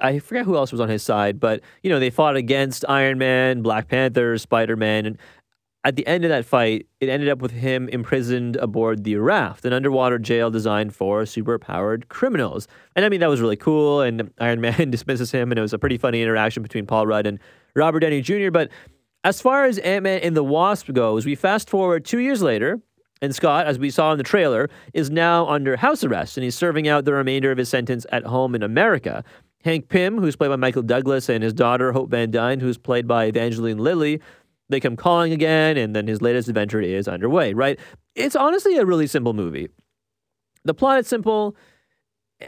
I 0.00 0.18
forget 0.20 0.44
who 0.44 0.56
else 0.56 0.72
was 0.72 0.80
on 0.80 0.88
his 0.88 1.02
side, 1.02 1.40
but 1.40 1.60
you 1.82 1.90
know 1.90 1.98
they 1.98 2.10
fought 2.10 2.36
against 2.36 2.84
Iron 2.88 3.18
Man, 3.18 3.62
Black 3.62 3.88
Panther, 3.88 4.38
Spider 4.38 4.76
Man, 4.76 5.06
and 5.06 5.18
at 5.84 5.96
the 5.96 6.06
end 6.06 6.24
of 6.24 6.28
that 6.28 6.44
fight, 6.44 6.86
it 7.00 7.08
ended 7.08 7.28
up 7.28 7.40
with 7.40 7.52
him 7.52 7.88
imprisoned 7.88 8.56
aboard 8.56 9.04
the 9.04 9.16
raft, 9.16 9.64
an 9.64 9.72
underwater 9.72 10.18
jail 10.18 10.50
designed 10.50 10.94
for 10.94 11.22
superpowered 11.22 12.08
criminals. 12.08 12.68
And 12.94 13.04
I 13.04 13.08
mean, 13.08 13.20
that 13.20 13.30
was 13.30 13.40
really 13.40 13.56
cool. 13.56 14.02
And 14.02 14.30
Iron 14.40 14.60
Man 14.60 14.90
dismisses 14.90 15.30
him, 15.30 15.50
and 15.50 15.58
it 15.58 15.62
was 15.62 15.72
a 15.72 15.78
pretty 15.78 15.96
funny 15.96 16.22
interaction 16.22 16.62
between 16.62 16.86
Paul 16.86 17.06
Rudd 17.06 17.26
and 17.26 17.38
Robert 17.74 18.00
Downey 18.00 18.20
Jr. 18.20 18.50
But 18.50 18.70
as 19.24 19.40
far 19.40 19.64
as 19.64 19.78
Ant 19.78 20.02
Man 20.02 20.20
and 20.20 20.36
the 20.36 20.44
Wasp 20.44 20.92
goes, 20.92 21.24
we 21.24 21.34
fast 21.34 21.70
forward 21.70 22.04
two 22.04 22.18
years 22.18 22.42
later, 22.42 22.80
and 23.22 23.34
Scott, 23.34 23.66
as 23.66 23.78
we 23.78 23.90
saw 23.90 24.12
in 24.12 24.18
the 24.18 24.24
trailer, 24.24 24.68
is 24.94 25.10
now 25.10 25.46
under 25.46 25.76
house 25.76 26.04
arrest, 26.04 26.36
and 26.36 26.44
he's 26.44 26.54
serving 26.54 26.88
out 26.88 27.04
the 27.04 27.12
remainder 27.12 27.50
of 27.50 27.58
his 27.58 27.68
sentence 27.68 28.06
at 28.12 28.24
home 28.24 28.54
in 28.54 28.62
America. 28.62 29.24
Hank 29.62 29.90
Pym, 29.90 30.18
who's 30.18 30.36
played 30.36 30.48
by 30.48 30.56
Michael 30.56 30.82
Douglas, 30.82 31.28
and 31.28 31.44
his 31.44 31.52
daughter, 31.52 31.92
Hope 31.92 32.10
Van 32.10 32.30
Dyne, 32.30 32.60
who's 32.60 32.78
played 32.78 33.06
by 33.06 33.26
Evangeline 33.26 33.76
Lilly, 33.76 34.20
they 34.70 34.80
come 34.80 34.96
calling 34.96 35.32
again, 35.32 35.76
and 35.76 35.94
then 35.94 36.06
his 36.06 36.22
latest 36.22 36.48
adventure 36.48 36.80
is 36.80 37.08
underway, 37.08 37.52
right? 37.52 37.78
It's 38.14 38.36
honestly 38.36 38.76
a 38.76 38.86
really 38.86 39.06
simple 39.06 39.34
movie. 39.34 39.68
The 40.64 40.74
plot 40.74 41.00
is 41.00 41.08
simple, 41.08 41.56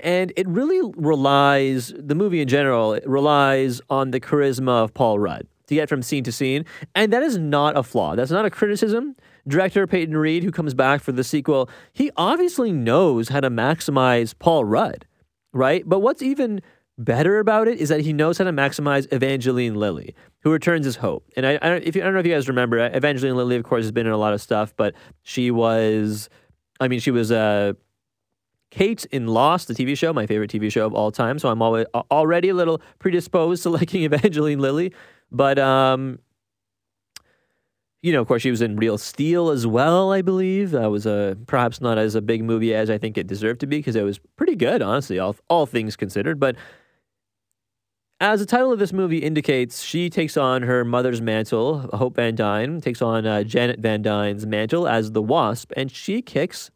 and 0.03 0.33
it 0.37 0.49
really 0.49 0.91
relies, 0.97 1.93
the 1.97 2.15
movie 2.15 2.41
in 2.41 2.49
general, 2.49 2.95
it 2.95 3.07
relies 3.07 3.81
on 3.91 4.11
the 4.11 4.21
charisma 4.21 4.85
of 4.85 4.95
Paul 4.95 5.19
Rudd 5.19 5.47
to 5.67 5.75
get 5.75 5.89
from 5.89 6.03
scene 6.03 6.25
to 6.25 6.33
scene. 6.33 6.65
And 6.95 7.13
that 7.13 7.23
is 7.23 7.39
not 7.39 7.77
a 7.77 7.83
flaw. 7.83 8.15
That's 8.15 8.31
not 8.31 8.45
a 8.45 8.51
criticism. 8.51 9.17
Director 9.47 9.87
Peyton 9.87 10.17
Reed, 10.17 10.45
who 10.45 10.51
comes 10.51 10.75
back 10.75 11.03
for 11.03 11.13
the 11.13 11.25
sequel, 11.25 11.69
he 11.93 12.11
obviously 12.17 12.73
knows 12.73 13.29
how 13.29 13.41
to 13.41 13.51
maximize 13.51 14.35
Paul 14.39 14.65
Rudd, 14.65 15.07
right? 15.53 15.83
But 15.87 16.01
what's 16.01 16.23
even 16.23 16.63
better 16.99 17.39
about 17.39 17.69
it 17.69 17.79
is 17.79 17.89
that 17.89 18.01
he 18.01 18.13
knows 18.13 18.39
how 18.39 18.45
to 18.45 18.53
maximize 18.53 19.13
Evangeline 19.13 19.75
Lilly, 19.75 20.15
who 20.41 20.51
returns 20.51 20.85
his 20.85 20.97
Hope. 20.97 21.29
And 21.37 21.47
I, 21.47 21.59
I, 21.63 21.69
don't, 21.69 21.85
if 21.85 21.97
you, 21.97 22.03
I 22.03 22.05
don't 22.05 22.15
know 22.15 22.21
if 22.21 22.27
you 22.27 22.33
guys 22.33 22.49
remember, 22.49 22.79
Evangeline 22.79 23.37
Lilly, 23.37 23.57
of 23.57 23.65
course, 23.65 23.85
has 23.85 23.93
been 23.93 24.07
in 24.07 24.13
a 24.13 24.19
lot 24.19 24.35
of 24.35 24.41
stuff, 24.41 24.75
but 24.77 24.95
she 25.23 25.51
was, 25.51 26.29
I 26.81 26.89
mean, 26.89 27.01
she 27.01 27.11
was 27.11 27.33
uh, 27.33 27.73
Kate 28.71 29.05
in 29.07 29.27
Lost, 29.27 29.69
the 29.69 29.75
TV 29.75 29.97
show, 29.97 30.13
my 30.13 30.27
favorite 30.27 30.51
TV 30.51 30.71
show 30.71 30.87
of 30.87 30.95
all 30.95 31.11
time. 31.11 31.39
So 31.39 31.49
I'm 31.49 31.63
always, 31.63 31.87
already 32.11 32.49
a 32.51 32.55
little 32.55 32.81
predisposed 32.99 33.63
to 33.65 33.71
liking 33.71 34.03
Evangeline 34.05 34.59
Lilly. 34.59 34.93
But, 35.31 35.59
um, 35.59 36.19
you 38.03 38.13
know, 38.13 38.21
of 38.21 38.27
course, 38.27 38.43
she 38.43 38.51
was 38.51 38.61
in 38.61 38.77
Real 38.77 38.99
Steel 38.99 39.49
as 39.51 39.67
well, 39.67 40.13
I 40.13 40.23
believe. 40.23 40.73
That 40.73 40.91
was 40.91 41.07
a 41.07 41.37
perhaps 41.47 41.81
not 41.81 41.99
as 41.99 42.15
a 42.15 42.21
big 42.21 42.43
movie 42.43 42.75
as 42.75 42.91
I 42.91 42.99
think 42.99 43.17
it 43.17 43.27
deserved 43.29 43.61
to 43.61 43.67
be 43.67 43.79
because 43.79 43.95
it 43.95 44.03
was 44.03 44.19
pretty 44.37 44.57
good, 44.57 44.83
honestly, 44.83 45.19
all, 45.19 45.37
all 45.49 45.67
things 45.67 45.95
considered. 45.95 46.41
But 46.41 46.57
as 48.23 48.39
the 48.39 48.47
title 48.47 48.73
of 48.73 48.79
this 48.79 48.93
movie 48.93 49.19
indicates, 49.19 49.83
she 49.83 50.09
takes 50.09 50.37
on 50.37 50.63
her 50.63 50.85
mother's 50.85 51.21
mantle. 51.21 51.81
Hope 51.93 52.15
Van 52.15 52.37
Dyne 52.37 52.81
takes 52.81 53.03
on 53.03 53.27
uh, 53.27 53.43
Janet 53.43 53.81
Van 53.81 54.01
Dyne's 54.01 54.47
mantle 54.47 54.87
as 54.87 55.11
the 55.11 55.21
Wasp, 55.21 55.73
and 55.77 55.91
she 55.91 56.23
kicks 56.23 56.71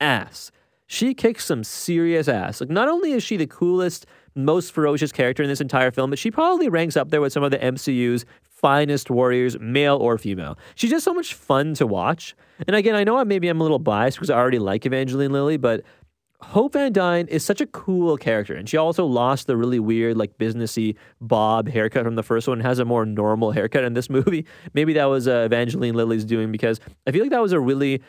ass. 0.00 0.50
She 0.86 1.12
kicks 1.12 1.44
some 1.44 1.64
serious 1.64 2.28
ass. 2.28 2.62
Like, 2.62 2.70
not 2.70 2.88
only 2.88 3.12
is 3.12 3.22
she 3.22 3.36
the 3.36 3.46
coolest, 3.46 4.06
most 4.34 4.72
ferocious 4.72 5.12
character 5.12 5.42
in 5.42 5.50
this 5.50 5.60
entire 5.60 5.90
film, 5.90 6.08
but 6.08 6.18
she 6.18 6.30
probably 6.30 6.70
ranks 6.70 6.96
up 6.96 7.10
there 7.10 7.20
with 7.20 7.34
some 7.34 7.42
of 7.42 7.50
the 7.50 7.58
MCU's 7.58 8.24
finest 8.42 9.10
warriors, 9.10 9.58
male 9.60 9.98
or 9.98 10.16
female. 10.16 10.58
She's 10.76 10.90
just 10.90 11.04
so 11.04 11.12
much 11.12 11.34
fun 11.34 11.74
to 11.74 11.86
watch. 11.86 12.34
And 12.66 12.74
again, 12.74 12.94
I 12.94 13.04
know 13.04 13.22
maybe 13.26 13.48
I'm 13.48 13.60
a 13.60 13.62
little 13.62 13.78
biased 13.78 14.16
because 14.16 14.30
I 14.30 14.38
already 14.38 14.58
like 14.58 14.86
Evangeline 14.86 15.30
Lilly, 15.30 15.58
but 15.58 15.82
Hope 16.42 16.74
Van 16.74 16.92
Dyne 16.92 17.26
is 17.28 17.44
such 17.44 17.60
a 17.60 17.66
cool 17.66 18.16
character, 18.18 18.54
and 18.54 18.68
she 18.68 18.76
also 18.76 19.06
lost 19.06 19.46
the 19.46 19.56
really 19.56 19.78
weird, 19.78 20.16
like 20.18 20.36
businessy 20.36 20.96
bob 21.20 21.68
haircut 21.68 22.04
from 22.04 22.14
the 22.14 22.22
first 22.22 22.46
one. 22.46 22.60
Has 22.60 22.78
a 22.78 22.84
more 22.84 23.06
normal 23.06 23.52
haircut 23.52 23.84
in 23.84 23.94
this 23.94 24.10
movie. 24.10 24.44
Maybe 24.74 24.92
that 24.94 25.06
was 25.06 25.26
uh, 25.26 25.44
Evangeline 25.46 25.94
Lilly's 25.94 26.24
doing 26.24 26.52
because 26.52 26.78
I 27.06 27.12
feel 27.12 27.22
like 27.22 27.30
that 27.30 27.40
was 27.40 27.52
a 27.52 27.60
really 27.60 28.02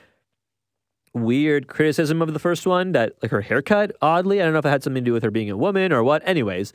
weird 1.14 1.68
criticism 1.68 2.22
of 2.22 2.34
the 2.34 2.40
first 2.40 2.68
one. 2.68 2.92
That 2.92 3.14
like 3.22 3.32
her 3.32 3.42
haircut, 3.42 3.96
oddly, 4.02 4.42
I 4.42 4.46
don't 4.46 4.54
know 4.54 4.60
if 4.60 4.66
it 4.66 4.70
had 4.70 4.84
something 4.84 5.04
to 5.04 5.10
do 5.10 5.14
with 5.14 5.24
her 5.24 5.32
being 5.32 5.50
a 5.50 5.58
woman 5.58 5.94
or 5.94 6.04
what. 6.04 6.22
Anyways, 6.26 6.74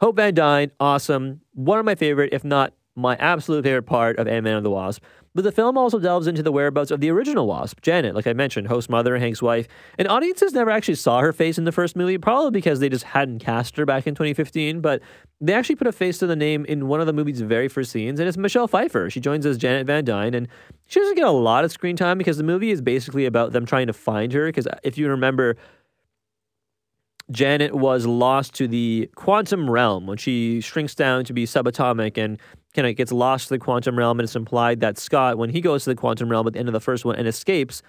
Hope 0.00 0.16
Van 0.16 0.34
Dyne, 0.34 0.72
awesome. 0.78 1.40
One 1.54 1.78
of 1.78 1.86
my 1.86 1.94
favorite, 1.94 2.34
if 2.34 2.44
not 2.44 2.74
my 2.96 3.16
absolute 3.16 3.64
favorite 3.64 3.84
part 3.84 4.18
of 4.18 4.28
Ant 4.28 4.44
Man 4.44 4.56
and 4.56 4.66
the 4.66 4.70
Wasp. 4.70 5.02
But 5.34 5.42
the 5.42 5.50
film 5.50 5.76
also 5.76 5.98
delves 5.98 6.28
into 6.28 6.44
the 6.44 6.52
whereabouts 6.52 6.92
of 6.92 7.00
the 7.00 7.10
original 7.10 7.48
Wasp, 7.48 7.80
Janet, 7.82 8.14
like 8.14 8.28
I 8.28 8.32
mentioned, 8.32 8.68
Hope's 8.68 8.88
mother, 8.88 9.18
Hank's 9.18 9.42
wife. 9.42 9.66
And 9.98 10.06
audiences 10.06 10.52
never 10.52 10.70
actually 10.70 10.94
saw 10.94 11.20
her 11.20 11.32
face 11.32 11.58
in 11.58 11.64
the 11.64 11.72
first 11.72 11.96
movie, 11.96 12.18
probably 12.18 12.52
because 12.52 12.78
they 12.78 12.88
just 12.88 13.04
hadn't 13.04 13.40
cast 13.40 13.76
her 13.76 13.84
back 13.84 14.06
in 14.06 14.14
2015. 14.14 14.80
But 14.80 15.02
they 15.40 15.52
actually 15.52 15.74
put 15.74 15.88
a 15.88 15.92
face 15.92 16.18
to 16.18 16.28
the 16.28 16.36
name 16.36 16.64
in 16.66 16.86
one 16.86 17.00
of 17.00 17.06
the 17.06 17.12
movie's 17.12 17.40
very 17.40 17.66
first 17.66 17.90
scenes, 17.90 18.20
and 18.20 18.28
it's 18.28 18.36
Michelle 18.36 18.68
Pfeiffer. 18.68 19.10
She 19.10 19.18
joins 19.18 19.44
as 19.44 19.58
Janet 19.58 19.88
Van 19.88 20.04
Dyne, 20.04 20.34
and 20.34 20.46
she 20.86 21.00
doesn't 21.00 21.16
get 21.16 21.26
a 21.26 21.32
lot 21.32 21.64
of 21.64 21.72
screen 21.72 21.96
time 21.96 22.16
because 22.16 22.36
the 22.36 22.44
movie 22.44 22.70
is 22.70 22.80
basically 22.80 23.26
about 23.26 23.50
them 23.50 23.66
trying 23.66 23.88
to 23.88 23.92
find 23.92 24.32
her. 24.32 24.46
Because 24.46 24.68
if 24.84 24.96
you 24.96 25.08
remember, 25.08 25.56
Janet 27.32 27.74
was 27.74 28.06
lost 28.06 28.54
to 28.54 28.68
the 28.68 29.10
quantum 29.16 29.68
realm 29.68 30.06
when 30.06 30.18
she 30.18 30.60
shrinks 30.60 30.94
down 30.94 31.24
to 31.24 31.32
be 31.32 31.44
subatomic 31.44 32.22
and 32.22 32.38
kind 32.74 32.86
of 32.86 32.96
gets 32.96 33.12
lost 33.12 33.48
to 33.48 33.54
the 33.54 33.58
quantum 33.58 33.96
realm. 33.96 34.18
And 34.18 34.24
it's 34.24 34.36
implied 34.36 34.80
that 34.80 34.98
Scott, 34.98 35.38
when 35.38 35.50
he 35.50 35.60
goes 35.60 35.84
to 35.84 35.90
the 35.90 35.96
quantum 35.96 36.28
realm 36.28 36.46
at 36.46 36.52
the 36.52 36.58
end 36.58 36.68
of 36.68 36.72
the 36.72 36.80
first 36.80 37.04
one 37.04 37.16
and 37.16 37.26
escapes, 37.26 37.82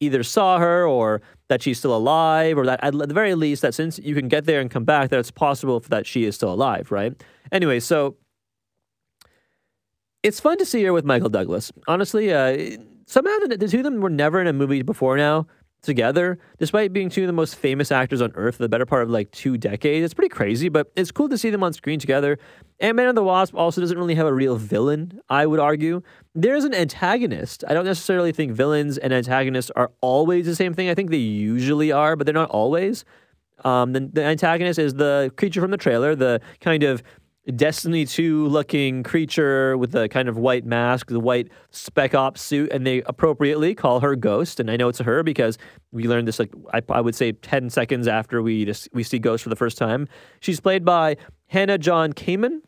either 0.00 0.22
saw 0.22 0.58
her 0.58 0.86
or 0.86 1.22
that 1.48 1.62
she's 1.62 1.78
still 1.78 1.96
alive, 1.96 2.58
or 2.58 2.66
that 2.66 2.80
at 2.82 2.92
the 2.92 3.14
very 3.14 3.34
least, 3.34 3.62
that 3.62 3.74
since 3.74 3.98
you 3.98 4.14
can 4.14 4.28
get 4.28 4.44
there 4.44 4.60
and 4.60 4.70
come 4.70 4.84
back, 4.84 5.10
that 5.10 5.18
it's 5.18 5.30
possible 5.30 5.80
that 5.80 6.06
she 6.06 6.24
is 6.24 6.34
still 6.34 6.52
alive, 6.52 6.90
right? 6.90 7.22
Anyway, 7.52 7.80
so 7.80 8.16
it's 10.22 10.40
fun 10.40 10.58
to 10.58 10.66
see 10.66 10.82
her 10.82 10.92
with 10.92 11.04
Michael 11.04 11.28
Douglas. 11.28 11.72
Honestly, 11.86 12.32
uh, 12.32 12.76
somehow 13.06 13.38
the, 13.46 13.56
the 13.56 13.68
two 13.68 13.78
of 13.78 13.84
them 13.84 14.00
were 14.00 14.10
never 14.10 14.40
in 14.40 14.46
a 14.46 14.52
movie 14.52 14.82
before 14.82 15.16
now 15.16 15.46
together, 15.86 16.38
despite 16.58 16.92
being 16.92 17.08
two 17.08 17.22
of 17.22 17.26
the 17.26 17.32
most 17.32 17.56
famous 17.56 17.90
actors 17.90 18.20
on 18.20 18.32
earth 18.34 18.56
for 18.56 18.62
the 18.62 18.68
better 18.68 18.84
part 18.84 19.02
of 19.02 19.10
like 19.10 19.30
two 19.30 19.56
decades. 19.56 20.04
It's 20.04 20.14
pretty 20.14 20.28
crazy, 20.28 20.68
but 20.68 20.92
it's 20.96 21.10
cool 21.10 21.28
to 21.30 21.38
see 21.38 21.50
them 21.50 21.62
on 21.62 21.72
screen 21.72 21.98
together. 21.98 22.38
Ant 22.80 22.96
Man 22.96 23.08
and 23.08 23.16
the 23.16 23.22
Wasp 23.22 23.54
also 23.54 23.80
doesn't 23.80 23.96
really 23.96 24.16
have 24.16 24.26
a 24.26 24.32
real 24.34 24.56
villain, 24.56 25.20
I 25.30 25.46
would 25.46 25.60
argue. 25.60 26.02
There's 26.34 26.64
an 26.64 26.74
antagonist. 26.74 27.64
I 27.66 27.72
don't 27.72 27.86
necessarily 27.86 28.32
think 28.32 28.52
villains 28.52 28.98
and 28.98 29.14
antagonists 29.14 29.70
are 29.74 29.90
always 30.02 30.44
the 30.44 30.54
same 30.54 30.74
thing. 30.74 30.90
I 30.90 30.94
think 30.94 31.10
they 31.10 31.16
usually 31.16 31.90
are, 31.90 32.16
but 32.16 32.26
they're 32.26 32.34
not 32.34 32.50
always. 32.50 33.06
Um, 33.64 33.94
the, 33.94 34.00
the 34.00 34.22
antagonist 34.22 34.78
is 34.78 34.94
the 34.94 35.32
creature 35.36 35.62
from 35.62 35.70
the 35.70 35.78
trailer, 35.78 36.14
the 36.14 36.42
kind 36.60 36.82
of 36.82 37.02
Destiny 37.54 38.04
2 38.04 38.48
looking 38.48 39.04
creature 39.04 39.76
with 39.78 39.94
a 39.94 40.08
kind 40.08 40.28
of 40.28 40.36
white 40.36 40.66
mask, 40.66 41.08
the 41.08 41.20
white 41.20 41.48
spec 41.70 42.14
ops 42.14 42.42
suit, 42.42 42.72
and 42.72 42.84
they 42.84 43.02
appropriately 43.02 43.74
call 43.74 44.00
her 44.00 44.16
Ghost. 44.16 44.58
And 44.58 44.70
I 44.70 44.76
know 44.76 44.88
it's 44.88 44.98
her 44.98 45.22
because 45.22 45.56
we 45.92 46.08
learned 46.08 46.26
this 46.26 46.40
like 46.40 46.52
I, 46.72 46.82
I 46.88 47.00
would 47.00 47.14
say 47.14 47.32
10 47.32 47.70
seconds 47.70 48.08
after 48.08 48.42
we 48.42 48.64
just, 48.64 48.88
we 48.92 49.04
see 49.04 49.20
Ghost 49.20 49.44
for 49.44 49.50
the 49.50 49.56
first 49.56 49.78
time. 49.78 50.08
She's 50.40 50.58
played 50.58 50.84
by 50.84 51.16
Hannah 51.46 51.78
John-Kamen, 51.78 52.62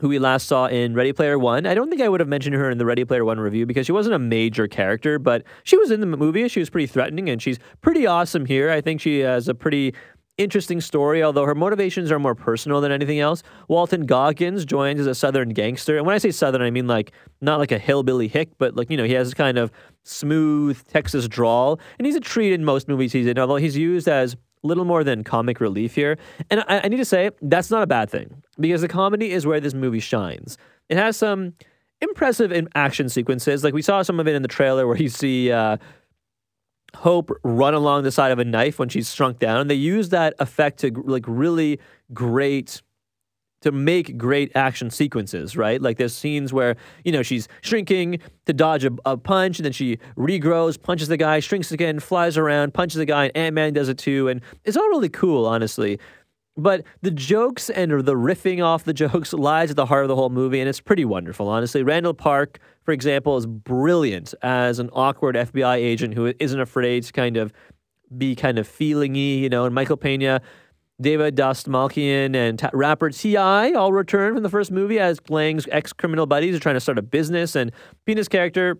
who 0.00 0.08
we 0.08 0.18
last 0.18 0.48
saw 0.48 0.66
in 0.66 0.94
Ready 0.94 1.12
Player 1.12 1.38
One. 1.38 1.66
I 1.66 1.74
don't 1.74 1.88
think 1.88 2.02
I 2.02 2.08
would 2.08 2.18
have 2.18 2.28
mentioned 2.28 2.56
her 2.56 2.68
in 2.68 2.78
the 2.78 2.86
Ready 2.86 3.04
Player 3.04 3.24
One 3.24 3.38
review 3.38 3.64
because 3.64 3.86
she 3.86 3.92
wasn't 3.92 4.16
a 4.16 4.18
major 4.18 4.66
character, 4.66 5.20
but 5.20 5.44
she 5.62 5.76
was 5.76 5.92
in 5.92 6.00
the 6.00 6.06
movie. 6.06 6.48
She 6.48 6.58
was 6.58 6.68
pretty 6.68 6.88
threatening, 6.88 7.28
and 7.28 7.40
she's 7.40 7.60
pretty 7.80 8.06
awesome 8.06 8.46
here. 8.46 8.70
I 8.70 8.80
think 8.80 9.00
she 9.00 9.20
has 9.20 9.46
a 9.46 9.54
pretty 9.54 9.94
interesting 10.36 10.80
story, 10.80 11.22
although 11.22 11.44
her 11.44 11.54
motivations 11.54 12.10
are 12.10 12.18
more 12.18 12.34
personal 12.34 12.80
than 12.80 12.90
anything 12.90 13.20
else. 13.20 13.42
Walton 13.68 14.06
Goggins 14.06 14.64
joins 14.64 15.00
as 15.00 15.06
a 15.06 15.14
Southern 15.14 15.50
gangster. 15.50 15.96
And 15.96 16.06
when 16.06 16.14
I 16.14 16.18
say 16.18 16.30
Southern, 16.30 16.62
I 16.62 16.70
mean 16.70 16.86
like 16.86 17.12
not 17.40 17.58
like 17.58 17.72
a 17.72 17.78
hillbilly 17.78 18.28
hick, 18.28 18.50
but 18.58 18.76
like, 18.76 18.90
you 18.90 18.96
know, 18.96 19.04
he 19.04 19.12
has 19.12 19.28
this 19.28 19.34
kind 19.34 19.58
of 19.58 19.70
smooth 20.02 20.82
Texas 20.88 21.28
drawl. 21.28 21.78
And 21.98 22.06
he's 22.06 22.16
a 22.16 22.20
treat 22.20 22.52
in 22.52 22.64
most 22.64 22.88
movies 22.88 23.12
he's 23.12 23.26
in, 23.26 23.38
although 23.38 23.56
he's 23.56 23.76
used 23.76 24.08
as 24.08 24.36
little 24.62 24.84
more 24.84 25.04
than 25.04 25.22
comic 25.22 25.60
relief 25.60 25.94
here. 25.94 26.18
And 26.50 26.60
I, 26.60 26.80
I 26.84 26.88
need 26.88 26.96
to 26.96 27.04
say, 27.04 27.30
that's 27.42 27.70
not 27.70 27.82
a 27.82 27.86
bad 27.86 28.10
thing 28.10 28.42
because 28.58 28.80
the 28.80 28.88
comedy 28.88 29.30
is 29.30 29.46
where 29.46 29.60
this 29.60 29.74
movie 29.74 30.00
shines. 30.00 30.58
It 30.88 30.96
has 30.96 31.16
some 31.16 31.54
impressive 32.00 32.52
action 32.74 33.08
sequences. 33.08 33.62
Like 33.62 33.74
we 33.74 33.82
saw 33.82 34.02
some 34.02 34.18
of 34.18 34.26
it 34.26 34.34
in 34.34 34.42
the 34.42 34.48
trailer 34.48 34.86
where 34.86 34.96
you 34.96 35.08
see 35.08 35.52
uh, 35.52 35.76
Hope 36.94 37.30
run 37.42 37.74
along 37.74 38.04
the 38.04 38.12
side 38.12 38.32
of 38.32 38.38
a 38.38 38.44
knife 38.44 38.78
when 38.78 38.88
she's 38.88 39.12
shrunk 39.12 39.38
down. 39.38 39.60
And 39.60 39.70
they 39.70 39.74
use 39.74 40.10
that 40.10 40.34
effect 40.38 40.80
to 40.80 40.90
like 41.04 41.24
really 41.26 41.80
great 42.12 42.82
to 43.64 43.72
make 43.72 44.18
great 44.18 44.54
action 44.54 44.90
sequences, 44.90 45.56
right? 45.56 45.80
Like 45.80 45.96
there's 45.96 46.14
scenes 46.14 46.52
where, 46.52 46.76
you 47.02 47.10
know, 47.10 47.22
she's 47.22 47.48
shrinking 47.62 48.18
to 48.44 48.52
dodge 48.52 48.84
a, 48.84 48.90
a, 49.06 49.16
punch 49.16 49.58
and 49.58 49.64
then 49.64 49.72
she 49.72 49.96
regrows, 50.18 50.80
punches 50.80 51.08
the 51.08 51.16
guy, 51.16 51.40
shrinks 51.40 51.72
again, 51.72 51.98
flies 51.98 52.36
around, 52.36 52.74
punches 52.74 52.98
the 52.98 53.06
guy, 53.06 53.24
and 53.24 53.36
Ant-Man 53.38 53.72
does 53.72 53.88
it 53.88 53.96
too. 53.96 54.28
And 54.28 54.42
it's 54.64 54.76
all 54.76 54.86
really 54.90 55.08
cool, 55.08 55.46
honestly. 55.46 55.98
But 56.56 56.84
the 57.02 57.10
jokes 57.10 57.68
and 57.68 57.90
the 57.90 58.14
riffing 58.14 58.64
off 58.64 58.84
the 58.84 58.92
jokes 58.92 59.32
lies 59.32 59.70
at 59.70 59.76
the 59.76 59.86
heart 59.86 60.04
of 60.04 60.08
the 60.08 60.16
whole 60.16 60.30
movie, 60.30 60.60
and 60.60 60.68
it's 60.68 60.80
pretty 60.80 61.04
wonderful, 61.04 61.48
honestly. 61.48 61.82
Randall 61.82 62.14
Park, 62.14 62.60
for 62.84 62.92
example, 62.92 63.36
is 63.36 63.46
brilliant 63.46 64.34
as 64.42 64.78
an 64.78 64.90
awkward 64.92 65.34
FBI 65.34 65.76
agent 65.76 66.14
who 66.14 66.32
isn't 66.38 66.60
afraid 66.60 67.02
to 67.04 67.12
kind 67.12 67.36
of 67.36 67.52
be 68.16 68.36
kind 68.36 68.58
of 68.58 68.68
feelingy, 68.68 69.40
you 69.40 69.48
know. 69.48 69.64
And 69.64 69.74
Michael 69.74 69.96
Pena, 69.96 70.40
David 71.00 71.36
Dastmalchian, 71.36 72.36
and 72.36 72.58
t- 72.58 72.68
rapper 72.72 73.10
T.I. 73.10 73.72
all 73.72 73.92
return 73.92 74.34
from 74.34 74.44
the 74.44 74.48
first 74.48 74.70
movie 74.70 75.00
as 75.00 75.18
Lang's 75.28 75.66
ex 75.72 75.92
criminal 75.92 76.26
buddies 76.26 76.54
are 76.54 76.60
trying 76.60 76.76
to 76.76 76.80
start 76.80 76.98
a 76.98 77.02
business. 77.02 77.56
And 77.56 77.72
Pena's 78.06 78.28
character, 78.28 78.78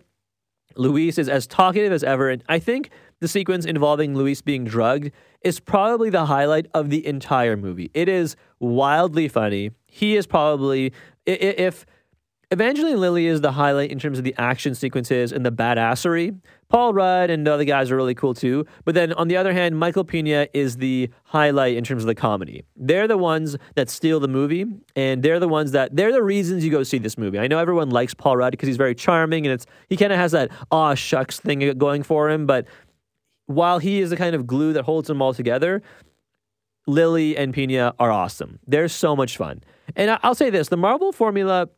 Luis, 0.77 1.17
is 1.17 1.27
as 1.27 1.45
talkative 1.45 1.91
as 1.91 2.05
ever. 2.05 2.29
And 2.29 2.41
I 2.47 2.59
think 2.59 2.89
the 3.21 3.27
sequence 3.27 3.65
involving 3.65 4.15
Luis 4.15 4.41
being 4.41 4.65
drugged 4.65 5.11
is 5.41 5.59
probably 5.59 6.09
the 6.09 6.25
highlight 6.25 6.67
of 6.73 6.89
the 6.89 7.05
entire 7.05 7.55
movie. 7.55 7.91
It 7.93 8.09
is 8.09 8.35
wildly 8.59 9.27
funny. 9.27 9.71
He 9.87 10.15
is 10.15 10.27
probably 10.27 10.91
if 11.25 11.85
Evangeline 12.51 12.99
Lilly 12.99 13.25
is 13.25 13.41
the 13.41 13.53
highlight 13.53 13.91
in 13.91 13.97
terms 13.97 14.17
of 14.17 14.23
the 14.23 14.35
action 14.37 14.75
sequences 14.75 15.31
and 15.31 15.45
the 15.45 15.51
badassery. 15.51 16.39
Paul 16.69 16.93
Rudd 16.93 17.29
and 17.29 17.47
other 17.47 17.63
guys 17.63 17.91
are 17.91 17.95
really 17.95 18.13
cool 18.13 18.33
too. 18.33 18.65
But 18.85 18.95
then 18.95 19.13
on 19.13 19.27
the 19.27 19.37
other 19.37 19.51
hand, 19.51 19.77
Michael 19.77 20.03
Pena 20.03 20.47
is 20.53 20.77
the 20.77 21.09
highlight 21.23 21.75
in 21.75 21.83
terms 21.83 22.03
of 22.03 22.07
the 22.07 22.15
comedy. 22.15 22.63
They're 22.75 23.07
the 23.07 23.17
ones 23.17 23.55
that 23.75 23.89
steal 23.89 24.19
the 24.19 24.27
movie, 24.27 24.65
and 24.95 25.23
they're 25.23 25.39
the 25.39 25.47
ones 25.47 25.71
that 25.71 25.95
they're 25.95 26.11
the 26.11 26.23
reasons 26.23 26.63
you 26.63 26.71
go 26.71 26.83
see 26.83 26.97
this 26.97 27.17
movie. 27.17 27.39
I 27.39 27.47
know 27.47 27.59
everyone 27.59 27.89
likes 27.89 28.13
Paul 28.13 28.37
Rudd 28.37 28.51
because 28.51 28.67
he's 28.67 28.77
very 28.77 28.95
charming 28.95 29.45
and 29.45 29.53
it's 29.53 29.65
he 29.89 29.97
kind 29.97 30.11
of 30.11 30.19
has 30.19 30.31
that 30.31 30.51
aw 30.71 30.93
shucks 30.93 31.39
thing 31.39 31.77
going 31.77 32.03
for 32.03 32.29
him, 32.29 32.45
but 32.45 32.67
while 33.47 33.79
he 33.79 34.01
is 34.01 34.09
the 34.09 34.17
kind 34.17 34.35
of 34.35 34.47
glue 34.47 34.73
that 34.73 34.83
holds 34.83 35.07
them 35.07 35.21
all 35.21 35.33
together, 35.33 35.81
Lilly 36.87 37.35
and 37.37 37.53
Pena 37.53 37.93
are 37.99 38.11
awesome. 38.11 38.59
They're 38.67 38.87
so 38.87 39.15
much 39.15 39.37
fun. 39.37 39.63
And 39.95 40.17
I'll 40.23 40.35
say 40.35 40.49
this 40.49 40.69
the 40.69 40.77
Marvel 40.77 41.11
formula 41.11 41.69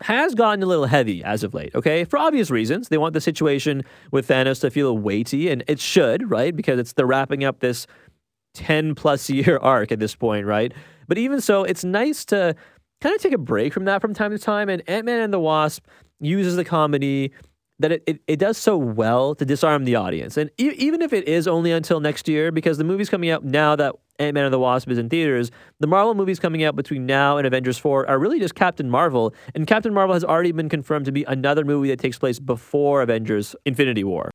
has 0.00 0.34
gotten 0.34 0.62
a 0.62 0.66
little 0.66 0.86
heavy 0.86 1.24
as 1.24 1.42
of 1.42 1.54
late, 1.54 1.74
okay? 1.74 2.04
For 2.04 2.18
obvious 2.18 2.50
reasons. 2.50 2.88
They 2.88 2.98
want 2.98 3.14
the 3.14 3.20
situation 3.20 3.84
with 4.12 4.28
Thanos 4.28 4.60
to 4.60 4.70
feel 4.70 4.96
weighty, 4.96 5.48
and 5.50 5.64
it 5.66 5.80
should, 5.80 6.30
right? 6.30 6.54
Because 6.54 6.78
it's 6.78 6.92
they're 6.92 7.06
wrapping 7.06 7.44
up 7.44 7.60
this 7.60 7.86
10 8.54 8.94
plus 8.94 9.28
year 9.28 9.58
arc 9.62 9.90
at 9.92 9.98
this 9.98 10.14
point, 10.14 10.46
right? 10.46 10.72
But 11.08 11.18
even 11.18 11.40
so, 11.40 11.64
it's 11.64 11.84
nice 11.84 12.24
to 12.26 12.54
kind 13.00 13.14
of 13.14 13.20
take 13.20 13.32
a 13.32 13.38
break 13.38 13.72
from 13.72 13.86
that 13.86 14.00
from 14.00 14.14
time 14.14 14.30
to 14.30 14.38
time. 14.38 14.68
And 14.68 14.82
Ant 14.88 15.06
Man 15.06 15.20
and 15.20 15.32
the 15.32 15.40
Wasp 15.40 15.84
uses 16.20 16.56
the 16.56 16.64
comedy 16.64 17.32
that 17.78 17.92
it, 17.92 18.02
it, 18.06 18.20
it, 18.26 18.36
does 18.38 18.58
so 18.58 18.76
well 18.76 19.34
to 19.34 19.44
disarm 19.44 19.84
the 19.84 19.94
audience. 19.94 20.36
And 20.36 20.50
e- 20.58 20.74
even 20.76 21.00
if 21.00 21.12
it 21.12 21.28
is 21.28 21.46
only 21.46 21.70
until 21.70 22.00
next 22.00 22.28
year, 22.28 22.50
because 22.50 22.78
the 22.78 22.84
movie's 22.84 23.08
coming 23.08 23.30
out 23.30 23.44
now 23.44 23.76
that 23.76 23.94
Ant 24.18 24.34
Man 24.34 24.44
and 24.44 24.52
the 24.52 24.58
Wasp 24.58 24.90
is 24.90 24.98
in 24.98 25.08
theaters, 25.08 25.50
the 25.78 25.86
Marvel 25.86 26.14
movies 26.14 26.40
coming 26.40 26.64
out 26.64 26.74
between 26.74 27.06
now 27.06 27.36
and 27.38 27.46
Avengers 27.46 27.78
4 27.78 28.08
are 28.08 28.18
really 28.18 28.40
just 28.40 28.54
Captain 28.54 28.90
Marvel. 28.90 29.32
And 29.54 29.66
Captain 29.66 29.94
Marvel 29.94 30.14
has 30.14 30.24
already 30.24 30.52
been 30.52 30.68
confirmed 30.68 31.06
to 31.06 31.12
be 31.12 31.24
another 31.24 31.64
movie 31.64 31.88
that 31.88 32.00
takes 32.00 32.18
place 32.18 32.38
before 32.38 33.02
Avengers 33.02 33.54
Infinity 33.64 34.02
War. 34.02 34.30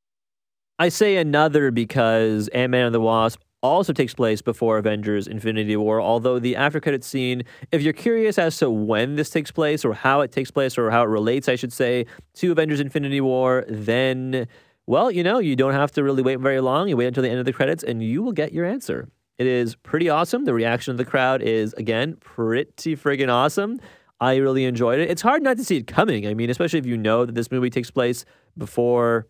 I 0.80 0.90
say 0.90 1.18
another 1.18 1.70
because 1.72 2.48
Ant 2.50 2.72
Man 2.72 2.86
and 2.86 2.96
the 2.96 3.02
Wasp 3.02 3.42
also 3.64 3.94
takes 3.94 4.14
place 4.14 4.42
before 4.42 4.78
Avengers 4.78 5.26
Infinity 5.26 5.76
War, 5.78 6.00
although 6.00 6.38
the 6.38 6.56
after 6.56 6.80
credit 6.80 7.04
scene, 7.04 7.44
if 7.72 7.82
you're 7.82 7.94
curious 7.94 8.38
as 8.38 8.58
to 8.58 8.70
when 8.70 9.16
this 9.16 9.30
takes 9.30 9.50
place 9.50 9.84
or 9.86 9.94
how 9.94 10.22
it 10.22 10.32
takes 10.32 10.52
place 10.52 10.78
or 10.78 10.92
how 10.92 11.02
it 11.02 11.08
relates, 11.08 11.50
I 11.50 11.56
should 11.56 11.74
say, 11.74 12.06
to 12.36 12.52
Avengers 12.52 12.82
Infinity 12.82 13.22
War, 13.22 13.66
then, 13.68 14.48
well, 14.86 15.10
you 15.10 15.24
know, 15.24 15.40
you 15.40 15.56
don't 15.56 15.74
have 15.74 15.92
to 15.94 16.04
really 16.04 16.22
wait 16.22 16.40
very 16.40 16.60
long. 16.60 16.90
You 16.90 16.98
wait 16.98 17.08
until 17.08 17.24
the 17.24 17.30
end 17.30 17.40
of 17.40 17.46
the 17.46 17.54
credits 17.54 17.84
and 17.84 18.04
you 18.04 18.22
will 18.22 18.34
get 18.34 18.52
your 18.54 18.66
answer. 18.66 19.08
It 19.38 19.48
is 19.48 19.76
pretty 19.76 20.10
awesome. 20.10 20.46
The 20.46 20.54
reaction 20.54 20.92
of 20.92 20.98
the 20.98 21.06
crowd 21.06 21.42
is, 21.42 21.74
again, 21.74 22.18
pretty 22.20 22.96
friggin' 22.96 23.30
awesome. 23.30 23.80
I 24.20 24.36
really 24.36 24.66
enjoyed 24.66 25.00
it. 25.00 25.10
It's 25.10 25.22
hard 25.22 25.42
not 25.42 25.58
to 25.58 25.66
see 25.66 25.78
it 25.78 25.88
coming. 25.88 26.28
I 26.28 26.34
mean, 26.34 26.50
especially 26.50 26.80
if 26.80 26.86
you 26.86 26.98
know 26.98 27.26
that 27.26 27.34
this 27.34 27.50
movie 27.52 27.70
takes 27.70 27.90
place 27.90 28.26
before 28.58 29.28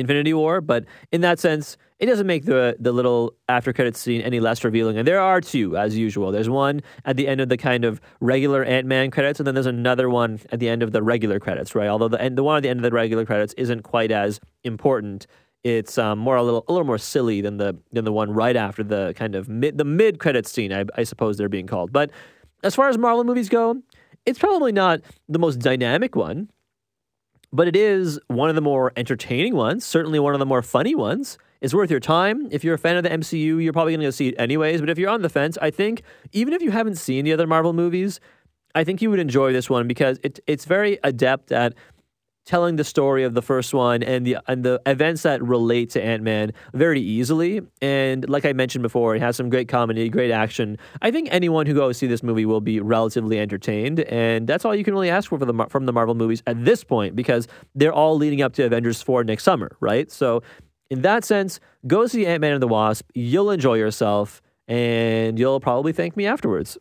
Infinity 0.00 0.34
War, 0.34 0.60
but 0.60 0.84
in 1.12 1.20
that 1.20 1.38
sense, 1.38 1.76
it 1.98 2.06
doesn't 2.06 2.26
make 2.26 2.46
the 2.46 2.76
the 2.80 2.92
little 2.92 3.34
after 3.48 3.72
credits 3.72 4.00
scene 4.00 4.22
any 4.22 4.40
less 4.40 4.64
revealing. 4.64 4.96
And 4.96 5.06
there 5.06 5.20
are 5.20 5.40
two, 5.40 5.76
as 5.76 5.96
usual. 5.96 6.32
There's 6.32 6.48
one 6.48 6.80
at 7.04 7.16
the 7.16 7.28
end 7.28 7.40
of 7.40 7.48
the 7.48 7.56
kind 7.56 7.84
of 7.84 8.00
regular 8.20 8.64
Ant 8.64 8.86
Man 8.86 9.10
credits, 9.10 9.38
and 9.38 9.46
then 9.46 9.54
there's 9.54 9.66
another 9.66 10.08
one 10.08 10.40
at 10.50 10.60
the 10.60 10.68
end 10.68 10.82
of 10.82 10.92
the 10.92 11.02
regular 11.02 11.38
credits, 11.38 11.74
right? 11.74 11.88
Although 11.88 12.08
the 12.08 12.30
the 12.30 12.42
one 12.42 12.56
at 12.56 12.62
the 12.62 12.70
end 12.70 12.80
of 12.80 12.82
the 12.82 12.90
regular 12.90 13.24
credits 13.26 13.52
isn't 13.54 13.82
quite 13.82 14.10
as 14.10 14.40
important. 14.64 15.26
It's 15.62 15.98
um, 15.98 16.18
more 16.18 16.36
a 16.36 16.42
little 16.42 16.64
a 16.68 16.72
little 16.72 16.86
more 16.86 16.98
silly 16.98 17.42
than 17.42 17.58
the 17.58 17.76
than 17.92 18.06
the 18.06 18.12
one 18.12 18.30
right 18.32 18.56
after 18.56 18.82
the 18.82 19.12
kind 19.14 19.34
of 19.34 19.48
mid 19.48 19.76
the 19.76 19.84
mid 19.84 20.18
credits 20.18 20.50
scene. 20.50 20.72
I, 20.72 20.86
I 20.96 21.04
suppose 21.04 21.36
they're 21.36 21.50
being 21.50 21.66
called. 21.66 21.92
But 21.92 22.10
as 22.62 22.74
far 22.74 22.88
as 22.88 22.96
Marvel 22.96 23.24
movies 23.24 23.50
go, 23.50 23.82
it's 24.24 24.38
probably 24.38 24.72
not 24.72 25.00
the 25.28 25.38
most 25.38 25.58
dynamic 25.58 26.16
one 26.16 26.48
but 27.52 27.68
it 27.68 27.76
is 27.76 28.18
one 28.28 28.48
of 28.48 28.54
the 28.54 28.60
more 28.60 28.92
entertaining 28.96 29.54
ones, 29.54 29.84
certainly 29.84 30.18
one 30.18 30.34
of 30.34 30.38
the 30.38 30.46
more 30.46 30.62
funny 30.62 30.94
ones. 30.94 31.38
It's 31.60 31.74
worth 31.74 31.90
your 31.90 32.00
time. 32.00 32.48
If 32.50 32.64
you're 32.64 32.74
a 32.74 32.78
fan 32.78 32.96
of 32.96 33.02
the 33.02 33.10
MCU, 33.10 33.62
you're 33.62 33.72
probably 33.72 33.92
going 33.92 34.00
to 34.00 34.06
go 34.06 34.10
see 34.10 34.28
it 34.28 34.34
anyways. 34.38 34.80
But 34.80 34.88
if 34.88 34.98
you're 34.98 35.10
on 35.10 35.22
the 35.22 35.28
fence, 35.28 35.58
I 35.60 35.70
think 35.70 36.02
even 36.32 36.54
if 36.54 36.62
you 36.62 36.70
haven't 36.70 36.96
seen 36.96 37.24
the 37.24 37.32
other 37.32 37.46
Marvel 37.46 37.72
movies, 37.72 38.18
I 38.74 38.84
think 38.84 39.02
you 39.02 39.10
would 39.10 39.18
enjoy 39.18 39.52
this 39.52 39.68
one 39.68 39.86
because 39.86 40.18
it, 40.22 40.40
it's 40.46 40.64
very 40.64 40.98
adept 41.02 41.52
at 41.52 41.74
telling 42.50 42.74
the 42.74 42.82
story 42.82 43.22
of 43.22 43.34
the 43.34 43.42
first 43.42 43.72
one 43.72 44.02
and 44.02 44.26
the 44.26 44.36
and 44.48 44.64
the 44.64 44.82
events 44.84 45.22
that 45.22 45.40
relate 45.40 45.88
to 45.90 46.02
Ant 46.02 46.24
Man 46.24 46.52
very 46.74 47.00
easily. 47.00 47.60
And 47.80 48.28
like 48.28 48.44
I 48.44 48.52
mentioned 48.52 48.82
before, 48.82 49.14
it 49.14 49.22
has 49.22 49.36
some 49.36 49.50
great 49.50 49.68
comedy, 49.68 50.08
great 50.08 50.32
action. 50.32 50.76
I 51.00 51.12
think 51.12 51.28
anyone 51.30 51.66
who 51.66 51.74
goes 51.74 51.96
see 51.96 52.08
this 52.08 52.24
movie 52.24 52.44
will 52.44 52.60
be 52.60 52.80
relatively 52.80 53.38
entertained, 53.38 54.00
and 54.00 54.48
that's 54.48 54.64
all 54.64 54.74
you 54.74 54.82
can 54.82 54.94
really 54.94 55.10
ask 55.10 55.28
for, 55.28 55.38
for 55.38 55.44
the, 55.44 55.66
from 55.68 55.86
the 55.86 55.92
Marvel 55.92 56.16
movies 56.16 56.42
at 56.48 56.64
this 56.64 56.82
point 56.82 57.14
because 57.14 57.46
they're 57.76 57.92
all 57.92 58.16
leading 58.16 58.42
up 58.42 58.52
to 58.54 58.64
Avengers 58.64 59.00
four 59.00 59.22
next 59.22 59.44
summer, 59.44 59.70
right? 59.78 60.10
So 60.10 60.42
in 60.90 61.02
that 61.02 61.24
sense, 61.24 61.60
go 61.86 62.08
see 62.08 62.26
Ant 62.26 62.40
Man 62.40 62.54
and 62.54 62.62
the 62.62 62.66
Wasp. 62.66 63.08
You'll 63.14 63.52
enjoy 63.52 63.74
yourself, 63.74 64.42
and 64.66 65.38
you'll 65.38 65.60
probably 65.60 65.92
thank 65.92 66.16
me 66.16 66.26
afterwards. 66.26 66.76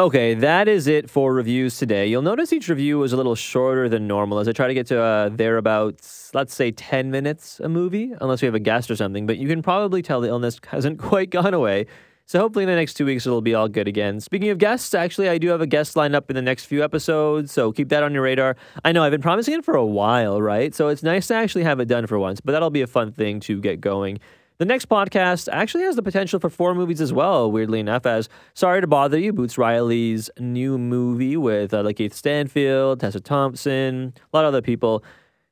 Okay, 0.00 0.32
that 0.32 0.66
is 0.66 0.86
it 0.86 1.10
for 1.10 1.34
reviews 1.34 1.76
today. 1.76 2.06
You'll 2.06 2.22
notice 2.22 2.54
each 2.54 2.70
review 2.70 2.98
was 2.98 3.12
a 3.12 3.18
little 3.18 3.34
shorter 3.34 3.86
than 3.86 4.06
normal 4.06 4.38
as 4.38 4.48
I 4.48 4.52
try 4.52 4.66
to 4.66 4.72
get 4.72 4.86
to 4.86 4.98
uh, 4.98 5.28
thereabouts, 5.28 6.30
let's 6.32 6.54
say 6.54 6.70
10 6.70 7.10
minutes 7.10 7.60
a 7.60 7.68
movie, 7.68 8.14
unless 8.18 8.40
we 8.40 8.46
have 8.46 8.54
a 8.54 8.60
guest 8.60 8.90
or 8.90 8.96
something. 8.96 9.26
But 9.26 9.36
you 9.36 9.46
can 9.46 9.60
probably 9.60 10.00
tell 10.00 10.22
the 10.22 10.28
illness 10.28 10.58
hasn't 10.68 10.98
quite 11.02 11.28
gone 11.28 11.52
away. 11.52 11.84
So 12.24 12.38
hopefully 12.38 12.62
in 12.62 12.70
the 12.70 12.76
next 12.76 12.94
two 12.94 13.04
weeks 13.04 13.26
it'll 13.26 13.42
be 13.42 13.54
all 13.54 13.68
good 13.68 13.88
again. 13.88 14.20
Speaking 14.20 14.48
of 14.48 14.56
guests, 14.56 14.94
actually, 14.94 15.28
I 15.28 15.36
do 15.36 15.48
have 15.48 15.60
a 15.60 15.66
guest 15.66 15.96
lined 15.96 16.16
up 16.16 16.30
in 16.30 16.34
the 16.34 16.40
next 16.40 16.64
few 16.64 16.82
episodes, 16.82 17.52
so 17.52 17.70
keep 17.70 17.90
that 17.90 18.02
on 18.02 18.14
your 18.14 18.22
radar. 18.22 18.56
I 18.82 18.92
know 18.92 19.02
I've 19.02 19.12
been 19.12 19.20
promising 19.20 19.52
it 19.52 19.66
for 19.66 19.74
a 19.74 19.84
while, 19.84 20.40
right? 20.40 20.74
So 20.74 20.88
it's 20.88 21.02
nice 21.02 21.26
to 21.26 21.34
actually 21.34 21.64
have 21.64 21.78
it 21.78 21.88
done 21.88 22.06
for 22.06 22.18
once, 22.18 22.40
but 22.40 22.52
that'll 22.52 22.70
be 22.70 22.80
a 22.80 22.86
fun 22.86 23.12
thing 23.12 23.38
to 23.40 23.60
get 23.60 23.82
going. 23.82 24.18
The 24.60 24.66
next 24.66 24.90
podcast 24.90 25.48
actually 25.50 25.84
has 25.84 25.96
the 25.96 26.02
potential 26.02 26.38
for 26.38 26.50
four 26.50 26.74
movies 26.74 27.00
as 27.00 27.14
well, 27.14 27.50
weirdly 27.50 27.80
enough, 27.80 28.04
as 28.04 28.28
Sorry 28.52 28.82
to 28.82 28.86
Bother 28.86 29.18
You, 29.18 29.32
Boots 29.32 29.56
Riley's 29.56 30.28
new 30.38 30.76
movie 30.76 31.38
with 31.38 31.72
uh, 31.72 31.82
Lakeith 31.82 32.12
Stanfield, 32.12 33.00
Tessa 33.00 33.20
Thompson, 33.20 34.12
a 34.18 34.36
lot 34.36 34.44
of 34.44 34.48
other 34.48 34.60
people. 34.60 35.02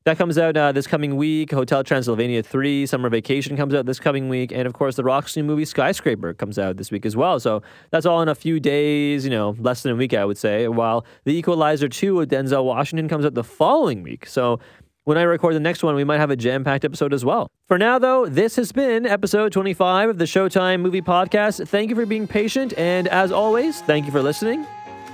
That 0.05 0.19
comes 0.19 0.37
out 0.37 0.59
uh, 0.59 0.73
this 0.73 0.87
coming 0.87 1.17
week. 1.17 1.53
Hotel 1.53 1.83
Transylvania 1.83 2.43
3, 2.43 2.85
Summer 2.85 3.09
Vacation 3.09 3.57
comes 3.57 3.73
out 3.73 3.87
this 3.87 3.99
coming 3.99 4.29
week. 4.29 4.53
And 4.53 4.67
of 4.67 4.75
course, 4.75 4.97
The 4.97 5.05
Rock's 5.05 5.35
new 5.39 5.43
movie, 5.43 5.65
Skyscraper, 5.65 6.35
comes 6.35 6.59
out 6.59 6.77
this 6.77 6.91
week 6.91 7.07
as 7.07 7.17
well. 7.17 7.41
So 7.41 7.63
that's 7.91 8.05
all 8.05 8.21
in 8.21 8.29
a 8.29 8.35
few 8.35 8.61
days, 8.61 9.25
you 9.25 9.31
know, 9.31 9.57
less 9.59 9.83
than 9.83 9.93
a 9.93 9.97
week, 9.97 10.13
I 10.13 10.27
would 10.27 10.37
say. 10.37 10.69
While 10.69 11.07
The 11.25 11.35
Equalizer 11.35 11.89
2 11.89 12.15
with 12.15 12.31
Denzel 12.31 12.63
Washington 12.63 13.09
comes 13.09 13.25
out 13.25 13.33
the 13.33 13.43
following 13.43 14.03
week. 14.03 14.27
So 14.27 14.61
when 15.09 15.17
I 15.17 15.23
record 15.23 15.55
the 15.55 15.61
next 15.61 15.83
one, 15.83 15.95
we 15.95 16.05
might 16.05 16.19
have 16.19 16.29
a 16.29 16.37
jam 16.37 16.65
packed 16.65 16.85
episode 16.85 17.15
as 17.15 17.25
well. 17.25 17.51
For 17.67 17.79
now, 17.79 17.99
though, 17.99 18.27
this 18.27 18.57
has 18.57 18.73
been 18.73 19.07
episode 19.07 19.53
25 19.53 20.11
of 20.11 20.19
the 20.19 20.27
Showtime 20.27 20.83
Movie 20.83 21.01
Podcast. 21.01 21.67
Thank 21.67 21.89
you 21.89 21.97
for 21.97 22.05
being 22.05 22.27
patient. 22.27 22.75
And 22.77 23.09
as 23.09 23.33
always, 23.33 23.81
thank 23.81 24.05
you 24.05 24.13
for 24.13 24.21
listening. 24.21 24.65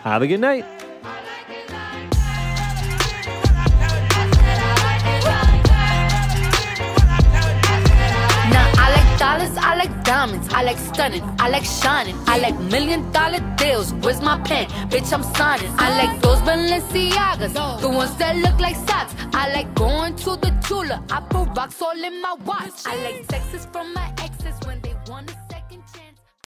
Have 0.02 0.22
a 0.22 0.26
good 0.26 0.40
night. 0.40 0.83
Dollars, 9.24 9.56
I 9.56 9.74
like 9.76 9.94
diamonds, 10.04 10.46
I 10.52 10.62
like 10.62 10.76
stunning, 10.76 11.24
I 11.38 11.48
like 11.48 11.64
shining, 11.64 12.16
I 12.26 12.36
like 12.44 12.56
million 12.74 13.00
dollar 13.10 13.40
deals. 13.56 13.94
Where's 14.02 14.20
my 14.20 14.36
pen? 14.48 14.66
Bitch, 14.92 15.10
I'm 15.16 15.24
signing. 15.38 15.70
I 15.86 15.88
like 16.00 16.20
those 16.20 16.40
Balenciagas, 16.48 17.54
the 17.80 17.88
ones 17.88 18.14
that 18.16 18.36
look 18.44 18.58
like 18.60 18.76
socks. 18.88 19.14
I 19.32 19.44
like 19.56 19.68
going 19.74 20.14
to 20.24 20.30
the 20.44 20.50
Tula, 20.66 21.02
I 21.10 21.20
put 21.32 21.48
rocks 21.56 21.80
all 21.80 22.04
in 22.08 22.20
my 22.20 22.34
watch. 22.44 22.78
I 22.84 22.94
like 23.04 23.26
texts 23.26 23.66
from 23.72 23.94
my 23.94 24.08
exes 24.18 24.58
when 24.66 24.80
they 24.82 24.94
wanna. 25.08 25.33